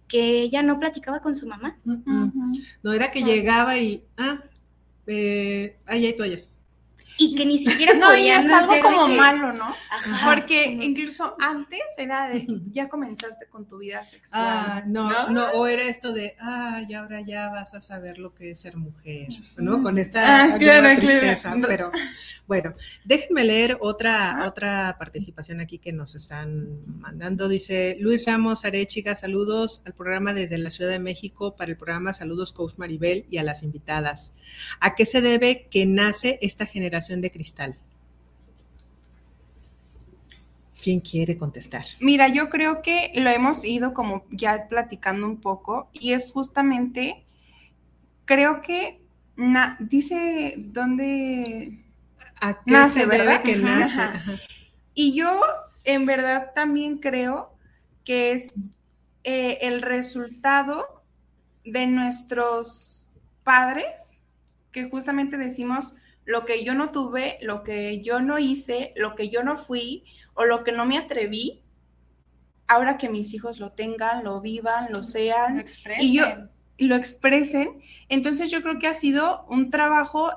que 0.07 0.41
ella 0.41 0.63
no 0.63 0.79
platicaba 0.79 1.19
con 1.19 1.35
su 1.35 1.47
mamá. 1.47 1.77
No 2.83 2.93
era 2.93 3.11
que 3.11 3.23
llegaba 3.23 3.77
y, 3.77 4.03
ah, 4.17 4.41
eh, 5.07 5.77
ahí 5.85 6.05
hay 6.05 6.15
toallas 6.15 6.58
y 7.19 7.35
que 7.35 7.45
ni 7.45 7.59
siquiera 7.59 7.93
no, 7.95 8.15
y 8.15 8.29
es 8.29 8.45
algo 8.47 8.79
como 8.81 9.07
malo, 9.09 9.51
¿no? 9.51 9.75
Porque 10.25 10.65
incluso 10.65 11.35
antes 11.39 11.81
era 11.97 12.29
de, 12.29 12.47
ya 12.71 12.87
comenzaste 12.87 13.47
con 13.47 13.67
tu 13.67 13.77
vida 13.77 14.03
sexual. 14.03 14.41
Ah, 14.41 14.83
no, 14.87 15.29
no, 15.29 15.47
o 15.51 15.67
era 15.67 15.83
esto 15.83 16.13
de, 16.13 16.35
ah, 16.39 16.81
y 16.87 16.93
ahora 16.93 17.21
ya 17.21 17.49
vas 17.49 17.73
a 17.73 17.81
saber 17.81 18.17
lo 18.17 18.33
que 18.33 18.51
es 18.51 18.61
ser 18.61 18.77
mujer, 18.77 19.27
¿no? 19.57 19.83
Con 19.83 19.97
esta 19.97 20.45
ah, 20.45 20.57
tristeza, 20.57 21.55
pero 21.67 21.91
bueno, 22.47 22.73
déjenme 23.03 23.43
leer 23.43 23.77
otra, 23.81 24.45
otra 24.47 24.95
participación 24.97 25.59
aquí 25.59 25.77
que 25.77 25.91
nos 25.91 26.15
están 26.15 26.79
mandando. 26.85 27.49
Dice 27.49 27.97
Luis 27.99 28.25
Ramos 28.25 28.63
Arechiga, 28.63 29.15
saludos 29.15 29.83
al 29.85 29.93
programa 29.93 30.33
desde 30.33 30.57
la 30.57 30.69
Ciudad 30.69 30.89
de 30.89 30.99
México 30.99 31.55
para 31.57 31.71
el 31.71 31.77
programa 31.77 32.13
Saludos 32.13 32.53
Coach 32.53 32.75
Maribel 32.77 33.25
y 33.29 33.37
a 33.39 33.43
las 33.43 33.61
invitadas. 33.61 34.33
¿A 34.79 34.95
qué 34.95 35.05
se 35.05 35.21
debe 35.21 35.67
que 35.69 35.85
nace 35.85 36.39
esta 36.41 36.65
generación 36.65 37.08
de 37.17 37.31
cristal? 37.31 37.77
¿Quién 40.81 41.01
quiere 41.01 41.37
contestar? 41.37 41.83
Mira, 41.99 42.29
yo 42.29 42.49
creo 42.49 42.81
que 42.81 43.11
lo 43.15 43.29
hemos 43.29 43.65
ido 43.65 43.93
como 43.93 44.23
ya 44.31 44.67
platicando 44.69 45.25
un 45.25 45.37
poco 45.41 45.89
y 45.91 46.13
es 46.13 46.31
justamente, 46.31 47.23
creo 48.25 48.61
que 48.61 49.01
dice 49.79 50.55
dónde 50.57 51.83
¿A 52.41 52.53
qué 52.63 52.71
nace, 52.71 53.01
se 53.01 53.41
que 53.43 53.55
nace? 53.57 54.01
Y 54.93 55.13
yo 55.15 55.39
en 55.83 56.05
verdad 56.05 56.51
también 56.53 56.97
creo 56.97 57.53
que 58.03 58.31
es 58.31 58.53
eh, 59.23 59.59
el 59.61 59.81
resultado 59.81 61.03
de 61.63 61.87
nuestros 61.87 63.11
padres, 63.43 64.23
que 64.71 64.89
justamente 64.89 65.37
decimos, 65.37 65.95
lo 66.29 66.45
que 66.45 66.63
yo 66.63 66.75
no 66.75 66.91
tuve, 66.91 67.39
lo 67.41 67.63
que 67.63 68.01
yo 68.01 68.19
no 68.19 68.37
hice, 68.37 68.93
lo 68.95 69.15
que 69.15 69.29
yo 69.29 69.41
no 69.41 69.57
fui 69.57 70.03
o 70.35 70.45
lo 70.45 70.63
que 70.63 70.71
no 70.71 70.85
me 70.85 70.99
atreví, 70.99 71.63
ahora 72.67 72.99
que 72.99 73.09
mis 73.09 73.33
hijos 73.33 73.59
lo 73.59 73.71
tengan, 73.71 74.23
lo 74.23 74.39
vivan, 74.39 74.89
lo 74.93 75.03
sean 75.03 75.57
lo 75.57 75.63
y 75.99 76.13
yo 76.15 76.25
lo 76.77 76.95
expresen. 76.95 77.81
Entonces 78.09 78.51
yo 78.51 78.61
creo 78.61 78.77
que 78.77 78.85
ha 78.85 78.93
sido 78.93 79.43
un 79.49 79.71
trabajo, 79.71 80.29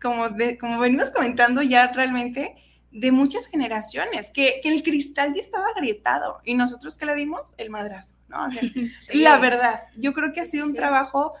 como, 0.00 0.30
de, 0.30 0.56
como 0.56 0.78
venimos 0.78 1.10
comentando 1.10 1.60
ya 1.60 1.92
realmente, 1.92 2.54
de 2.90 3.12
muchas 3.12 3.46
generaciones, 3.46 4.30
que, 4.30 4.62
el 4.64 4.82
cristal 4.82 5.34
ya 5.34 5.42
estaba 5.42 5.66
agrietado 5.68 6.40
y 6.42 6.54
nosotros 6.54 6.96
que 6.96 7.04
le 7.04 7.14
dimos 7.16 7.54
el 7.58 7.68
madrazo, 7.68 8.14
¿no? 8.28 8.48
La 9.12 9.36
verdad, 9.38 9.82
yo 9.94 10.14
creo 10.14 10.32
que 10.32 10.40
ha 10.40 10.46
sido 10.46 10.64
un 10.64 10.74
trabajo 10.74 11.34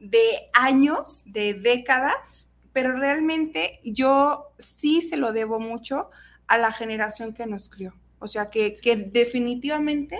de 0.00 0.50
años, 0.52 1.22
de 1.26 1.54
décadas, 1.54 2.45
pero 2.76 2.92
realmente 2.92 3.80
yo 3.84 4.52
sí 4.58 5.00
se 5.00 5.16
lo 5.16 5.32
debo 5.32 5.58
mucho 5.58 6.10
a 6.46 6.58
la 6.58 6.72
generación 6.72 7.32
que 7.32 7.46
nos 7.46 7.70
crió. 7.70 7.94
O 8.18 8.28
sea, 8.28 8.50
que, 8.50 8.74
definitivamente 9.10 10.18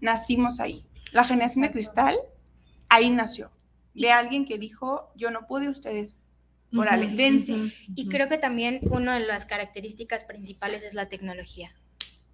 nacimos 0.00 0.58
ahí. 0.58 0.86
La 1.12 1.24
generación 1.24 1.64
de 1.64 1.70
cristal, 1.70 2.16
ahí 2.88 3.10
nació. 3.10 3.50
De 3.92 4.10
alguien 4.10 4.46
que 4.46 4.56
dijo, 4.56 5.12
yo 5.16 5.30
no 5.30 5.46
pude, 5.46 5.68
ustedes 5.68 6.22
por 6.74 6.88
sí, 6.88 7.74
Y 7.94 8.08
creo 8.08 8.30
que 8.30 8.38
también 8.38 8.80
una 8.90 9.18
de 9.18 9.26
las 9.26 9.44
características 9.44 10.24
principales 10.24 10.84
es 10.84 10.94
la 10.94 11.10
tecnología. 11.10 11.70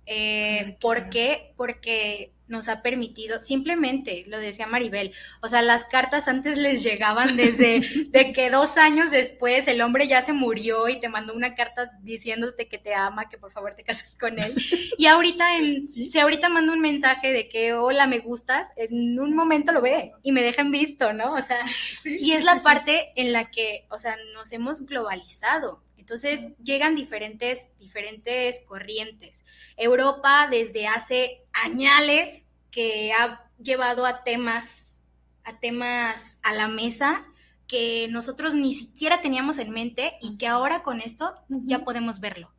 Eh, 0.06 0.76
¿Por 0.80 1.10
qué? 1.10 1.52
Porque 1.56 2.32
nos 2.46 2.68
ha 2.68 2.82
permitido, 2.82 3.40
simplemente, 3.40 4.24
lo 4.28 4.38
decía 4.38 4.66
Maribel, 4.66 5.12
o 5.40 5.48
sea, 5.48 5.62
las 5.62 5.84
cartas 5.84 6.28
antes 6.28 6.58
les 6.58 6.82
llegaban 6.82 7.36
desde 7.36 7.80
de 8.10 8.32
que 8.32 8.50
dos 8.50 8.76
años 8.76 9.10
después 9.10 9.66
el 9.66 9.80
hombre 9.80 10.06
ya 10.08 10.22
se 10.22 10.32
murió 10.32 10.88
y 10.88 11.00
te 11.00 11.08
mandó 11.08 11.34
una 11.34 11.54
carta 11.54 11.90
diciéndote 12.02 12.68
que 12.68 12.78
te 12.78 12.94
ama, 12.94 13.28
que 13.28 13.38
por 13.38 13.50
favor 13.50 13.74
te 13.74 13.84
cases 13.84 14.16
con 14.18 14.38
él. 14.38 14.54
Y 14.96 15.06
ahorita, 15.06 15.56
en, 15.58 15.84
si 15.84 16.18
ahorita 16.18 16.48
mando 16.48 16.72
un 16.72 16.80
mensaje 16.80 17.32
de 17.32 17.48
que 17.48 17.72
hola, 17.72 18.06
me 18.06 18.20
gustas, 18.20 18.68
en 18.76 19.18
un 19.18 19.34
momento 19.34 19.72
lo 19.72 19.80
ve 19.80 20.12
y 20.22 20.32
me 20.32 20.42
dejan 20.42 20.70
visto, 20.70 21.12
¿no? 21.12 21.34
O 21.34 21.42
sea, 21.42 21.64
y 22.04 22.32
es 22.32 22.44
la 22.44 22.60
parte 22.60 23.12
en 23.16 23.32
la 23.32 23.50
que, 23.50 23.86
o 23.90 23.98
sea, 23.98 24.16
nos 24.34 24.52
hemos 24.52 24.86
globalizado. 24.86 25.82
Entonces 26.04 26.48
llegan 26.62 26.96
diferentes, 26.96 27.70
diferentes 27.78 28.62
corrientes. 28.68 29.46
Europa 29.78 30.48
desde 30.50 30.86
hace 30.86 31.46
añales 31.54 32.50
que 32.70 33.10
ha 33.14 33.50
llevado 33.58 34.04
a 34.04 34.22
temas, 34.22 35.00
a 35.44 35.58
temas 35.60 36.40
a 36.42 36.52
la 36.52 36.68
mesa 36.68 37.24
que 37.66 38.06
nosotros 38.10 38.54
ni 38.54 38.74
siquiera 38.74 39.22
teníamos 39.22 39.56
en 39.56 39.70
mente 39.70 40.18
y 40.20 40.36
que 40.36 40.46
ahora 40.46 40.82
con 40.82 41.00
esto 41.00 41.36
ya 41.48 41.86
podemos 41.86 42.20
verlo. 42.20 42.52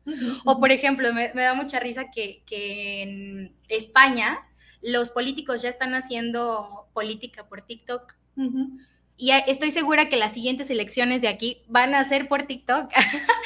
O 0.44 0.58
por 0.58 0.72
ejemplo, 0.72 1.14
me, 1.14 1.28
da 1.28 1.54
mucha 1.54 1.78
risa 1.78 2.10
que, 2.10 2.42
que, 2.46 3.02
en 3.02 3.56
España 3.68 4.40
los 4.82 5.10
políticos 5.10 5.62
ya 5.62 5.68
están 5.68 5.94
haciendo 5.94 6.88
política 6.94 7.48
por 7.48 7.62
TikTok. 7.62 8.12
Y 9.18 9.30
estoy 9.30 9.70
segura 9.70 10.10
que 10.10 10.18
las 10.18 10.34
siguientes 10.34 10.68
elecciones 10.68 11.22
de 11.22 11.28
aquí 11.28 11.62
van 11.68 11.94
a 11.94 12.06
ser 12.06 12.28
por 12.28 12.42
TikTok. 12.42 12.90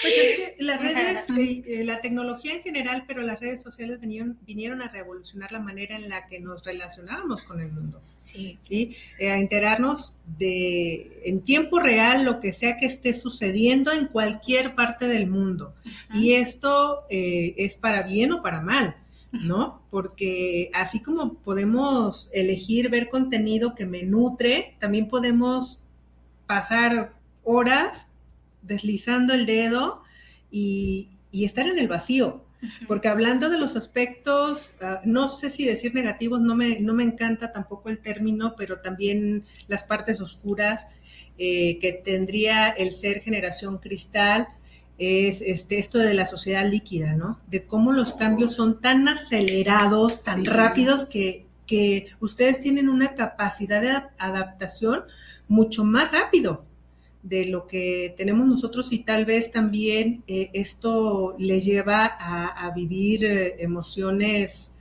Pues 0.03 0.15
es 0.15 0.37
que 0.37 0.55
las 0.65 0.81
redes, 0.81 1.31
eh, 1.31 1.63
eh, 1.65 1.85
la 1.85 2.01
tecnología 2.01 2.55
en 2.55 2.63
general, 2.63 3.05
pero 3.07 3.23
las 3.23 3.39
redes 3.39 3.63
sociales 3.63 4.01
vinieron, 4.01 4.37
vinieron 4.47 4.83
a 4.83 4.89
revolucionar 4.89 5.53
la 5.53 5.61
manera 5.61 5.95
en 5.95 6.09
la 6.09 6.27
que 6.27 6.41
nos 6.41 6.65
relacionábamos 6.65 7.45
con 7.45 7.61
el 7.61 7.71
mundo. 7.71 8.03
Sí. 8.17 8.59
¿sí? 8.61 8.97
Eh, 9.19 9.31
a 9.31 9.39
enterarnos 9.39 10.17
de 10.39 11.23
en 11.25 11.41
tiempo 11.43 11.79
real 11.79 12.25
lo 12.25 12.41
que 12.41 12.53
sea 12.53 12.77
que 12.77 12.87
esté 12.87 13.13
sucediendo 13.13 13.93
en 13.93 14.07
cualquier 14.07 14.75
parte 14.75 15.07
del 15.07 15.29
mundo. 15.29 15.75
Y 16.13 16.33
esto 16.33 17.07
es 17.09 17.77
para 17.77 18.03
bien 18.03 18.33
o 18.33 18.43
para 18.43 18.61
mal 18.61 18.97
¿no? 19.33 19.83
Porque 19.91 20.71
así 20.75 21.01
como 21.03 21.35
podemos 21.35 22.31
elegir 22.33 22.91
ver 22.91 23.09
contenido 23.09 23.75
que 23.75 23.87
me 23.87 24.03
nutre, 24.03 24.77
también 24.79 25.09
podemos 25.09 25.85
pasar 26.47 27.15
horas 27.45 28.13
deslizando 28.63 29.33
el 29.35 29.47
dedo 29.47 30.03
y, 30.51 31.09
estar 31.33 31.67
en 31.69 31.79
el 31.79 31.89
vacío. 31.89 32.45
Porque 32.87 33.09
hablando 33.09 33.49
de 33.49 33.57
los 33.57 33.75
aspectos, 33.75 34.73
ah, 34.83 35.01
no 35.05 35.29
sé 35.29 35.49
si 35.49 35.65
decir 35.65 35.95
negativos, 35.95 36.41
no 36.41 36.55
me, 36.55 36.79
no 36.81 36.93
me 36.93 37.05
encanta 37.05 37.53
tampoco 37.53 37.89
el 37.89 38.01
término, 38.01 38.55
pero 38.55 38.81
también 38.81 39.45
las 39.67 39.85
partes 39.85 40.21
oscuras 40.21 40.89
eh, 41.39 41.79
que 41.79 41.93
tendría 41.93 42.69
el 42.69 42.91
ser 42.91 43.21
generación 43.21 43.79
cristal, 43.79 44.49
es 45.01 45.41
este, 45.41 45.79
esto 45.79 45.99
de 45.99 46.13
la 46.13 46.27
sociedad 46.27 46.69
líquida, 46.69 47.15
¿no? 47.15 47.41
De 47.49 47.65
cómo 47.65 47.91
los 47.91 48.13
cambios 48.13 48.55
son 48.55 48.81
tan 48.81 49.09
acelerados, 49.09 50.23
tan 50.23 50.45
rápidos 50.45 51.07
que, 51.07 51.47
que 51.67 52.09
ustedes 52.21 52.61
tienen 52.61 52.91
una 52.91 53.15
capacidad 53.15 53.81
de 53.81 54.03
adaptación 54.19 55.05
mucho 55.49 55.85
más 55.85 56.13
rápido 56.13 56.63
de 57.23 57.47
lo 57.47 57.67
que 57.67 58.15
tenemos 58.17 58.47
nosotros 58.47 58.93
y 58.93 59.01
tal 59.01 59.25
vez 59.25 59.51
también 59.51 60.23
eh, 60.27 60.51
esto 60.53 61.35
les 61.39 61.65
lleva 61.65 62.07
a, 62.07 62.71
vivir 62.75 63.25
eh, 63.25 63.57
emociones 63.59 64.77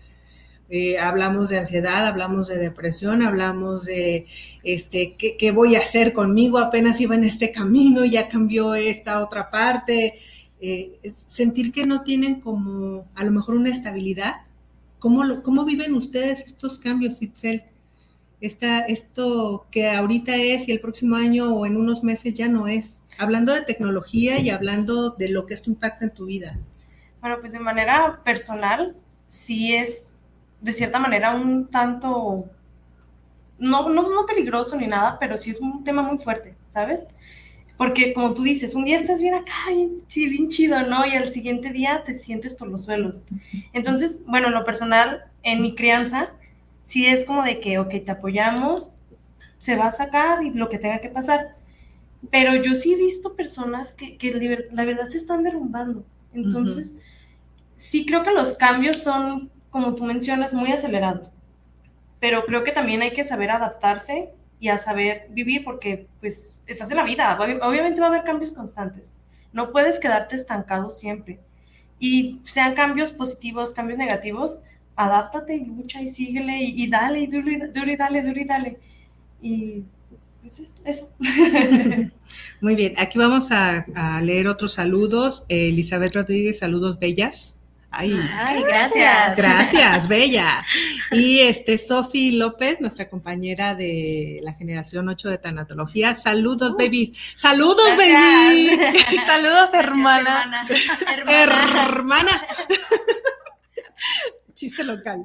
eh, 0.71 0.99
hablamos 0.99 1.49
de 1.49 1.57
ansiedad, 1.57 2.05
hablamos 2.05 2.47
de 2.47 2.57
depresión, 2.57 3.23
hablamos 3.23 3.85
de 3.85 4.27
este, 4.63 5.15
¿qué, 5.17 5.51
voy 5.51 5.75
a 5.75 5.79
hacer 5.79 6.13
conmigo? 6.13 6.59
Apenas 6.59 7.01
iba 7.01 7.15
en 7.15 7.23
este 7.23 7.51
camino, 7.51 8.05
ya 8.05 8.27
cambió 8.27 8.75
esta 8.75 9.23
otra 9.23 9.49
parte. 9.49 10.19
Eh, 10.61 10.99
sentir 11.11 11.71
que 11.71 11.87
no 11.87 12.03
tienen 12.03 12.39
como 12.39 13.07
a 13.15 13.23
lo 13.23 13.31
mejor 13.31 13.55
una 13.55 13.71
estabilidad. 13.71 14.41
¿Cómo, 14.99 15.41
cómo 15.41 15.65
viven 15.65 15.95
ustedes 15.95 16.45
estos 16.45 16.77
cambios, 16.77 17.21
Itzel? 17.21 17.63
Esta, 18.39 18.81
esto 18.81 19.65
que 19.71 19.89
ahorita 19.89 20.35
es 20.35 20.67
y 20.67 20.71
el 20.71 20.79
próximo 20.79 21.15
año 21.15 21.53
o 21.53 21.65
en 21.65 21.77
unos 21.77 22.03
meses 22.03 22.33
ya 22.33 22.47
no 22.47 22.67
es. 22.67 23.05
Hablando 23.17 23.55
de 23.55 23.63
tecnología 23.63 24.39
y 24.39 24.51
hablando 24.51 25.09
de 25.09 25.29
lo 25.29 25.47
que 25.47 25.55
esto 25.55 25.71
impacta 25.71 26.05
en 26.05 26.11
tu 26.11 26.25
vida. 26.25 26.59
Bueno, 27.21 27.37
pues 27.39 27.53
de 27.53 27.59
manera 27.59 28.21
personal, 28.23 28.95
sí 29.27 29.73
es 29.75 30.18
de 30.61 30.73
cierta 30.73 30.99
manera 30.99 31.35
un 31.35 31.67
tanto, 31.67 32.45
no, 33.57 33.89
no, 33.89 34.09
no 34.09 34.25
peligroso 34.25 34.75
ni 34.75 34.87
nada, 34.87 35.17
pero 35.19 35.37
sí 35.37 35.51
es 35.51 35.59
un 35.59 35.83
tema 35.83 36.01
muy 36.01 36.17
fuerte, 36.17 36.55
¿sabes? 36.67 37.05
Porque 37.77 38.13
como 38.13 38.33
tú 38.33 38.43
dices, 38.43 38.75
un 38.75 38.83
día 38.83 38.97
estás 38.97 39.21
bien 39.21 39.35
acá, 39.35 39.53
bien, 39.69 40.01
sí, 40.07 40.27
bien 40.27 40.49
chido, 40.49 40.81
¿no? 40.83 41.05
Y 41.05 41.11
al 41.11 41.27
siguiente 41.27 41.71
día 41.71 42.03
te 42.05 42.13
sientes 42.13 42.53
por 42.53 42.67
los 42.67 42.83
suelos. 42.83 43.23
Entonces, 43.71 44.23
bueno, 44.27 44.47
en 44.47 44.53
lo 44.53 44.65
personal, 44.65 45.23
en 45.43 45.61
mi 45.61 45.75
crianza, 45.75 46.33
sí 46.83 47.05
es 47.05 47.23
como 47.23 47.43
de 47.43 47.61
que, 47.61 47.79
ok, 47.79 47.89
te 48.05 48.11
apoyamos, 48.11 48.95
se 49.59 49.77
va 49.77 49.87
a 49.87 49.91
sacar 49.93 50.43
y 50.43 50.51
lo 50.51 50.67
que 50.67 50.77
tenga 50.77 50.99
que 50.99 51.09
pasar. 51.09 51.55
Pero 52.29 52.55
yo 52.55 52.75
sí 52.75 52.93
he 52.93 52.97
visto 52.97 53.35
personas 53.35 53.93
que, 53.93 54.17
que 54.17 54.67
la 54.71 54.83
verdad 54.83 55.07
se 55.07 55.17
están 55.17 55.43
derrumbando. 55.43 56.03
Entonces, 56.33 56.95
sí 57.75 58.05
creo 58.05 58.23
que 58.23 58.31
los 58.31 58.55
cambios 58.55 58.97
son 58.97 59.49
como 59.69 59.95
tú 59.95 60.03
mencionas, 60.03 60.53
muy 60.53 60.71
acelerados. 60.71 61.33
Pero 62.19 62.45
creo 62.45 62.63
que 62.63 62.71
también 62.71 63.01
hay 63.01 63.11
que 63.11 63.23
saber 63.23 63.51
adaptarse 63.51 64.29
y 64.59 64.67
a 64.67 64.77
saber 64.77 65.27
vivir 65.29 65.63
porque 65.63 66.07
pues 66.19 66.59
estás 66.67 66.91
en 66.91 66.97
la 66.97 67.03
vida. 67.03 67.37
Obviamente 67.61 68.01
va 68.01 68.07
a 68.07 68.09
haber 68.09 68.23
cambios 68.23 68.51
constantes. 68.51 69.15
No 69.53 69.71
puedes 69.71 69.99
quedarte 69.99 70.35
estancado 70.35 70.89
siempre. 70.91 71.39
Y 71.99 72.41
sean 72.43 72.75
cambios 72.75 73.11
positivos, 73.11 73.73
cambios 73.73 73.97
negativos, 73.97 74.59
adáptate 74.95 75.55
y 75.55 75.65
lucha 75.65 76.01
y 76.01 76.09
síguele 76.09 76.59
y, 76.61 76.89
dale 76.89 77.21
y 77.21 77.27
duro 77.27 77.49
y, 77.49 77.95
dale, 77.95 78.21
duro 78.21 78.39
y 78.39 78.45
dale. 78.45 78.79
Y 79.41 79.83
pues 80.41 80.59
es 80.59 80.81
eso. 80.85 81.09
Muy 82.61 82.75
bien, 82.75 82.93
aquí 82.97 83.17
vamos 83.17 83.51
a, 83.51 83.85
a 83.95 84.21
leer 84.21 84.47
otros 84.47 84.73
saludos. 84.73 85.45
Elizabeth 85.47 86.15
Rodríguez, 86.15 86.59
saludos 86.59 86.99
bellas. 86.99 87.58
Ay, 87.91 88.11
gracias. 88.63 89.35
Gracias, 89.35 90.07
Bella. 90.07 90.65
Y 91.11 91.39
este, 91.39 91.79
Sofi 91.79 92.33
López, 92.33 92.79
nuestra 92.79 93.09
compañera 93.09 93.73
de 93.73 94.37
la 94.43 94.53
generación 94.53 95.09
8 95.09 95.29
de 95.29 95.37
tanatología. 95.39 96.13
Saludos, 96.13 96.73
uh. 96.73 96.77
babies. 96.77 97.33
Saludos, 97.35 97.97
baby. 97.97 98.79
Saludos, 99.25 99.73
hermana. 99.73 100.67
hermana. 101.07 101.87
hermana 101.87 102.47
chiste 104.59 104.83
local. 104.83 105.23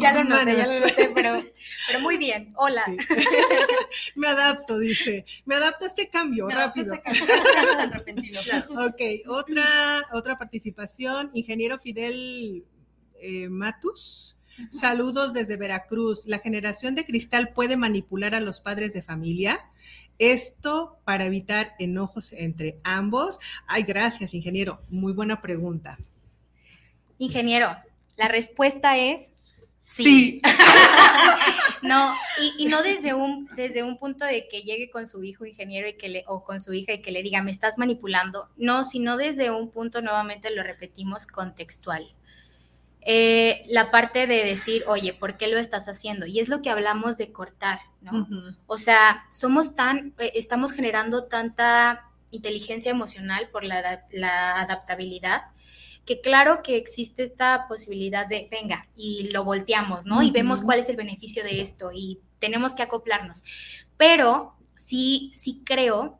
ya 0.00 0.12
lo 0.12 0.24
noté, 0.24 0.56
ya 0.56 0.66
lo 0.66 0.80
noté, 0.80 1.10
pero, 1.14 1.40
pero 1.86 2.00
muy 2.00 2.16
bien. 2.16 2.52
Hola. 2.56 2.84
me 4.16 4.26
adapto, 4.26 4.78
dice. 4.78 5.24
Me 5.44 5.54
adapto 5.54 5.84
a 5.84 5.88
este 5.88 6.08
cambio 6.08 6.48
rápido. 6.48 6.94
Este 7.04 8.58
ok, 8.70 9.28
otra, 9.28 9.64
otra 10.12 10.36
participación. 10.36 11.30
Ingeniero 11.32 11.78
Fidel 11.78 12.64
eh, 13.20 13.48
Matus. 13.48 14.36
Saludos 14.68 15.32
desde 15.32 15.56
Veracruz. 15.56 16.26
La 16.26 16.40
generación 16.40 16.96
de 16.96 17.04
cristal 17.04 17.52
puede 17.54 17.76
manipular 17.76 18.34
a 18.34 18.40
los 18.40 18.60
padres 18.60 18.92
de 18.92 19.02
familia. 19.02 19.60
Esto 20.18 20.98
para 21.04 21.24
evitar 21.24 21.74
enojos 21.78 22.32
entre 22.32 22.80
ambos. 22.82 23.38
Ay, 23.68 23.84
gracias, 23.84 24.34
ingeniero. 24.34 24.82
Muy 24.90 25.12
buena 25.12 25.40
pregunta. 25.40 25.96
Ingeniero, 27.18 27.68
la 28.22 28.28
respuesta 28.28 28.96
es 28.96 29.32
sí. 29.74 30.40
no, 31.82 32.14
y, 32.56 32.66
no 32.66 32.80
desde 32.84 33.14
un, 33.14 33.48
desde 33.56 33.82
un 33.82 33.98
punto 33.98 34.24
de 34.24 34.46
que 34.46 34.62
llegue 34.62 34.92
con 34.92 35.08
su 35.08 35.24
hijo 35.24 35.44
ingeniero 35.44 35.88
y 35.88 35.94
que 35.94 36.08
le, 36.08 36.24
o 36.28 36.44
con 36.44 36.60
su 36.60 36.72
hija 36.72 36.92
y 36.92 37.02
que 37.02 37.10
le 37.10 37.24
diga, 37.24 37.42
me 37.42 37.50
estás 37.50 37.78
manipulando. 37.78 38.48
No, 38.56 38.84
sino 38.84 39.16
desde 39.16 39.50
un 39.50 39.70
punto, 39.72 40.02
nuevamente 40.02 40.54
lo 40.54 40.62
repetimos, 40.62 41.26
contextual. 41.26 42.14
Eh, 43.00 43.64
la 43.66 43.90
parte 43.90 44.28
de 44.28 44.44
decir, 44.44 44.84
oye, 44.86 45.12
¿por 45.12 45.36
qué 45.36 45.48
lo 45.48 45.58
estás 45.58 45.88
haciendo? 45.88 46.26
Y 46.26 46.38
es 46.38 46.48
lo 46.48 46.62
que 46.62 46.70
hablamos 46.70 47.18
de 47.18 47.32
cortar, 47.32 47.80
¿no? 48.02 48.28
O 48.68 48.78
sea, 48.78 49.26
somos 49.32 49.74
tan, 49.74 50.14
eh, 50.20 50.30
estamos 50.36 50.70
generando 50.70 51.24
tanta 51.24 52.08
inteligencia 52.30 52.92
emocional 52.92 53.48
por 53.50 53.64
la, 53.64 54.04
la 54.12 54.60
adaptabilidad 54.60 55.51
que 56.04 56.20
claro 56.20 56.62
que 56.62 56.76
existe 56.76 57.22
esta 57.22 57.66
posibilidad 57.68 58.26
de, 58.26 58.48
venga, 58.50 58.88
y 58.96 59.30
lo 59.32 59.44
volteamos, 59.44 60.04
¿no? 60.04 60.22
Y 60.22 60.30
vemos 60.30 60.62
cuál 60.62 60.80
es 60.80 60.88
el 60.88 60.96
beneficio 60.96 61.44
de 61.44 61.60
esto 61.60 61.90
y 61.92 62.18
tenemos 62.40 62.74
que 62.74 62.82
acoplarnos. 62.82 63.44
Pero 63.96 64.56
sí, 64.74 65.30
sí 65.32 65.62
creo 65.64 66.18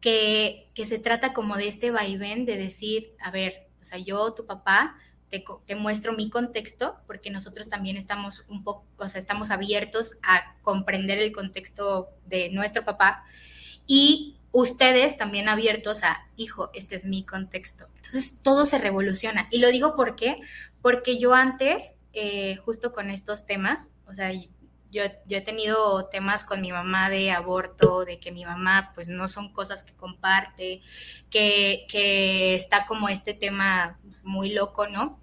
que, 0.00 0.70
se 0.74 0.98
trata 0.98 1.32
como 1.32 1.56
de 1.56 1.68
este 1.68 1.90
vaivén 1.90 2.46
de 2.46 2.56
decir, 2.56 3.14
a 3.20 3.30
ver, 3.30 3.68
o 3.80 3.84
sea, 3.84 3.98
yo, 3.98 4.32
tu 4.32 4.46
papá, 4.46 4.96
te, 5.28 5.44
te, 5.66 5.76
muestro 5.76 6.12
mi 6.12 6.30
contexto, 6.30 6.96
porque 7.06 7.30
nosotros 7.30 7.68
también 7.68 7.96
estamos 7.96 8.44
un 8.48 8.64
poco, 8.64 8.84
o 8.96 9.08
sea, 9.08 9.20
estamos 9.20 9.50
abiertos 9.50 10.18
a 10.22 10.56
comprender 10.62 11.18
el 11.18 11.32
contexto 11.32 12.10
de 12.26 12.48
nuestro 12.50 12.84
papá 12.84 13.24
y 13.86 14.36
ustedes 14.52 15.16
también 15.16 15.48
abiertos 15.48 16.04
a, 16.04 16.28
hijo, 16.36 16.70
este 16.74 16.94
es 16.94 17.04
mi 17.04 17.24
contexto. 17.24 17.88
Entonces 17.96 18.38
todo 18.42 18.64
se 18.66 18.78
revoluciona. 18.78 19.48
Y 19.50 19.58
lo 19.58 19.68
digo 19.68 19.96
porque, 19.96 20.40
porque 20.82 21.18
yo 21.18 21.34
antes, 21.34 21.94
eh, 22.12 22.56
justo 22.56 22.92
con 22.92 23.10
estos 23.10 23.46
temas, 23.46 23.88
o 24.06 24.14
sea, 24.14 24.30
yo, 24.32 24.42
yo, 25.26 25.38
he 25.38 25.40
tenido 25.40 26.04
temas 26.06 26.44
con 26.44 26.60
mi 26.60 26.70
mamá 26.70 27.08
de 27.08 27.30
aborto, 27.30 28.04
de 28.04 28.20
que 28.20 28.30
mi 28.30 28.44
mamá 28.44 28.92
pues 28.94 29.08
no 29.08 29.26
son 29.26 29.50
cosas 29.52 29.84
que 29.84 29.94
comparte, 29.94 30.82
que, 31.30 31.86
que 31.88 32.54
está 32.54 32.86
como 32.86 33.08
este 33.08 33.32
tema 33.32 33.98
muy 34.22 34.52
loco, 34.52 34.86
¿no? 34.86 35.18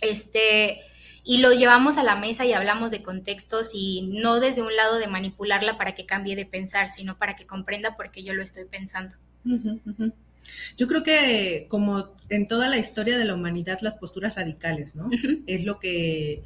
Este, 0.00 0.80
y 1.24 1.38
lo 1.38 1.52
llevamos 1.52 1.98
a 1.98 2.02
la 2.02 2.16
mesa 2.16 2.44
y 2.44 2.52
hablamos 2.52 2.90
de 2.90 3.02
contextos 3.02 3.70
y 3.74 4.10
no 4.12 4.40
desde 4.40 4.62
un 4.62 4.74
lado 4.74 4.98
de 4.98 5.06
manipularla 5.06 5.78
para 5.78 5.94
que 5.94 6.06
cambie 6.06 6.36
de 6.36 6.46
pensar, 6.46 6.90
sino 6.90 7.18
para 7.18 7.36
que 7.36 7.46
comprenda 7.46 7.96
por 7.96 8.10
qué 8.10 8.24
yo 8.24 8.34
lo 8.34 8.42
estoy 8.42 8.64
pensando. 8.64 9.16
Yo 10.76 10.86
creo 10.88 11.02
que 11.02 11.66
como 11.68 12.14
en 12.28 12.48
toda 12.48 12.68
la 12.68 12.78
historia 12.78 13.18
de 13.18 13.24
la 13.24 13.34
humanidad, 13.34 13.78
las 13.82 13.96
posturas 13.96 14.34
radicales, 14.34 14.96
¿no? 14.96 15.10
Es 15.46 15.64
lo 15.64 15.78
que 15.78 16.42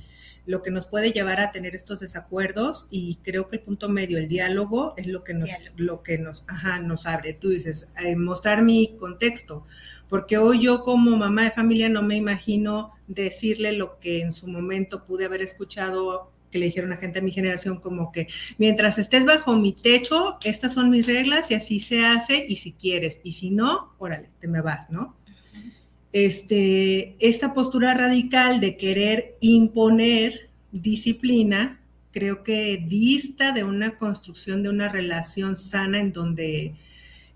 lo 0.46 0.62
que 0.62 0.70
nos 0.70 0.86
puede 0.86 1.12
llevar 1.12 1.40
a 1.40 1.50
tener 1.50 1.74
estos 1.74 2.00
desacuerdos 2.00 2.86
y 2.90 3.18
creo 3.22 3.48
que 3.48 3.56
el 3.56 3.62
punto 3.62 3.88
medio, 3.88 4.18
el 4.18 4.28
diálogo, 4.28 4.94
es 4.96 5.06
lo 5.06 5.24
que 5.24 5.34
nos, 5.34 5.50
lo 5.76 6.02
que 6.02 6.18
nos, 6.18 6.44
ajá, 6.48 6.78
nos 6.78 7.06
abre. 7.06 7.32
Tú 7.32 7.50
dices, 7.50 7.92
eh, 8.02 8.16
mostrar 8.16 8.62
mi 8.62 8.96
contexto, 8.96 9.66
porque 10.08 10.38
hoy 10.38 10.62
yo 10.62 10.82
como 10.84 11.16
mamá 11.16 11.44
de 11.44 11.50
familia 11.50 11.88
no 11.88 12.02
me 12.02 12.16
imagino 12.16 12.92
decirle 13.08 13.72
lo 13.72 13.98
que 13.98 14.22
en 14.22 14.32
su 14.32 14.48
momento 14.48 15.04
pude 15.04 15.24
haber 15.24 15.42
escuchado 15.42 16.32
que 16.50 16.58
le 16.58 16.66
dijeron 16.66 16.92
a 16.92 16.96
gente 16.96 17.18
de 17.20 17.24
mi 17.24 17.32
generación 17.32 17.80
como 17.80 18.12
que 18.12 18.28
mientras 18.56 18.98
estés 18.98 19.24
bajo 19.24 19.56
mi 19.56 19.72
techo, 19.72 20.38
estas 20.44 20.74
son 20.74 20.90
mis 20.90 21.06
reglas 21.06 21.50
y 21.50 21.54
así 21.54 21.80
se 21.80 22.04
hace 22.04 22.44
y 22.48 22.56
si 22.56 22.72
quieres 22.72 23.20
y 23.24 23.32
si 23.32 23.50
no, 23.50 23.94
órale, 23.98 24.28
te 24.38 24.46
me 24.46 24.60
vas, 24.60 24.90
¿no? 24.90 25.16
Este, 26.12 27.16
esta 27.18 27.54
postura 27.54 27.94
radical 27.94 28.60
de 28.60 28.76
querer 28.76 29.36
imponer 29.40 30.50
disciplina, 30.72 31.80
creo 32.12 32.42
que 32.42 32.82
dista 32.86 33.52
de 33.52 33.64
una 33.64 33.96
construcción 33.96 34.62
de 34.62 34.70
una 34.70 34.88
relación 34.88 35.56
sana 35.56 36.00
en 36.00 36.12
donde 36.12 36.74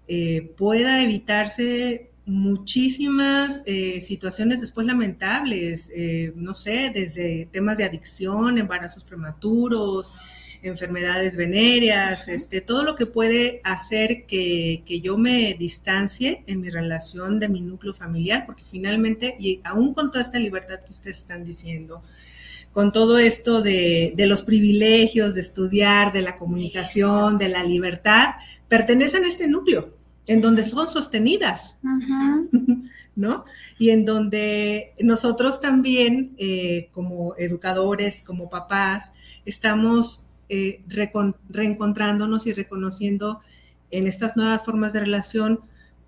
eh, 0.08 0.52
pueda 0.56 1.02
evitarse 1.02 2.10
muchísimas 2.26 3.62
eh, 3.66 4.00
situaciones 4.00 4.60
después 4.60 4.86
lamentables, 4.86 5.90
eh, 5.94 6.32
no 6.36 6.54
sé, 6.54 6.90
desde 6.94 7.48
temas 7.50 7.78
de 7.78 7.84
adicción, 7.84 8.58
embarazos 8.58 9.04
prematuros, 9.04 10.12
enfermedades 10.62 11.36
venéreas, 11.36 12.28
este, 12.28 12.60
todo 12.60 12.82
lo 12.82 12.94
que 12.94 13.06
puede 13.06 13.60
hacer 13.64 14.26
que, 14.26 14.82
yo 15.02 15.16
me 15.16 15.54
distancie 15.54 16.42
en 16.46 16.60
mi 16.60 16.70
relación 16.70 17.38
de 17.38 17.48
mi 17.48 17.62
núcleo 17.62 17.94
familiar, 17.94 18.44
porque 18.46 18.64
finalmente, 18.64 19.36
y 19.38 19.60
aún 19.64 19.94
con 19.94 20.10
toda 20.10 20.22
esta 20.22 20.38
libertad 20.38 20.80
que 20.80 20.92
ustedes 20.92 21.18
están 21.18 21.44
diciendo, 21.44 22.02
con 22.72 22.92
todo 22.92 23.18
esto 23.18 23.62
de, 23.62 24.14
los 24.16 24.42
privilegios 24.42 25.34
de 25.34 25.40
estudiar, 25.40 26.12
de 26.12 26.22
la 26.22 26.36
comunicación, 26.36 27.38
de 27.38 27.48
la 27.48 27.64
libertad, 27.64 28.34
pertenecen 28.68 29.24
a 29.24 29.28
este 29.28 29.48
núcleo, 29.48 29.94
en 30.26 30.40
donde 30.40 30.64
son 30.64 30.88
sostenidas, 30.88 31.80
¿no? 33.16 33.44
Y 33.78 33.90
en 33.90 34.04
donde 34.04 34.92
nosotros 35.00 35.60
también, 35.60 36.34
eh, 36.38 36.88
como 36.92 37.34
educadores, 37.36 38.22
como 38.22 38.48
papás, 38.48 39.14
estamos 39.44 40.29
eh, 40.50 40.82
reencontrándonos 41.48 42.46
y 42.46 42.52
reconociendo 42.52 43.40
en 43.92 44.08
estas 44.08 44.36
nuevas 44.36 44.64
formas 44.64 44.92
de 44.92 45.00
relación 45.00 45.60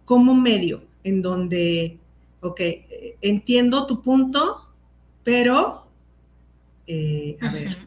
como 0.05 0.35
medio, 0.35 0.83
en 1.05 1.23
donde, 1.23 1.99
ok, 2.41 2.61
entiendo 3.21 3.87
tu 3.87 4.03
punto, 4.03 4.69
pero, 5.23 5.87
eh, 6.89 7.39
a 7.41 7.53
ver, 7.53 7.87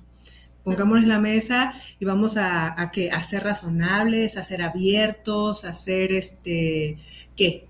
pongámonos 0.64 1.04
en 1.04 1.10
la 1.10 1.20
mesa 1.20 1.74
y 2.00 2.06
vamos 2.06 2.38
a, 2.38 2.82
a, 2.82 2.90
que, 2.90 3.12
a 3.12 3.22
ser 3.22 3.44
razonables, 3.44 4.38
a 4.38 4.44
ser 4.44 4.62
abiertos, 4.62 5.66
a 5.66 5.74
ser, 5.74 6.14
este, 6.14 6.98
¿qué? 7.36 7.68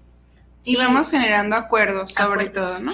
Y 0.64 0.76
vamos 0.76 1.10
generando 1.10 1.56
acuerdos, 1.56 2.14
sobre 2.14 2.50
todo, 2.50 2.80
¿no? 2.80 2.94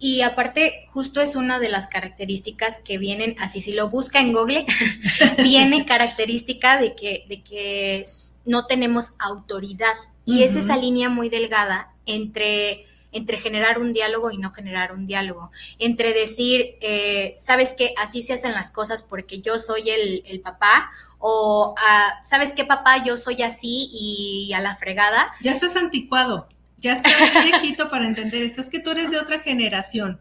Y 0.00 0.22
aparte, 0.22 0.84
justo 0.92 1.20
es 1.20 1.34
una 1.34 1.58
de 1.58 1.68
las 1.68 1.88
características 1.88 2.78
que 2.78 2.98
vienen, 2.98 3.34
así 3.40 3.60
si 3.60 3.72
lo 3.72 3.90
busca 3.90 4.20
en 4.20 4.32
Google, 4.32 4.64
viene 5.42 5.86
característica 5.86 6.80
de 6.80 6.94
que, 6.94 7.24
de 7.28 7.42
que 7.42 8.04
no 8.44 8.66
tenemos 8.66 9.14
autoridad. 9.18 9.94
Y 10.24 10.42
es 10.42 10.56
esa 10.56 10.76
línea 10.76 11.08
muy 11.08 11.30
delgada 11.30 11.88
entre, 12.04 12.84
entre 13.12 13.38
generar 13.38 13.78
un 13.78 13.94
diálogo 13.94 14.30
y 14.30 14.36
no 14.36 14.52
generar 14.52 14.92
un 14.92 15.06
diálogo. 15.06 15.50
Entre 15.78 16.12
decir, 16.12 16.76
eh, 16.82 17.34
sabes 17.40 17.72
que 17.72 17.94
así 17.96 18.22
se 18.22 18.34
hacen 18.34 18.52
las 18.52 18.70
cosas 18.70 19.00
porque 19.00 19.40
yo 19.40 19.58
soy 19.58 19.88
el, 19.88 20.40
papá, 20.42 20.90
o 21.18 21.74
ah, 21.78 22.20
sabes 22.22 22.52
qué 22.52 22.66
papá, 22.66 23.02
yo 23.04 23.16
soy 23.16 23.42
así 23.42 23.88
y 23.90 24.52
a 24.52 24.60
la 24.60 24.76
fregada. 24.76 25.32
Ya 25.40 25.52
estás 25.52 25.76
anticuado. 25.76 26.46
Ya 26.78 26.94
estás 26.94 27.44
viejito 27.44 27.90
para 27.90 28.06
entender 28.06 28.42
esto, 28.42 28.60
es 28.60 28.68
que 28.68 28.80
tú 28.80 28.90
eres 28.90 29.10
de 29.10 29.18
otra 29.18 29.40
generación. 29.40 30.20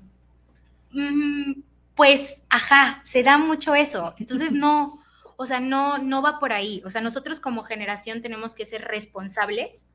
Mm, 0.91 1.61
pues, 1.95 2.41
ajá, 2.49 3.01
se 3.03 3.23
da 3.23 3.37
mucho 3.37 3.75
eso. 3.75 4.15
Entonces, 4.19 4.51
no, 4.51 4.99
o 5.35 5.45
sea, 5.45 5.59
no, 5.59 5.97
no 5.99 6.21
va 6.21 6.39
por 6.39 6.53
ahí. 6.53 6.81
O 6.85 6.89
sea, 6.89 7.01
nosotros 7.01 7.39
como 7.39 7.63
generación 7.63 8.21
tenemos 8.21 8.55
que 8.55 8.65
ser 8.65 8.83
responsables 8.83 9.85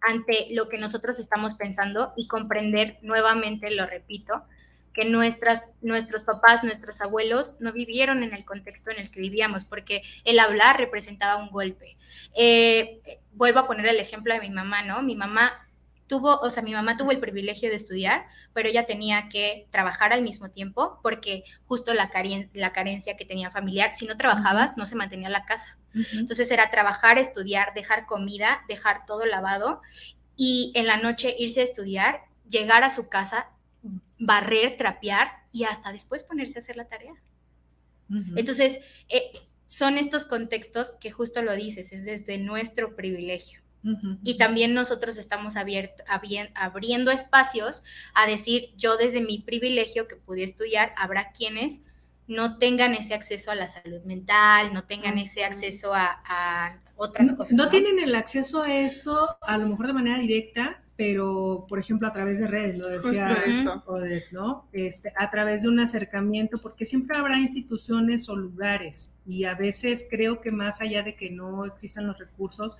ante 0.00 0.48
lo 0.50 0.68
que 0.68 0.78
nosotros 0.78 1.18
estamos 1.18 1.54
pensando 1.54 2.12
y 2.16 2.26
comprender 2.26 2.98
nuevamente, 3.02 3.70
lo 3.70 3.86
repito, 3.86 4.44
que 4.92 5.04
nuestras, 5.04 5.64
nuestros 5.80 6.24
papás, 6.24 6.64
nuestros 6.64 7.00
abuelos 7.00 7.56
no 7.60 7.72
vivieron 7.72 8.22
en 8.24 8.34
el 8.34 8.44
contexto 8.44 8.90
en 8.90 8.98
el 8.98 9.10
que 9.10 9.20
vivíamos, 9.20 9.64
porque 9.64 10.02
el 10.24 10.40
hablar 10.40 10.78
representaba 10.78 11.36
un 11.36 11.50
golpe. 11.50 11.96
Eh, 12.36 13.00
vuelvo 13.32 13.60
a 13.60 13.66
poner 13.66 13.86
el 13.86 14.00
ejemplo 14.00 14.34
de 14.34 14.40
mi 14.40 14.50
mamá, 14.50 14.82
¿no? 14.82 15.02
Mi 15.02 15.14
mamá 15.14 15.67
tuvo, 16.08 16.38
o 16.40 16.50
sea, 16.50 16.62
mi 16.62 16.72
mamá 16.72 16.96
tuvo 16.96 17.12
el 17.12 17.20
privilegio 17.20 17.70
de 17.70 17.76
estudiar, 17.76 18.26
pero 18.52 18.68
ella 18.68 18.86
tenía 18.86 19.28
que 19.28 19.68
trabajar 19.70 20.12
al 20.12 20.22
mismo 20.22 20.50
tiempo 20.50 20.98
porque 21.02 21.44
justo 21.66 21.94
la, 21.94 22.10
la 22.54 22.72
carencia 22.72 23.16
que 23.16 23.24
tenía 23.24 23.50
familiar, 23.50 23.92
si 23.92 24.06
no 24.06 24.16
trabajabas, 24.16 24.76
no 24.76 24.86
se 24.86 24.96
mantenía 24.96 25.28
la 25.28 25.44
casa. 25.44 25.78
Entonces 26.12 26.50
era 26.50 26.70
trabajar, 26.70 27.18
estudiar, 27.18 27.74
dejar 27.74 28.06
comida, 28.06 28.62
dejar 28.68 29.06
todo 29.06 29.24
lavado 29.26 29.80
y 30.36 30.72
en 30.74 30.86
la 30.86 30.96
noche 30.96 31.34
irse 31.38 31.60
a 31.60 31.64
estudiar, 31.64 32.22
llegar 32.48 32.84
a 32.84 32.90
su 32.90 33.08
casa, 33.08 33.50
barrer, 34.18 34.76
trapear 34.76 35.44
y 35.52 35.64
hasta 35.64 35.92
después 35.92 36.22
ponerse 36.22 36.58
a 36.58 36.62
hacer 36.62 36.76
la 36.76 36.88
tarea. 36.88 37.14
Entonces, 38.36 38.80
eh, 39.10 39.32
son 39.66 39.98
estos 39.98 40.24
contextos 40.24 40.92
que 40.98 41.10
justo 41.10 41.42
lo 41.42 41.54
dices, 41.54 41.92
es 41.92 42.04
desde 42.04 42.38
nuestro 42.38 42.96
privilegio. 42.96 43.57
Y 44.22 44.36
también 44.38 44.74
nosotros 44.74 45.16
estamos 45.18 45.54
abriendo 45.56 47.10
espacios 47.10 47.84
a 48.14 48.26
decir, 48.26 48.70
yo 48.76 48.96
desde 48.96 49.20
mi 49.20 49.38
privilegio 49.38 50.08
que 50.08 50.16
pude 50.16 50.44
estudiar, 50.44 50.92
habrá 50.96 51.32
quienes 51.32 51.80
no 52.28 52.58
tengan 52.58 52.94
ese 52.94 53.14
acceso 53.14 53.50
a 53.50 53.54
la 53.54 53.68
salud 53.68 54.02
mental, 54.04 54.72
no 54.74 54.84
tengan 54.84 55.18
ese 55.18 55.44
acceso 55.44 55.92
a, 55.94 56.78
otras 56.96 57.32
cosas. 57.32 57.52
No, 57.54 57.68
tienen 57.68 57.98
el 58.00 58.14
acceso 58.14 58.62
a 58.62 58.74
eso, 58.74 59.38
a 59.42 59.56
lo 59.56 59.66
mejor 59.66 59.86
de 59.86 59.92
manera 59.92 60.18
directa, 60.18 60.82
pero 60.96 61.64
por 61.68 61.78
ejemplo 61.78 62.08
a 62.08 62.12
través 62.12 62.40
de 62.40 62.48
redes, 62.48 62.76
lo 62.76 62.88
decía 62.88 63.36
Odette, 63.86 64.32
¿no? 64.32 64.68
Este, 64.72 65.12
a 65.16 65.30
través 65.30 65.62
de 65.62 65.68
un 65.68 65.78
acercamiento, 65.78 66.58
porque 66.58 66.84
siempre 66.84 67.16
habrá 67.16 67.38
instituciones 67.38 68.28
o 68.28 68.34
lugares, 68.34 69.14
y 69.26 69.44
a 69.44 69.54
veces 69.54 70.06
creo 70.10 70.40
que 70.40 70.50
más 70.50 70.80
allá 70.80 71.04
de 71.04 71.14
que 71.14 71.30
no 71.30 71.64
existan 71.64 72.08
los 72.08 72.18
recursos, 72.18 72.76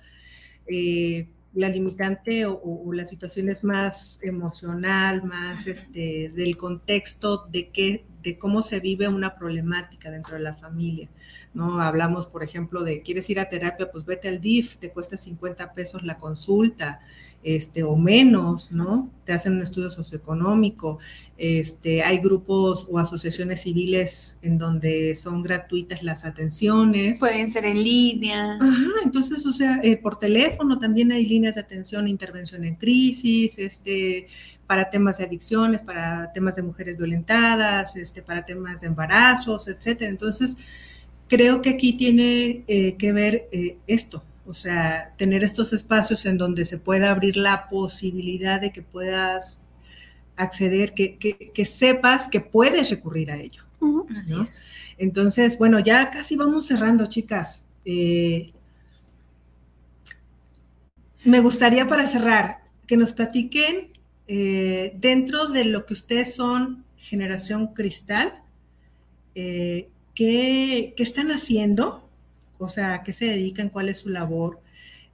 eh, 0.67 1.27
la 1.53 1.69
limitante 1.69 2.45
o, 2.45 2.91
la 2.93 3.05
situación 3.05 3.49
es 3.49 3.63
más 3.63 4.23
emocional, 4.23 5.23
más 5.23 5.67
este, 5.67 6.29
del 6.29 6.57
contexto 6.57 7.47
de, 7.51 7.69
qué, 7.69 8.05
de 8.21 8.37
cómo 8.37 8.61
se 8.61 8.79
vive 8.79 9.07
una 9.07 9.35
problemática 9.35 10.11
dentro 10.11 10.37
de 10.37 10.43
la 10.43 10.53
familia. 10.53 11.09
¿no? 11.53 11.81
Hablamos, 11.81 12.27
por 12.27 12.43
ejemplo, 12.43 12.83
de 12.83 13.01
quieres 13.01 13.29
ir 13.29 13.39
a 13.39 13.49
terapia, 13.49 13.91
pues 13.91 14.05
vete 14.05 14.27
al 14.27 14.39
DIF, 14.39 14.77
te 14.77 14.91
cuesta 14.91 15.17
50 15.17 15.73
pesos 15.73 16.03
la 16.03 16.17
consulta 16.17 16.99
este, 17.43 17.83
o 17.83 17.95
menos, 17.95 18.71
¿no? 18.71 19.09
Te 19.23 19.33
hacen 19.33 19.53
un 19.53 19.61
estudio 19.61 19.89
socioeconómico, 19.89 20.99
este, 21.37 22.03
hay 22.03 22.17
grupos 22.17 22.87
o 22.89 22.99
asociaciones 22.99 23.61
civiles 23.61 24.39
en 24.41 24.57
donde 24.57 25.15
son 25.15 25.41
gratuitas 25.41 26.03
las 26.03 26.25
atenciones. 26.25 27.19
Pueden 27.19 27.51
ser 27.51 27.65
en 27.65 27.83
línea. 27.83 28.57
Ajá, 28.59 28.91
entonces, 29.03 29.45
o 29.45 29.51
sea, 29.51 29.79
eh, 29.83 29.97
por 29.97 30.19
teléfono 30.19 30.79
también 30.79 31.11
hay 31.11 31.25
líneas 31.25 31.55
de 31.55 31.61
atención 31.61 32.07
e 32.07 32.09
intervención 32.09 32.63
en 32.63 32.75
crisis, 32.75 33.57
este, 33.57 34.27
para 34.67 34.89
temas 34.89 35.17
de 35.17 35.23
adicciones, 35.23 35.81
para 35.81 36.31
temas 36.33 36.55
de 36.55 36.63
mujeres 36.63 36.97
violentadas, 36.97 37.95
este, 37.95 38.21
para 38.21 38.45
temas 38.45 38.81
de 38.81 38.87
embarazos, 38.87 39.67
etcétera. 39.67 40.09
Entonces, 40.09 40.57
creo 41.29 41.61
que 41.61 41.69
aquí 41.69 41.93
tiene 41.93 42.63
eh, 42.67 42.95
que 42.97 43.11
ver 43.13 43.47
eh, 43.51 43.77
esto, 43.87 44.23
o 44.49 44.53
sea, 44.55 45.13
tener 45.15 45.43
estos 45.43 45.73
espacios 45.73 46.25
en 46.25 46.39
donde 46.39 46.65
se 46.65 46.79
pueda 46.79 47.11
abrir 47.11 47.37
la 47.37 47.67
posibilidad 47.67 48.59
de 48.59 48.71
que 48.71 48.81
puedas 48.81 49.63
acceder, 50.35 50.95
que, 50.95 51.65
sepas 51.65 52.27
que 52.27 52.41
puedes 52.41 52.89
recurrir 52.89 53.29
a 53.29 53.37
ello. 53.37 53.61
Así 54.19 54.33
es. 54.41 54.65
Entonces, 54.97 55.59
bueno, 55.59 55.79
ya 55.79 56.09
casi 56.09 56.35
vamos 56.35 56.65
cerrando, 56.65 57.05
chicas. 57.05 57.65
Eh, 57.85 58.51
me 61.25 61.41
gustaría 61.41 61.87
para 61.87 62.07
cerrar 62.07 62.63
que 62.87 62.97
nos 62.97 63.13
platiquen 63.13 63.91
eh, 64.27 64.93
dentro 64.97 65.49
de 65.49 65.65
lo 65.65 65.85
que 65.85 65.93
ustedes 65.93 66.33
son 66.33 66.85
generación 66.97 67.67
cristal, 67.75 68.33
eh, 69.35 69.89
¿qué, 70.15 70.95
¿qué, 70.97 71.03
están 71.03 71.29
haciendo 71.29 72.08
o 72.59 72.69
sea, 72.69 72.93
a 72.93 73.03
qué 73.03 73.11
se 73.11 73.25
dedican, 73.25 73.69
cuál 73.69 73.89
es 73.89 74.01
su 74.01 74.09
labor, 74.09 74.61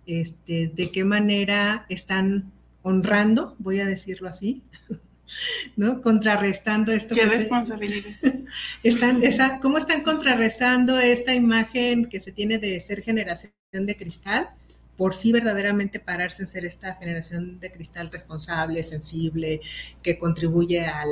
este, 0.05 0.71
de 0.73 0.91
qué 0.91 1.05
manera 1.05 1.85
están 1.87 2.51
honrando, 2.81 3.55
voy 3.59 3.79
a 3.79 3.85
decirlo 3.85 4.27
así, 4.27 4.63
¿no? 5.77 6.01
Contrarrestando 6.01 6.91
esto. 6.91 7.15
Qué 7.15 7.25
responsabilidad. 7.25 8.11
están, 8.83 9.23
esa, 9.23 9.59
¿Cómo 9.59 9.77
están 9.77 10.01
contrarrestando 10.01 10.99
esta 10.99 11.33
imagen 11.33 12.05
que 12.05 12.19
se 12.19 12.31
tiene 12.31 12.57
de 12.57 12.79
ser 12.81 13.01
generación 13.01 13.53
de 13.71 13.95
cristal? 13.95 14.49
por 14.97 15.13
sí 15.13 15.33
verdaderamente 15.33 15.99
pararse 15.99 16.43
en 16.43 16.47
ser 16.47 16.65
esta 16.65 16.95
generación 16.95 17.59
de 17.59 17.69
cristal 17.69 18.09
responsable, 18.09 18.81
sensible, 18.81 19.59
que 20.01 20.17
contribuye 20.17 20.85
al, 20.85 21.09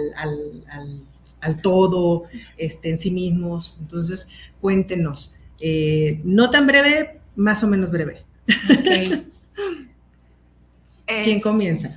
al 1.42 1.62
todo 1.62 2.24
este, 2.58 2.90
en 2.90 3.00
sí 3.00 3.12
mismos. 3.12 3.78
Entonces, 3.82 4.30
cuéntenos, 4.62 5.36
eh, 5.66 6.20
no 6.26 6.50
tan 6.50 6.68
breve, 6.68 7.22
más 7.38 7.64
o 7.64 7.68
menos 7.68 7.90
breve. 7.90 8.22
¿Quién 11.06 11.40
comienza? 11.40 11.96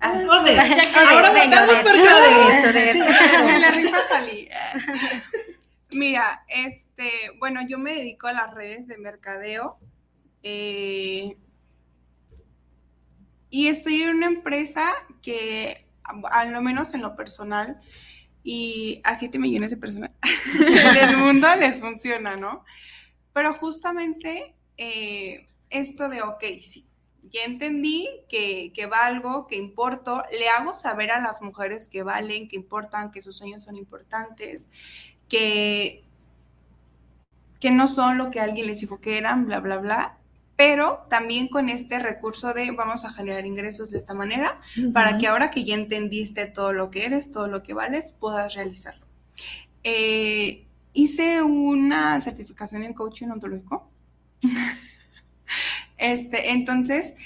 Ah, 0.00 0.20
Ahora 0.20 1.30
votamos 1.32 1.78
por 1.78 1.94
En 1.94 3.60
la 3.62 3.70
rifa 3.70 3.96
salí. 4.10 4.50
Mira, 5.92 6.44
este, 6.46 7.10
bueno, 7.38 7.66
yo 7.66 7.78
me 7.78 7.94
dedico 7.94 8.26
a 8.26 8.34
las 8.34 8.52
redes 8.52 8.86
de 8.86 8.98
mercadeo. 8.98 9.78
Eh, 10.42 11.38
y 13.48 13.68
estoy 13.68 14.02
en 14.02 14.10
una 14.10 14.26
empresa 14.26 14.92
que, 15.22 15.86
al 16.32 16.62
menos 16.62 16.92
en 16.92 17.00
lo 17.00 17.16
personal, 17.16 17.78
y 18.44 19.00
a 19.04 19.16
7 19.16 19.38
millones 19.38 19.70
de 19.70 19.78
personas 19.78 20.10
del 20.94 21.16
mundo 21.16 21.48
les 21.56 21.78
funciona, 21.78 22.36
¿no? 22.36 22.62
Pero 23.32 23.54
justamente 23.54 24.54
eh, 24.76 25.48
esto 25.70 26.08
de, 26.08 26.22
ok, 26.22 26.44
sí, 26.60 26.86
ya 27.22 27.44
entendí 27.44 28.08
que, 28.28 28.72
que, 28.74 28.86
valgo, 28.86 29.46
que 29.46 29.56
importo, 29.56 30.22
le 30.30 30.48
hago 30.50 30.74
saber 30.74 31.10
a 31.10 31.20
las 31.20 31.40
mujeres 31.40 31.88
que 31.88 32.02
valen, 32.02 32.48
que 32.48 32.56
importan, 32.56 33.10
que 33.10 33.22
sus 33.22 33.38
sueños 33.38 33.64
son 33.64 33.76
importantes, 33.76 34.70
que, 35.28 36.04
que 37.60 37.70
no 37.70 37.88
son 37.88 38.18
lo 38.18 38.30
que 38.30 38.40
alguien 38.40 38.66
les 38.66 38.80
dijo 38.80 39.00
que 39.00 39.16
eran, 39.16 39.46
bla, 39.46 39.60
bla, 39.60 39.78
bla. 39.78 40.18
Pero 40.56 41.06
también 41.10 41.48
con 41.48 41.68
este 41.68 41.98
recurso 41.98 42.54
de 42.54 42.70
vamos 42.70 43.04
a 43.04 43.12
generar 43.12 43.44
ingresos 43.44 43.90
de 43.90 43.98
esta 43.98 44.14
manera 44.14 44.60
para 44.92 45.18
que 45.18 45.26
ahora 45.26 45.50
que 45.50 45.64
ya 45.64 45.74
entendiste 45.74 46.46
todo 46.46 46.72
lo 46.72 46.90
que 46.90 47.06
eres, 47.06 47.32
todo 47.32 47.48
lo 47.48 47.62
que 47.62 47.74
vales, 47.74 48.16
puedas 48.20 48.54
realizarlo. 48.54 49.04
Eh, 49.82 50.64
hice 50.92 51.42
una 51.42 52.20
certificación 52.20 52.84
en 52.84 52.94
coaching 52.94 53.28
ontológico. 53.28 53.90
Este, 55.96 56.50
entonces, 56.50 57.16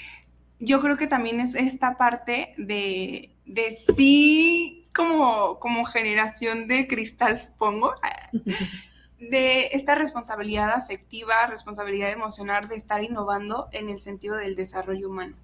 yo 0.59 0.79
creo 0.79 0.95
que 0.95 1.07
también 1.07 1.39
es 1.39 1.55
esta 1.55 1.97
parte 1.97 2.53
de, 2.57 3.31
de 3.45 3.71
sí, 3.71 4.87
como, 4.93 5.59
como 5.59 5.85
generación 5.85 6.67
de 6.67 6.87
cristal, 6.87 7.41
supongo, 7.41 7.95
de 9.19 9.67
esta 9.73 9.95
responsabilidad 9.95 10.71
afectiva, 10.71 11.45
responsabilidad 11.47 12.11
emocional 12.11 12.67
de 12.67 12.75
estar 12.75 13.03
innovando 13.03 13.67
en 13.71 13.89
el 13.89 13.99
sentido 13.99 14.35
del 14.37 14.55
desarrollo 14.55 15.09
humano. 15.09 15.35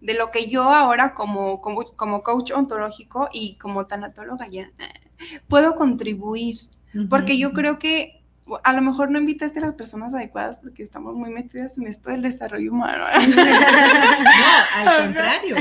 De 0.00 0.14
lo 0.14 0.30
que 0.30 0.48
yo 0.48 0.62
ahora 0.74 1.14
como, 1.14 1.60
como, 1.62 1.84
como 1.96 2.22
coach 2.22 2.52
ontológico 2.52 3.28
y 3.32 3.56
como 3.56 3.86
tanatóloga 3.86 4.46
ya 4.48 4.70
puedo 5.48 5.74
contribuir, 5.76 6.56
porque 7.08 7.38
yo 7.38 7.52
creo 7.52 7.78
que 7.78 8.22
a 8.62 8.72
lo 8.72 8.82
mejor 8.82 9.10
no 9.10 9.18
invitaste 9.18 9.58
a 9.58 9.62
las 9.62 9.74
personas 9.74 10.14
adecuadas 10.14 10.58
porque 10.58 10.82
estamos 10.82 11.14
muy 11.16 11.30
metidas 11.30 11.76
en 11.78 11.88
esto 11.88 12.10
del 12.10 12.22
desarrollo 12.22 12.70
humano. 12.70 13.04
no, 13.36 14.90
al 14.90 15.02
contrario. 15.04 15.56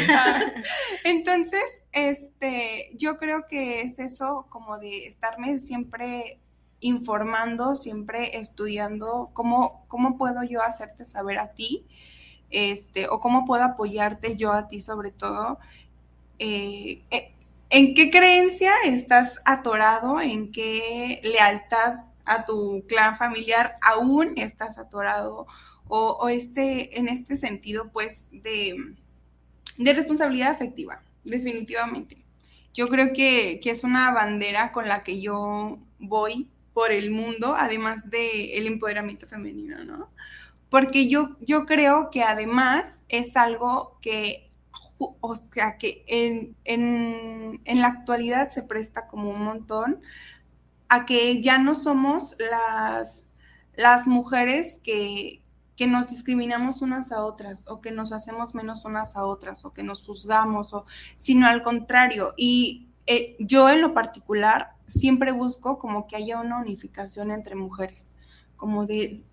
Entonces, 1.03 1.81
este, 1.91 2.91
yo 2.95 3.17
creo 3.17 3.47
que 3.47 3.81
es 3.81 3.97
eso 3.97 4.45
como 4.49 4.77
de 4.77 5.07
estarme 5.07 5.57
siempre 5.59 6.39
informando, 6.79 7.75
siempre 7.75 8.37
estudiando 8.37 9.29
cómo, 9.33 9.85
cómo 9.87 10.17
puedo 10.17 10.43
yo 10.43 10.61
hacerte 10.61 11.05
saber 11.05 11.39
a 11.39 11.53
ti, 11.53 11.85
este, 12.49 13.07
o 13.07 13.19
cómo 13.19 13.45
puedo 13.45 13.63
apoyarte 13.63 14.35
yo 14.37 14.51
a 14.51 14.67
ti 14.67 14.79
sobre 14.79 15.11
todo. 15.11 15.59
Eh, 16.39 17.01
eh, 17.11 17.31
¿En 17.69 17.95
qué 17.95 18.11
creencia 18.11 18.71
estás 18.85 19.41
atorado? 19.45 20.21
¿En 20.21 20.51
qué 20.51 21.19
lealtad 21.23 22.05
a 22.25 22.45
tu 22.45 22.83
clan 22.87 23.15
familiar 23.15 23.77
aún 23.81 24.33
estás 24.37 24.77
atorado 24.77 25.47
o, 25.87 26.29
este, 26.29 26.97
en 26.97 27.07
este 27.07 27.37
sentido, 27.37 27.89
pues, 27.91 28.27
de, 28.31 28.75
de, 29.77 29.93
responsabilidad 29.93 30.49
afectiva, 30.49 31.03
definitivamente. 31.23 32.17
Yo 32.73 32.89
creo 32.89 33.13
que, 33.13 33.59
que, 33.61 33.69
es 33.69 33.83
una 33.83 34.11
bandera 34.11 34.71
con 34.71 34.87
la 34.87 35.03
que 35.03 35.21
yo 35.21 35.77
voy 35.99 36.49
por 36.75 36.91
el 36.91 37.09
mundo, 37.09 37.55
además 37.57 38.09
del 38.09 38.49
el 38.51 38.67
empoderamiento 38.67 39.25
femenino, 39.25 39.85
¿no? 39.85 40.09
Porque 40.69 41.07
yo, 41.07 41.37
yo 41.39 41.65
creo 41.65 42.09
que 42.11 42.21
además 42.21 43.05
es 43.07 43.37
algo 43.37 43.97
que, 44.01 44.51
o 44.97 45.35
sea, 45.37 45.77
que 45.77 46.03
en, 46.05 46.57
en, 46.65 47.61
en 47.63 47.79
la 47.79 47.87
actualidad 47.87 48.49
se 48.49 48.61
presta 48.61 49.07
como 49.07 49.29
un 49.29 49.41
montón 49.41 50.01
a 50.89 51.05
que 51.05 51.41
ya 51.41 51.57
no 51.59 51.75
somos 51.75 52.35
las, 52.51 53.31
las 53.77 54.05
mujeres 54.05 54.81
que, 54.83 55.41
que 55.77 55.87
nos 55.87 56.07
discriminamos 56.09 56.81
unas 56.81 57.13
a 57.13 57.23
otras 57.23 57.63
o 57.69 57.79
que 57.79 57.91
nos 57.91 58.11
hacemos 58.11 58.53
menos 58.53 58.83
unas 58.83 59.15
a 59.15 59.23
otras 59.23 59.63
o 59.63 59.71
que 59.71 59.81
nos 59.81 60.03
juzgamos, 60.03 60.73
o, 60.73 60.85
sino 61.15 61.47
al 61.47 61.63
contrario. 61.63 62.33
Y 62.35 62.89
eh, 63.07 63.37
yo 63.39 63.69
en 63.69 63.79
lo 63.79 63.93
particular 63.93 64.74
siempre 64.87 65.31
busco 65.31 65.79
como 65.79 66.07
que 66.07 66.15
haya 66.15 66.39
una 66.39 66.57
unificación 66.57 67.31
entre 67.31 67.55
mujeres, 67.55 68.07
como 68.57 68.85
de 68.85 69.23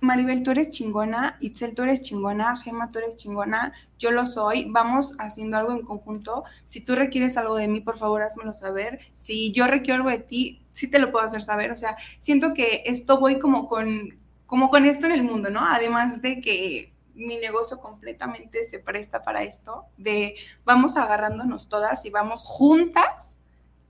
Maribel, 0.00 0.42
tú 0.42 0.50
eres 0.50 0.70
chingona, 0.70 1.36
Itzel, 1.40 1.74
tú 1.74 1.82
eres 1.82 2.02
chingona, 2.02 2.56
Gema, 2.58 2.90
tú 2.90 2.98
eres 2.98 3.16
chingona, 3.16 3.72
yo 3.98 4.10
lo 4.10 4.26
soy, 4.26 4.66
vamos 4.70 5.16
haciendo 5.18 5.56
algo 5.56 5.72
en 5.72 5.82
conjunto. 5.82 6.44
Si 6.66 6.80
tú 6.80 6.94
requieres 6.94 7.36
algo 7.36 7.56
de 7.56 7.68
mí, 7.68 7.80
por 7.80 7.98
favor, 7.98 8.22
házmelo 8.22 8.52
saber. 8.52 9.00
Si 9.14 9.52
yo 9.52 9.66
requiero 9.66 9.96
algo 9.96 10.10
de 10.10 10.18
ti, 10.18 10.62
sí 10.70 10.88
te 10.88 10.98
lo 10.98 11.10
puedo 11.10 11.24
hacer 11.24 11.42
saber. 11.42 11.72
O 11.72 11.76
sea, 11.76 11.96
siento 12.20 12.52
que 12.52 12.82
esto 12.86 13.18
voy 13.18 13.38
como 13.38 13.68
con, 13.68 14.18
como 14.46 14.70
con 14.70 14.84
esto 14.84 15.06
en 15.06 15.12
el 15.12 15.22
mundo, 15.22 15.50
¿no? 15.50 15.60
Además 15.64 16.20
de 16.20 16.40
que 16.40 16.92
mi 17.14 17.38
negocio 17.38 17.78
completamente 17.80 18.64
se 18.64 18.78
presta 18.78 19.22
para 19.22 19.42
esto, 19.42 19.86
de 19.96 20.34
vamos 20.66 20.98
agarrándonos 20.98 21.70
todas 21.70 22.04
y 22.04 22.10
vamos 22.10 22.44
juntas 22.44 23.35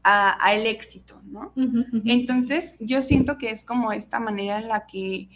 al 0.07 0.67
éxito, 0.67 1.21
¿no? 1.25 1.53
Entonces, 2.05 2.77
yo 2.79 3.03
siento 3.03 3.39
que 3.39 3.51
es 3.51 3.65
como 3.65 3.93
esta 3.93 4.21
manera 4.21 4.59
en 4.59 4.69
la 4.69 4.87
que 4.87 5.29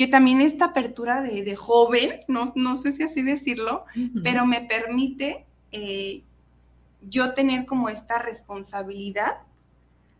que 0.00 0.06
también 0.06 0.40
esta 0.40 0.66
apertura 0.66 1.20
de, 1.20 1.56
joven, 1.56 2.22
no, 2.26 2.54
no, 2.56 2.76
sé 2.76 2.92
si 2.92 3.02
así 3.02 3.22
decirlo, 3.22 3.84
pero 4.22 4.46
me 4.46 4.62
permite 4.62 5.44
eh, 5.72 6.22
yo 7.02 7.34
tener 7.34 7.66
como 7.66 7.90
esta 7.90 8.18
responsabilidad 8.18 9.42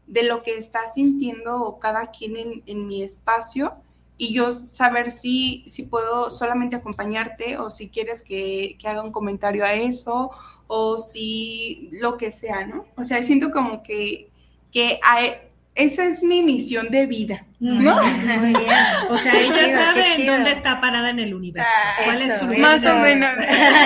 de 0.06 0.24
lo 0.24 0.42
que 0.42 0.58
está 0.58 0.80
sintiendo 0.92 1.78
cada 1.80 2.10
quien 2.10 2.62
en, 2.66 2.86
mi 2.86 3.02
espacio 3.02 3.72
y 4.20 4.34
yo 4.34 4.52
saber 4.52 5.10
si, 5.10 5.64
si 5.66 5.84
puedo 5.84 6.28
solamente 6.28 6.76
acompañarte 6.76 7.56
o 7.56 7.70
si 7.70 7.88
quieres 7.88 8.22
que, 8.22 8.76
que, 8.78 8.86
haga 8.86 9.02
un 9.02 9.12
comentario 9.12 9.64
a 9.64 9.72
eso 9.72 10.30
o 10.66 10.98
si 10.98 11.88
lo 11.90 12.18
que 12.18 12.30
sea, 12.30 12.66
¿no? 12.66 12.84
O 12.98 13.02
sea, 13.02 13.22
siento 13.22 13.50
como 13.50 13.82
que, 13.82 14.28
que 14.70 15.00
hay, 15.02 15.36
esa 15.74 16.04
es 16.04 16.22
mi 16.22 16.42
misión 16.42 16.88
de 16.90 17.06
vida, 17.06 17.46
¿no? 17.58 18.02
Muy 18.02 18.54
bien. 18.54 18.70
O 19.08 19.16
sea, 19.16 19.38
ella 19.38 19.68
sabe 19.68 20.26
dónde 20.26 20.52
está 20.52 20.80
parada 20.80 21.10
en 21.10 21.20
el 21.20 21.34
universo. 21.34 21.68
Ah, 21.70 22.02
¿Cuál 22.04 22.22
es 22.22 22.38
su 22.38 22.46
Más 22.46 22.84
o 22.84 22.94
menos. 22.96 23.30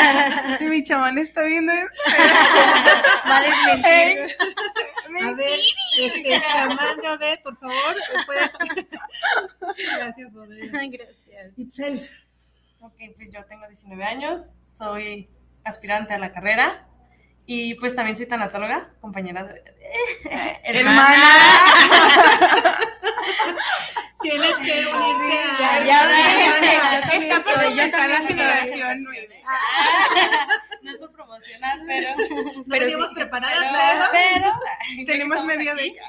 si 0.59 0.65
mi 0.65 0.83
chamán 0.83 1.19
está 1.19 1.43
viendo 1.43 1.73
esto. 1.73 2.03
vale, 3.27 3.49
mentir. 3.67 4.37
A 5.23 5.33
ver, 5.35 5.61
este 5.99 6.43
chamán 6.51 7.01
de 7.01 7.09
Odette, 7.09 7.43
por 7.43 7.59
favor, 7.59 7.97
¿puedes? 8.27 8.53
Gracias, 9.97 10.35
Odette. 10.35 10.71
Gracias. 10.73 11.59
Itzel. 11.59 12.11
Ok, 12.81 12.97
pues 13.17 13.33
yo 13.33 13.45
tengo 13.47 13.67
19 13.67 14.05
años, 14.05 14.49
soy 14.63 15.31
aspirante 15.65 16.13
a 16.13 16.19
la 16.19 16.33
carrera 16.33 16.87
y 17.47 17.75
pues 17.75 17.95
también 17.95 18.17
soy 18.17 18.27
tanatóloga, 18.27 18.91
compañera 19.01 19.45
de... 19.45 19.63
hermana. 20.65 21.31
Tienes 24.23 24.57
que 24.57 24.87
unirte 24.87 25.39
a... 25.39 25.85
Ya, 25.85 25.85
ya, 25.85 26.99
Está 27.13 27.43
por 27.43 27.63
empezar 27.63 28.09
la 28.09 28.17
generación 28.27 29.03
nueve. 29.05 29.43
No 30.81 30.91
es 30.91 30.97
por 30.97 31.13
promocionar, 31.13 31.79
pero... 31.87 32.17
No 32.17 32.65
pero 32.67 32.87
venimos 32.87 33.13
preparadas, 33.13 34.11
pero... 34.11 34.53
pero 34.97 35.07
tenemos 35.07 35.45
medio 35.45 35.77
beca. 35.77 36.03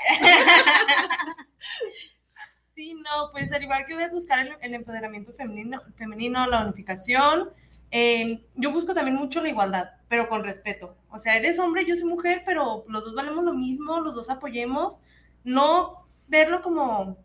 Sí, 2.74 2.94
no, 2.94 3.32
pues 3.32 3.52
al 3.52 3.64
igual 3.64 3.86
que 3.86 3.96
debes 3.96 4.14
buscar 4.14 4.40
el, 4.40 4.56
el 4.62 4.74
empoderamiento 4.76 5.34
femenino, 5.34 5.80
femenino, 5.98 6.48
la 6.48 6.62
unificación, 6.62 7.50
Em, 7.92 8.42
yo 8.56 8.72
busco 8.72 8.94
también 8.94 9.16
mucho 9.16 9.42
la 9.42 9.50
igualdad, 9.50 9.92
pero 10.08 10.28
con 10.28 10.44
respeto. 10.44 10.98
O 11.10 11.20
sea, 11.20 11.36
eres 11.38 11.60
hombre, 11.60 11.86
yo 11.86 11.96
soy 11.96 12.06
mujer, 12.06 12.44
pero 12.46 12.86
los 12.88 13.06
dos 13.06 13.16
valemos 13.16 13.46
lo 13.46 13.54
mismo, 13.54 14.00
los 14.00 14.16
dos 14.16 14.30
apoyemos. 14.30 15.02
No 15.44 16.04
verlo 16.28 16.62
como, 16.62 17.18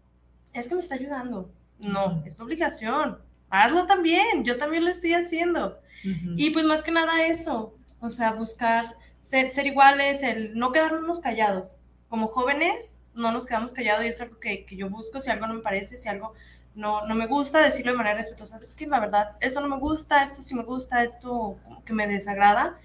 es 0.52 0.68
que 0.68 0.74
me 0.74 0.80
está 0.80 0.94
ayudando. 0.94 1.50
No, 1.78 2.22
es 2.26 2.36
tu 2.36 2.44
obligación. 2.44 3.18
Hazlo 3.48 3.86
también, 3.86 4.44
yo 4.44 4.58
también 4.58 4.84
lo 4.84 4.90
estoy 4.90 5.14
haciendo. 5.14 5.80
Y 6.36 6.50
pues 6.50 6.64
más 6.64 6.82
que 6.82 6.92
nada 6.92 7.26
eso, 7.26 7.74
o 8.00 8.08
sea, 8.10 8.32
buscar 8.32 8.84
ser, 9.20 9.52
ser, 9.52 9.66
iguales, 9.66 10.22
el 10.22 10.56
no 10.56 10.72
quedarnos 10.72 11.20
callados. 11.20 11.78
Como 12.08 12.28
jóvenes, 12.28 13.02
no 13.14 13.32
nos 13.32 13.44
quedamos 13.44 13.72
callados 13.72 14.04
y 14.04 14.08
es 14.08 14.20
algo 14.20 14.38
que, 14.38 14.64
que 14.64 14.76
yo 14.76 14.88
busco, 14.88 15.20
si 15.20 15.30
algo 15.30 15.46
no 15.46 15.54
me 15.54 15.60
parece, 15.60 15.98
si 15.98 16.08
algo 16.08 16.34
no, 16.74 17.06
no 17.06 17.14
me 17.14 17.26
gusta 17.26 17.60
decirlo 17.60 17.92
de 17.92 17.98
manera 17.98 18.16
respetuosa. 18.16 18.58
Es 18.62 18.72
que 18.72 18.86
la 18.86 19.00
verdad, 19.00 19.36
esto 19.40 19.60
no 19.60 19.68
me 19.68 19.78
gusta, 19.78 20.22
esto 20.22 20.42
sí 20.42 20.54
me 20.54 20.62
gusta, 20.62 21.02
esto 21.04 21.58
como 21.64 21.84
que 21.84 21.92
me 21.92 22.06
desagrada. 22.06 22.78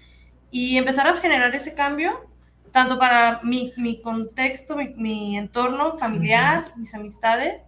y 0.50 0.76
empezar 0.78 1.06
a 1.08 1.16
generar 1.18 1.54
ese 1.54 1.74
cambio, 1.74 2.30
tanto 2.72 2.98
para 2.98 3.40
mi, 3.42 3.72
mi 3.76 4.00
contexto, 4.02 4.76
mi, 4.76 5.36
entorno 5.36 5.96
familiar, 5.98 6.72
mis 6.76 6.94
amistades, 6.94 7.66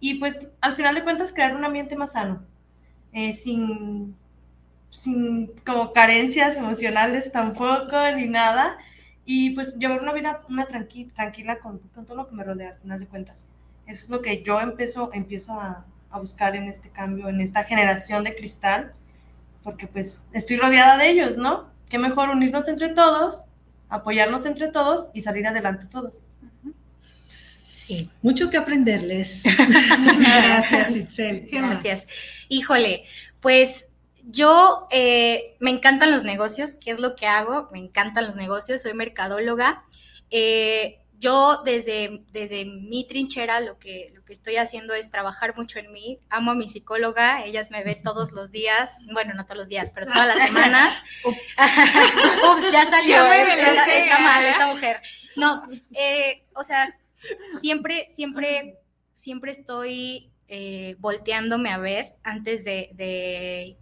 y 0.00 0.14
pues 0.14 0.48
al 0.60 0.74
final 0.74 0.94
de 0.94 1.04
cuentas 1.04 1.32
crear 1.32 1.54
un 1.54 1.64
ambiente 1.64 1.96
más 1.96 2.12
sano, 2.12 2.42
eh, 3.12 3.32
sin, 3.32 4.16
sin 4.90 5.48
como 5.64 5.92
carencias 5.92 6.56
emocionales 6.56 7.32
tampoco, 7.32 7.96
ni 8.16 8.26
nada, 8.28 8.78
y 9.24 9.50
pues 9.50 9.76
llevar 9.76 10.00
una 10.00 10.12
vida 10.12 10.42
una 10.48 10.66
tranquila, 10.66 11.12
tranquila 11.14 11.58
con, 11.58 11.78
con, 11.94 12.06
todo 12.06 12.16
lo 12.16 12.28
que 12.28 12.34
me 12.34 12.44
rodea, 12.44 12.70
al 12.70 12.78
final 12.78 13.00
de 13.00 13.06
cuentas. 13.06 13.50
Eso 13.86 14.04
es 14.04 14.10
lo 14.10 14.22
que 14.22 14.42
yo 14.42 14.60
empiezo, 14.60 15.10
empiezo 15.12 15.52
a, 15.52 15.86
a 16.10 16.18
buscar 16.18 16.56
en 16.56 16.64
este 16.64 16.90
cambio, 16.90 17.28
en 17.28 17.40
esta 17.40 17.64
generación 17.64 18.24
de 18.24 18.34
cristal, 18.34 18.92
porque 19.62 19.86
pues 19.86 20.24
estoy 20.32 20.56
rodeada 20.56 20.96
de 20.96 21.10
ellos, 21.10 21.36
¿no? 21.36 21.70
Qué 21.88 21.98
mejor 21.98 22.30
unirnos 22.30 22.68
entre 22.68 22.88
todos, 22.90 23.44
apoyarnos 23.88 24.46
entre 24.46 24.68
todos 24.68 25.08
y 25.14 25.20
salir 25.20 25.46
adelante 25.46 25.86
todos. 25.86 26.24
Sí. 27.70 28.10
Mucho 28.20 28.50
que 28.50 28.56
aprenderles. 28.56 29.44
Gracias, 30.18 30.96
Itzel. 30.96 31.48
Gracias. 31.52 32.06
Híjole, 32.48 33.04
pues 33.40 33.86
yo 34.24 34.88
eh, 34.90 35.56
me 35.60 35.70
encantan 35.70 36.10
los 36.10 36.24
negocios, 36.24 36.74
¿qué 36.74 36.90
es 36.90 36.98
lo 36.98 37.14
que 37.14 37.26
hago? 37.26 37.68
Me 37.72 37.78
encantan 37.78 38.26
los 38.26 38.34
negocios, 38.34 38.82
soy 38.82 38.94
mercadóloga. 38.94 39.84
Eh, 40.30 40.98
yo 41.18 41.62
desde, 41.64 42.24
desde 42.32 42.64
mi 42.64 43.06
trinchera 43.06 43.60
lo 43.60 43.78
que, 43.78 44.12
lo 44.14 44.24
que 44.24 44.32
estoy 44.32 44.56
haciendo 44.56 44.94
es 44.94 45.10
trabajar 45.10 45.56
mucho 45.56 45.78
en 45.78 45.92
mí. 45.92 46.20
Amo 46.28 46.50
a 46.50 46.54
mi 46.54 46.68
psicóloga, 46.68 47.44
ella 47.44 47.66
me 47.70 47.82
ve 47.82 47.94
todos 47.94 48.32
los 48.32 48.52
días, 48.52 48.96
bueno, 49.12 49.34
no 49.34 49.44
todos 49.44 49.58
los 49.58 49.68
días, 49.68 49.90
pero 49.94 50.06
todas 50.06 50.26
las 50.26 50.46
semanas. 50.46 51.02
Ups, 51.24 52.72
ya 52.72 52.88
salió, 52.90 53.24
está, 53.32 54.18
mal 54.18 54.44
esta 54.44 54.66
mujer. 54.66 55.00
No, 55.36 55.68
eh, 55.92 56.44
o 56.54 56.64
sea, 56.64 56.98
siempre, 57.60 58.08
siempre, 58.10 58.78
siempre 59.14 59.52
estoy 59.52 60.30
eh, 60.48 60.96
volteándome 60.98 61.70
a 61.70 61.78
ver 61.78 62.14
antes 62.22 62.64
de, 62.64 62.90
de, 62.94 63.76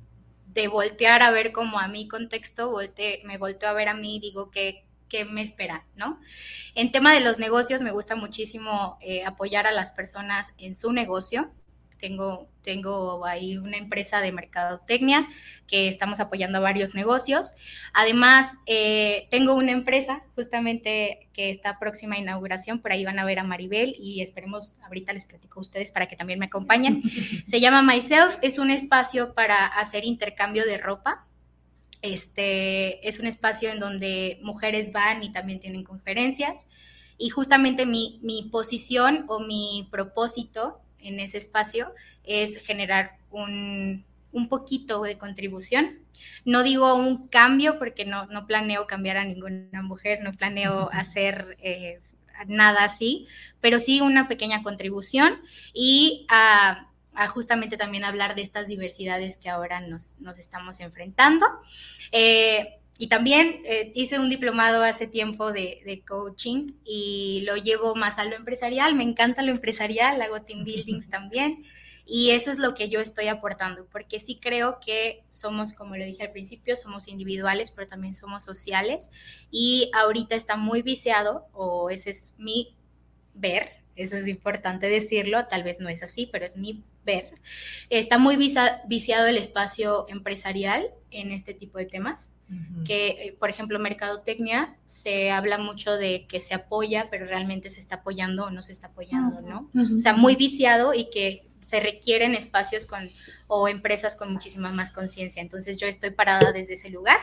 de, 0.46 0.68
voltear 0.68 1.22
a 1.22 1.30
ver 1.30 1.52
como 1.52 1.78
a 1.78 1.88
mi 1.88 2.08
contexto, 2.08 2.70
volte, 2.70 3.22
me 3.24 3.38
volteo 3.38 3.68
a 3.68 3.74
ver 3.74 3.88
a 3.88 3.94
mí 3.94 4.16
y 4.16 4.20
digo 4.20 4.50
que 4.50 4.84
qué 5.14 5.24
me 5.24 5.42
espera, 5.42 5.86
¿no? 5.94 6.18
En 6.74 6.90
tema 6.90 7.14
de 7.14 7.20
los 7.20 7.38
negocios, 7.38 7.82
me 7.82 7.92
gusta 7.92 8.16
muchísimo 8.16 8.98
eh, 9.00 9.24
apoyar 9.24 9.64
a 9.64 9.70
las 9.70 9.92
personas 9.92 10.54
en 10.58 10.74
su 10.74 10.92
negocio. 10.92 11.52
Tengo, 12.00 12.48
tengo 12.62 13.24
ahí 13.24 13.56
una 13.56 13.76
empresa 13.76 14.20
de 14.20 14.32
mercadotecnia 14.32 15.28
que 15.68 15.86
estamos 15.86 16.18
apoyando 16.18 16.58
a 16.58 16.62
varios 16.62 16.96
negocios. 16.96 17.52
Además, 17.92 18.56
eh, 18.66 19.28
tengo 19.30 19.54
una 19.54 19.70
empresa 19.70 20.24
justamente 20.34 21.28
que 21.32 21.50
está 21.50 21.78
próxima 21.78 22.16
a 22.16 22.18
inauguración, 22.18 22.80
por 22.80 22.90
ahí 22.90 23.04
van 23.04 23.20
a 23.20 23.24
ver 23.24 23.38
a 23.38 23.44
Maribel 23.44 23.94
y 23.96 24.20
esperemos, 24.20 24.80
ahorita 24.82 25.12
les 25.12 25.26
platico 25.26 25.60
a 25.60 25.62
ustedes 25.62 25.92
para 25.92 26.08
que 26.08 26.16
también 26.16 26.40
me 26.40 26.46
acompañen. 26.46 27.02
Se 27.44 27.60
llama 27.60 27.82
Myself, 27.82 28.36
es 28.42 28.58
un 28.58 28.72
espacio 28.72 29.32
para 29.32 29.64
hacer 29.64 30.04
intercambio 30.04 30.64
de 30.66 30.76
ropa 30.76 31.24
este, 32.04 33.08
es 33.08 33.18
un 33.18 33.26
espacio 33.26 33.70
en 33.70 33.80
donde 33.80 34.38
mujeres 34.42 34.92
van 34.92 35.22
y 35.22 35.32
también 35.32 35.58
tienen 35.58 35.84
conferencias. 35.84 36.68
Y 37.16 37.30
justamente 37.30 37.86
mi, 37.86 38.20
posición 38.52 39.24
o 39.26 39.40
mi 39.40 39.88
propósito 39.90 40.82
en 40.98 41.18
ese 41.18 41.38
espacio 41.38 41.94
es 42.22 42.58
generar 42.58 43.16
un, 43.30 44.04
poquito 44.50 45.00
de 45.02 45.16
contribución. 45.16 45.98
No 46.44 46.62
digo 46.62 46.94
un 46.94 47.28
cambio 47.28 47.78
porque 47.78 48.04
no, 48.04 48.26
no 48.26 48.46
planeo 48.46 48.86
cambiar 48.86 49.16
a 49.16 49.24
ninguna 49.24 49.80
mujer, 49.80 50.18
no 50.22 50.34
planeo 50.34 50.90
hacer 50.92 51.56
eh, 51.62 52.02
nada 52.46 52.84
así, 52.84 53.26
pero 53.62 53.80
sí 53.80 54.02
una 54.02 54.28
pequeña 54.28 54.62
contribución 54.62 55.40
y 55.72 56.26
a 56.28 56.90
a 57.14 57.28
justamente 57.28 57.76
también 57.76 58.04
hablar 58.04 58.34
de 58.34 58.42
estas 58.42 58.66
diversidades 58.66 59.36
que 59.36 59.48
ahora 59.48 59.80
nos, 59.80 60.16
estamos 60.38 60.80
enfrentando. 60.80 61.46
Eh, 62.12 62.78
y 62.96 63.08
también 63.08 63.60
eh, 63.64 63.92
hice 63.94 64.20
un 64.20 64.30
diplomado 64.30 64.84
hace 64.84 65.08
tiempo 65.08 65.52
de, 65.52 66.02
coaching 66.06 66.74
y 66.84 67.42
lo 67.46 67.56
llevo 67.56 67.96
más 67.96 68.18
a 68.18 68.24
lo 68.24 68.36
empresarial. 68.36 68.94
Me 68.94 69.02
encanta 69.02 69.42
lo 69.42 69.50
empresarial, 69.50 70.20
hago 70.22 70.42
team 70.42 70.64
buildings 70.64 71.10
también. 71.10 71.64
Y 72.06 72.30
eso 72.30 72.50
es 72.50 72.58
lo 72.58 72.74
que 72.74 72.90
yo 72.90 73.00
estoy 73.00 73.28
aportando, 73.28 73.86
porque 73.90 74.20
sí 74.20 74.38
creo 74.38 74.78
que 74.78 75.24
somos, 75.30 75.72
como 75.72 75.96
lo 75.96 76.04
dije 76.04 76.22
al 76.22 76.32
principio, 76.32 76.76
somos 76.76 77.08
individuales, 77.08 77.70
pero 77.70 77.88
también 77.88 78.12
somos 78.12 78.44
sociales. 78.44 79.10
Y 79.50 79.90
ahorita 79.94 80.34
está 80.34 80.56
muy 80.56 80.82
viciado, 80.82 81.46
o 81.52 81.88
ese 81.88 82.10
es 82.10 82.34
mi 82.36 82.76
ver, 83.32 83.70
eso 83.96 84.16
es 84.16 84.28
importante 84.28 84.88
decirlo, 84.88 85.46
tal 85.46 85.62
vez 85.62 85.80
no 85.80 85.88
es 85.88 86.02
así, 86.02 86.28
pero 86.30 86.44
es 86.44 86.56
mi 86.56 86.84
ver. 87.04 87.34
Está 87.90 88.18
muy 88.18 88.36
viciado 88.36 89.26
el 89.26 89.36
espacio 89.36 90.06
empresarial 90.08 90.90
en 91.10 91.32
este 91.32 91.54
tipo 91.54 91.78
de 91.78 91.86
temas, 91.86 92.34
que 92.84 93.08
eh, 93.08 93.36
por 93.38 93.50
ejemplo 93.50 93.78
mercadotecnia 93.78 94.76
se 94.84 95.30
habla 95.30 95.58
mucho 95.58 95.96
de 95.96 96.26
que 96.26 96.40
se 96.40 96.54
apoya, 96.54 97.08
pero 97.10 97.26
realmente 97.26 97.70
se 97.70 97.80
está 97.80 97.96
apoyando 97.96 98.44
o 98.44 98.50
no 98.50 98.62
se 98.62 98.72
está 98.72 98.88
apoyando, 98.88 99.40
¿no? 99.40 99.70
O 99.94 99.98
sea, 99.98 100.14
muy 100.14 100.36
viciado 100.36 100.94
y 100.94 101.10
que 101.10 101.46
se 101.60 101.80
requieren 101.80 102.34
espacios 102.34 102.84
con 102.84 103.08
o 103.48 103.68
empresas 103.68 104.16
con 104.16 104.32
muchísima 104.32 104.70
más 104.70 104.92
conciencia. 104.92 105.40
Entonces 105.40 105.76
yo 105.78 105.86
estoy 105.86 106.10
parada 106.10 106.52
desde 106.52 106.74
ese 106.74 106.90
lugar. 106.90 107.18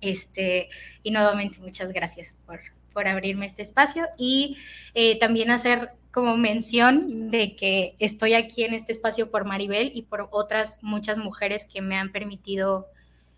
Este, 0.00 0.68
y 1.02 1.10
nuevamente 1.10 1.58
muchas 1.58 1.92
gracias 1.92 2.36
por, 2.46 2.60
por 2.92 3.08
abrirme 3.08 3.46
este 3.46 3.62
espacio 3.62 4.06
y 4.16 4.56
eh, 4.94 5.18
también 5.18 5.50
hacer 5.50 5.90
como 6.18 6.36
mención 6.36 7.30
de 7.30 7.54
que 7.54 7.94
estoy 8.00 8.34
aquí 8.34 8.64
en 8.64 8.74
este 8.74 8.90
espacio 8.90 9.30
por 9.30 9.44
Maribel 9.44 9.92
y 9.94 10.02
por 10.02 10.28
otras 10.32 10.78
muchas 10.82 11.16
mujeres 11.16 11.64
que 11.72 11.80
me 11.80 11.96
han 11.96 12.10
permitido 12.10 12.88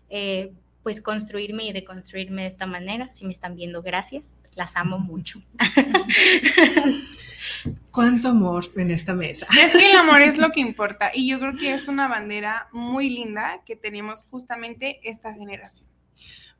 eh, 0.09 0.51
pues 0.81 0.99
construirme 0.99 1.65
y 1.65 1.73
deconstruirme 1.73 2.41
de 2.41 2.47
esta 2.47 2.65
manera. 2.65 3.13
Si 3.13 3.23
me 3.23 3.33
están 3.33 3.55
viendo, 3.55 3.83
gracias. 3.83 4.47
Las 4.55 4.75
amo 4.77 4.97
mucho. 4.97 5.43
Cuánto 7.91 8.29
amor 8.29 8.65
en 8.75 8.89
esta 8.89 9.13
mesa. 9.13 9.45
Es 9.63 9.73
que 9.73 9.91
el 9.91 9.95
amor 9.95 10.23
es 10.23 10.39
lo 10.39 10.49
que 10.51 10.61
importa 10.61 11.11
y 11.13 11.29
yo 11.29 11.39
creo 11.39 11.55
que 11.55 11.75
es 11.75 11.87
una 11.87 12.07
bandera 12.07 12.67
muy 12.71 13.11
linda 13.11 13.61
que 13.63 13.75
tenemos 13.75 14.25
justamente 14.31 15.01
esta 15.03 15.35
generación. 15.35 15.87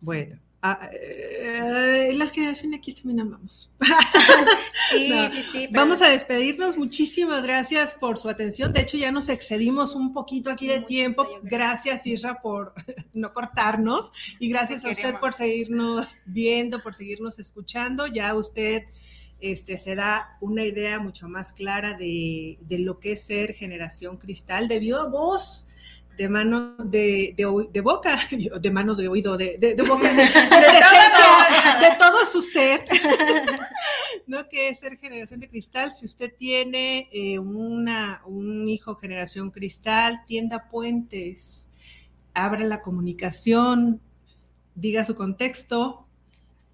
Bueno, 0.02 0.38
Ah, 0.64 0.80
eh, 0.92 2.14
las 2.16 2.32
generaciones 2.32 2.78
aquí 2.78 2.94
también 2.94 3.22
amamos. 3.22 3.72
Sí, 4.92 5.10
sí, 5.32 5.44
sí, 5.54 5.68
Vamos 5.72 6.02
a 6.02 6.10
despedirnos. 6.10 6.78
Muchísimas 6.78 7.44
gracias 7.44 7.94
por 7.94 8.18
su 8.18 8.28
atención. 8.28 8.74
De 8.74 8.82
hecho, 8.82 8.98
ya 8.98 9.10
nos 9.10 9.30
excedimos 9.30 9.96
un 9.96 10.12
poquito 10.12 10.52
aquí 10.52 10.68
de 10.68 10.82
tiempo. 10.82 11.26
Gracias, 11.44 12.06
Isra, 12.06 12.42
por 12.42 12.74
no 13.14 13.32
cortarnos. 13.32 14.12
Y 14.40 14.50
gracias 14.50 14.84
a 14.84 14.90
usted 14.90 15.16
por 15.20 15.34
seguirnos 15.34 16.20
viendo, 16.26 16.84
por 16.84 16.94
seguirnos 16.94 17.40
escuchando. 17.40 18.06
Ya 18.06 18.36
usted 18.36 18.84
este, 19.40 19.78
se 19.78 19.96
da 19.96 20.38
una 20.42 20.66
idea 20.66 21.00
mucho 21.00 21.30
más 21.30 21.54
clara 21.54 21.94
de, 21.94 22.58
de 22.60 22.80
lo 22.80 23.00
que 23.00 23.14
es 23.14 23.24
ser 23.24 23.54
generación 23.54 24.18
cristal 24.18 24.68
debido 24.68 25.00
a 25.00 25.06
vos 25.08 25.68
de 26.18 26.30
mano 26.30 26.76
de, 26.78 27.34
de, 27.36 27.82
boca, 27.82 28.18
de 28.62 28.72
mano 28.72 28.96
de 28.96 29.08
oído, 29.08 29.38
de, 29.38 29.58
de 29.58 29.74
boca, 29.88 30.14
de, 30.14 30.28
todo 31.98 32.26
su 32.26 32.42
ser, 32.42 32.84
¿no? 34.28 34.48
Que 34.48 34.70
es 34.70 34.80
ser 34.80 34.98
generación 34.98 35.40
de 35.40 35.50
cristal. 35.50 35.94
Si 35.94 36.06
usted 36.06 36.34
tiene 36.38 37.10
eh, 37.12 37.40
una, 37.40 38.22
un 38.26 38.68
hijo 38.68 38.96
generación 38.96 39.52
cristal, 39.52 40.24
tienda 40.26 40.70
puentes, 40.70 41.72
abra 42.34 42.64
la 42.64 42.82
comunicación, 42.82 44.02
diga 44.76 45.04
su 45.06 45.16
contexto, 45.16 46.08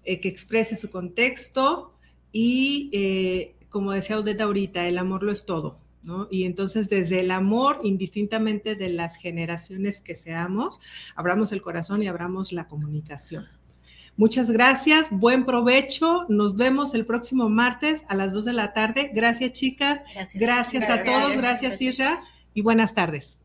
eh, 0.04 0.20
que 0.20 0.28
exprese 0.28 0.76
su 0.76 0.90
contexto 0.90 1.94
y, 2.32 2.90
eh, 2.92 3.54
como 3.68 3.92
decía 3.92 4.18
Odeta 4.18 4.44
ahorita, 4.44 4.86
el 4.86 4.98
amor 4.98 5.22
lo 5.22 5.32
es 5.32 5.44
todo 5.44 5.87
y 6.30 6.44
entonces 6.44 6.88
desde 6.88 7.20
el 7.20 7.30
amor, 7.30 7.80
indistintamente 7.82 8.74
de 8.74 8.88
las 8.88 9.16
generaciones 9.16 10.00
que 10.00 10.14
seamos, 10.14 10.80
abramos 11.14 11.52
el 11.52 11.62
corazón 11.62 12.02
y 12.02 12.08
abramos 12.08 12.52
la 12.52 12.68
comunicación. 12.68 13.46
Muchas 14.16 14.50
gracias, 14.50 15.10
buen 15.10 15.44
provecho. 15.44 16.26
Nos 16.28 16.56
vemos 16.56 16.94
el 16.94 17.06
próximo 17.06 17.48
martes 17.48 18.04
a 18.08 18.16
las 18.16 18.32
2 18.32 18.46
de 18.46 18.52
la 18.52 18.72
tarde. 18.72 19.12
Gracias, 19.14 19.52
chicas. 19.52 20.02
Gracias, 20.34 20.90
a 20.90 21.04
todos. 21.04 21.36
Gracias, 21.36 21.80
Isra. 21.80 22.20
Y 22.52 22.62
buenas 22.62 22.94
tardes. 22.94 23.38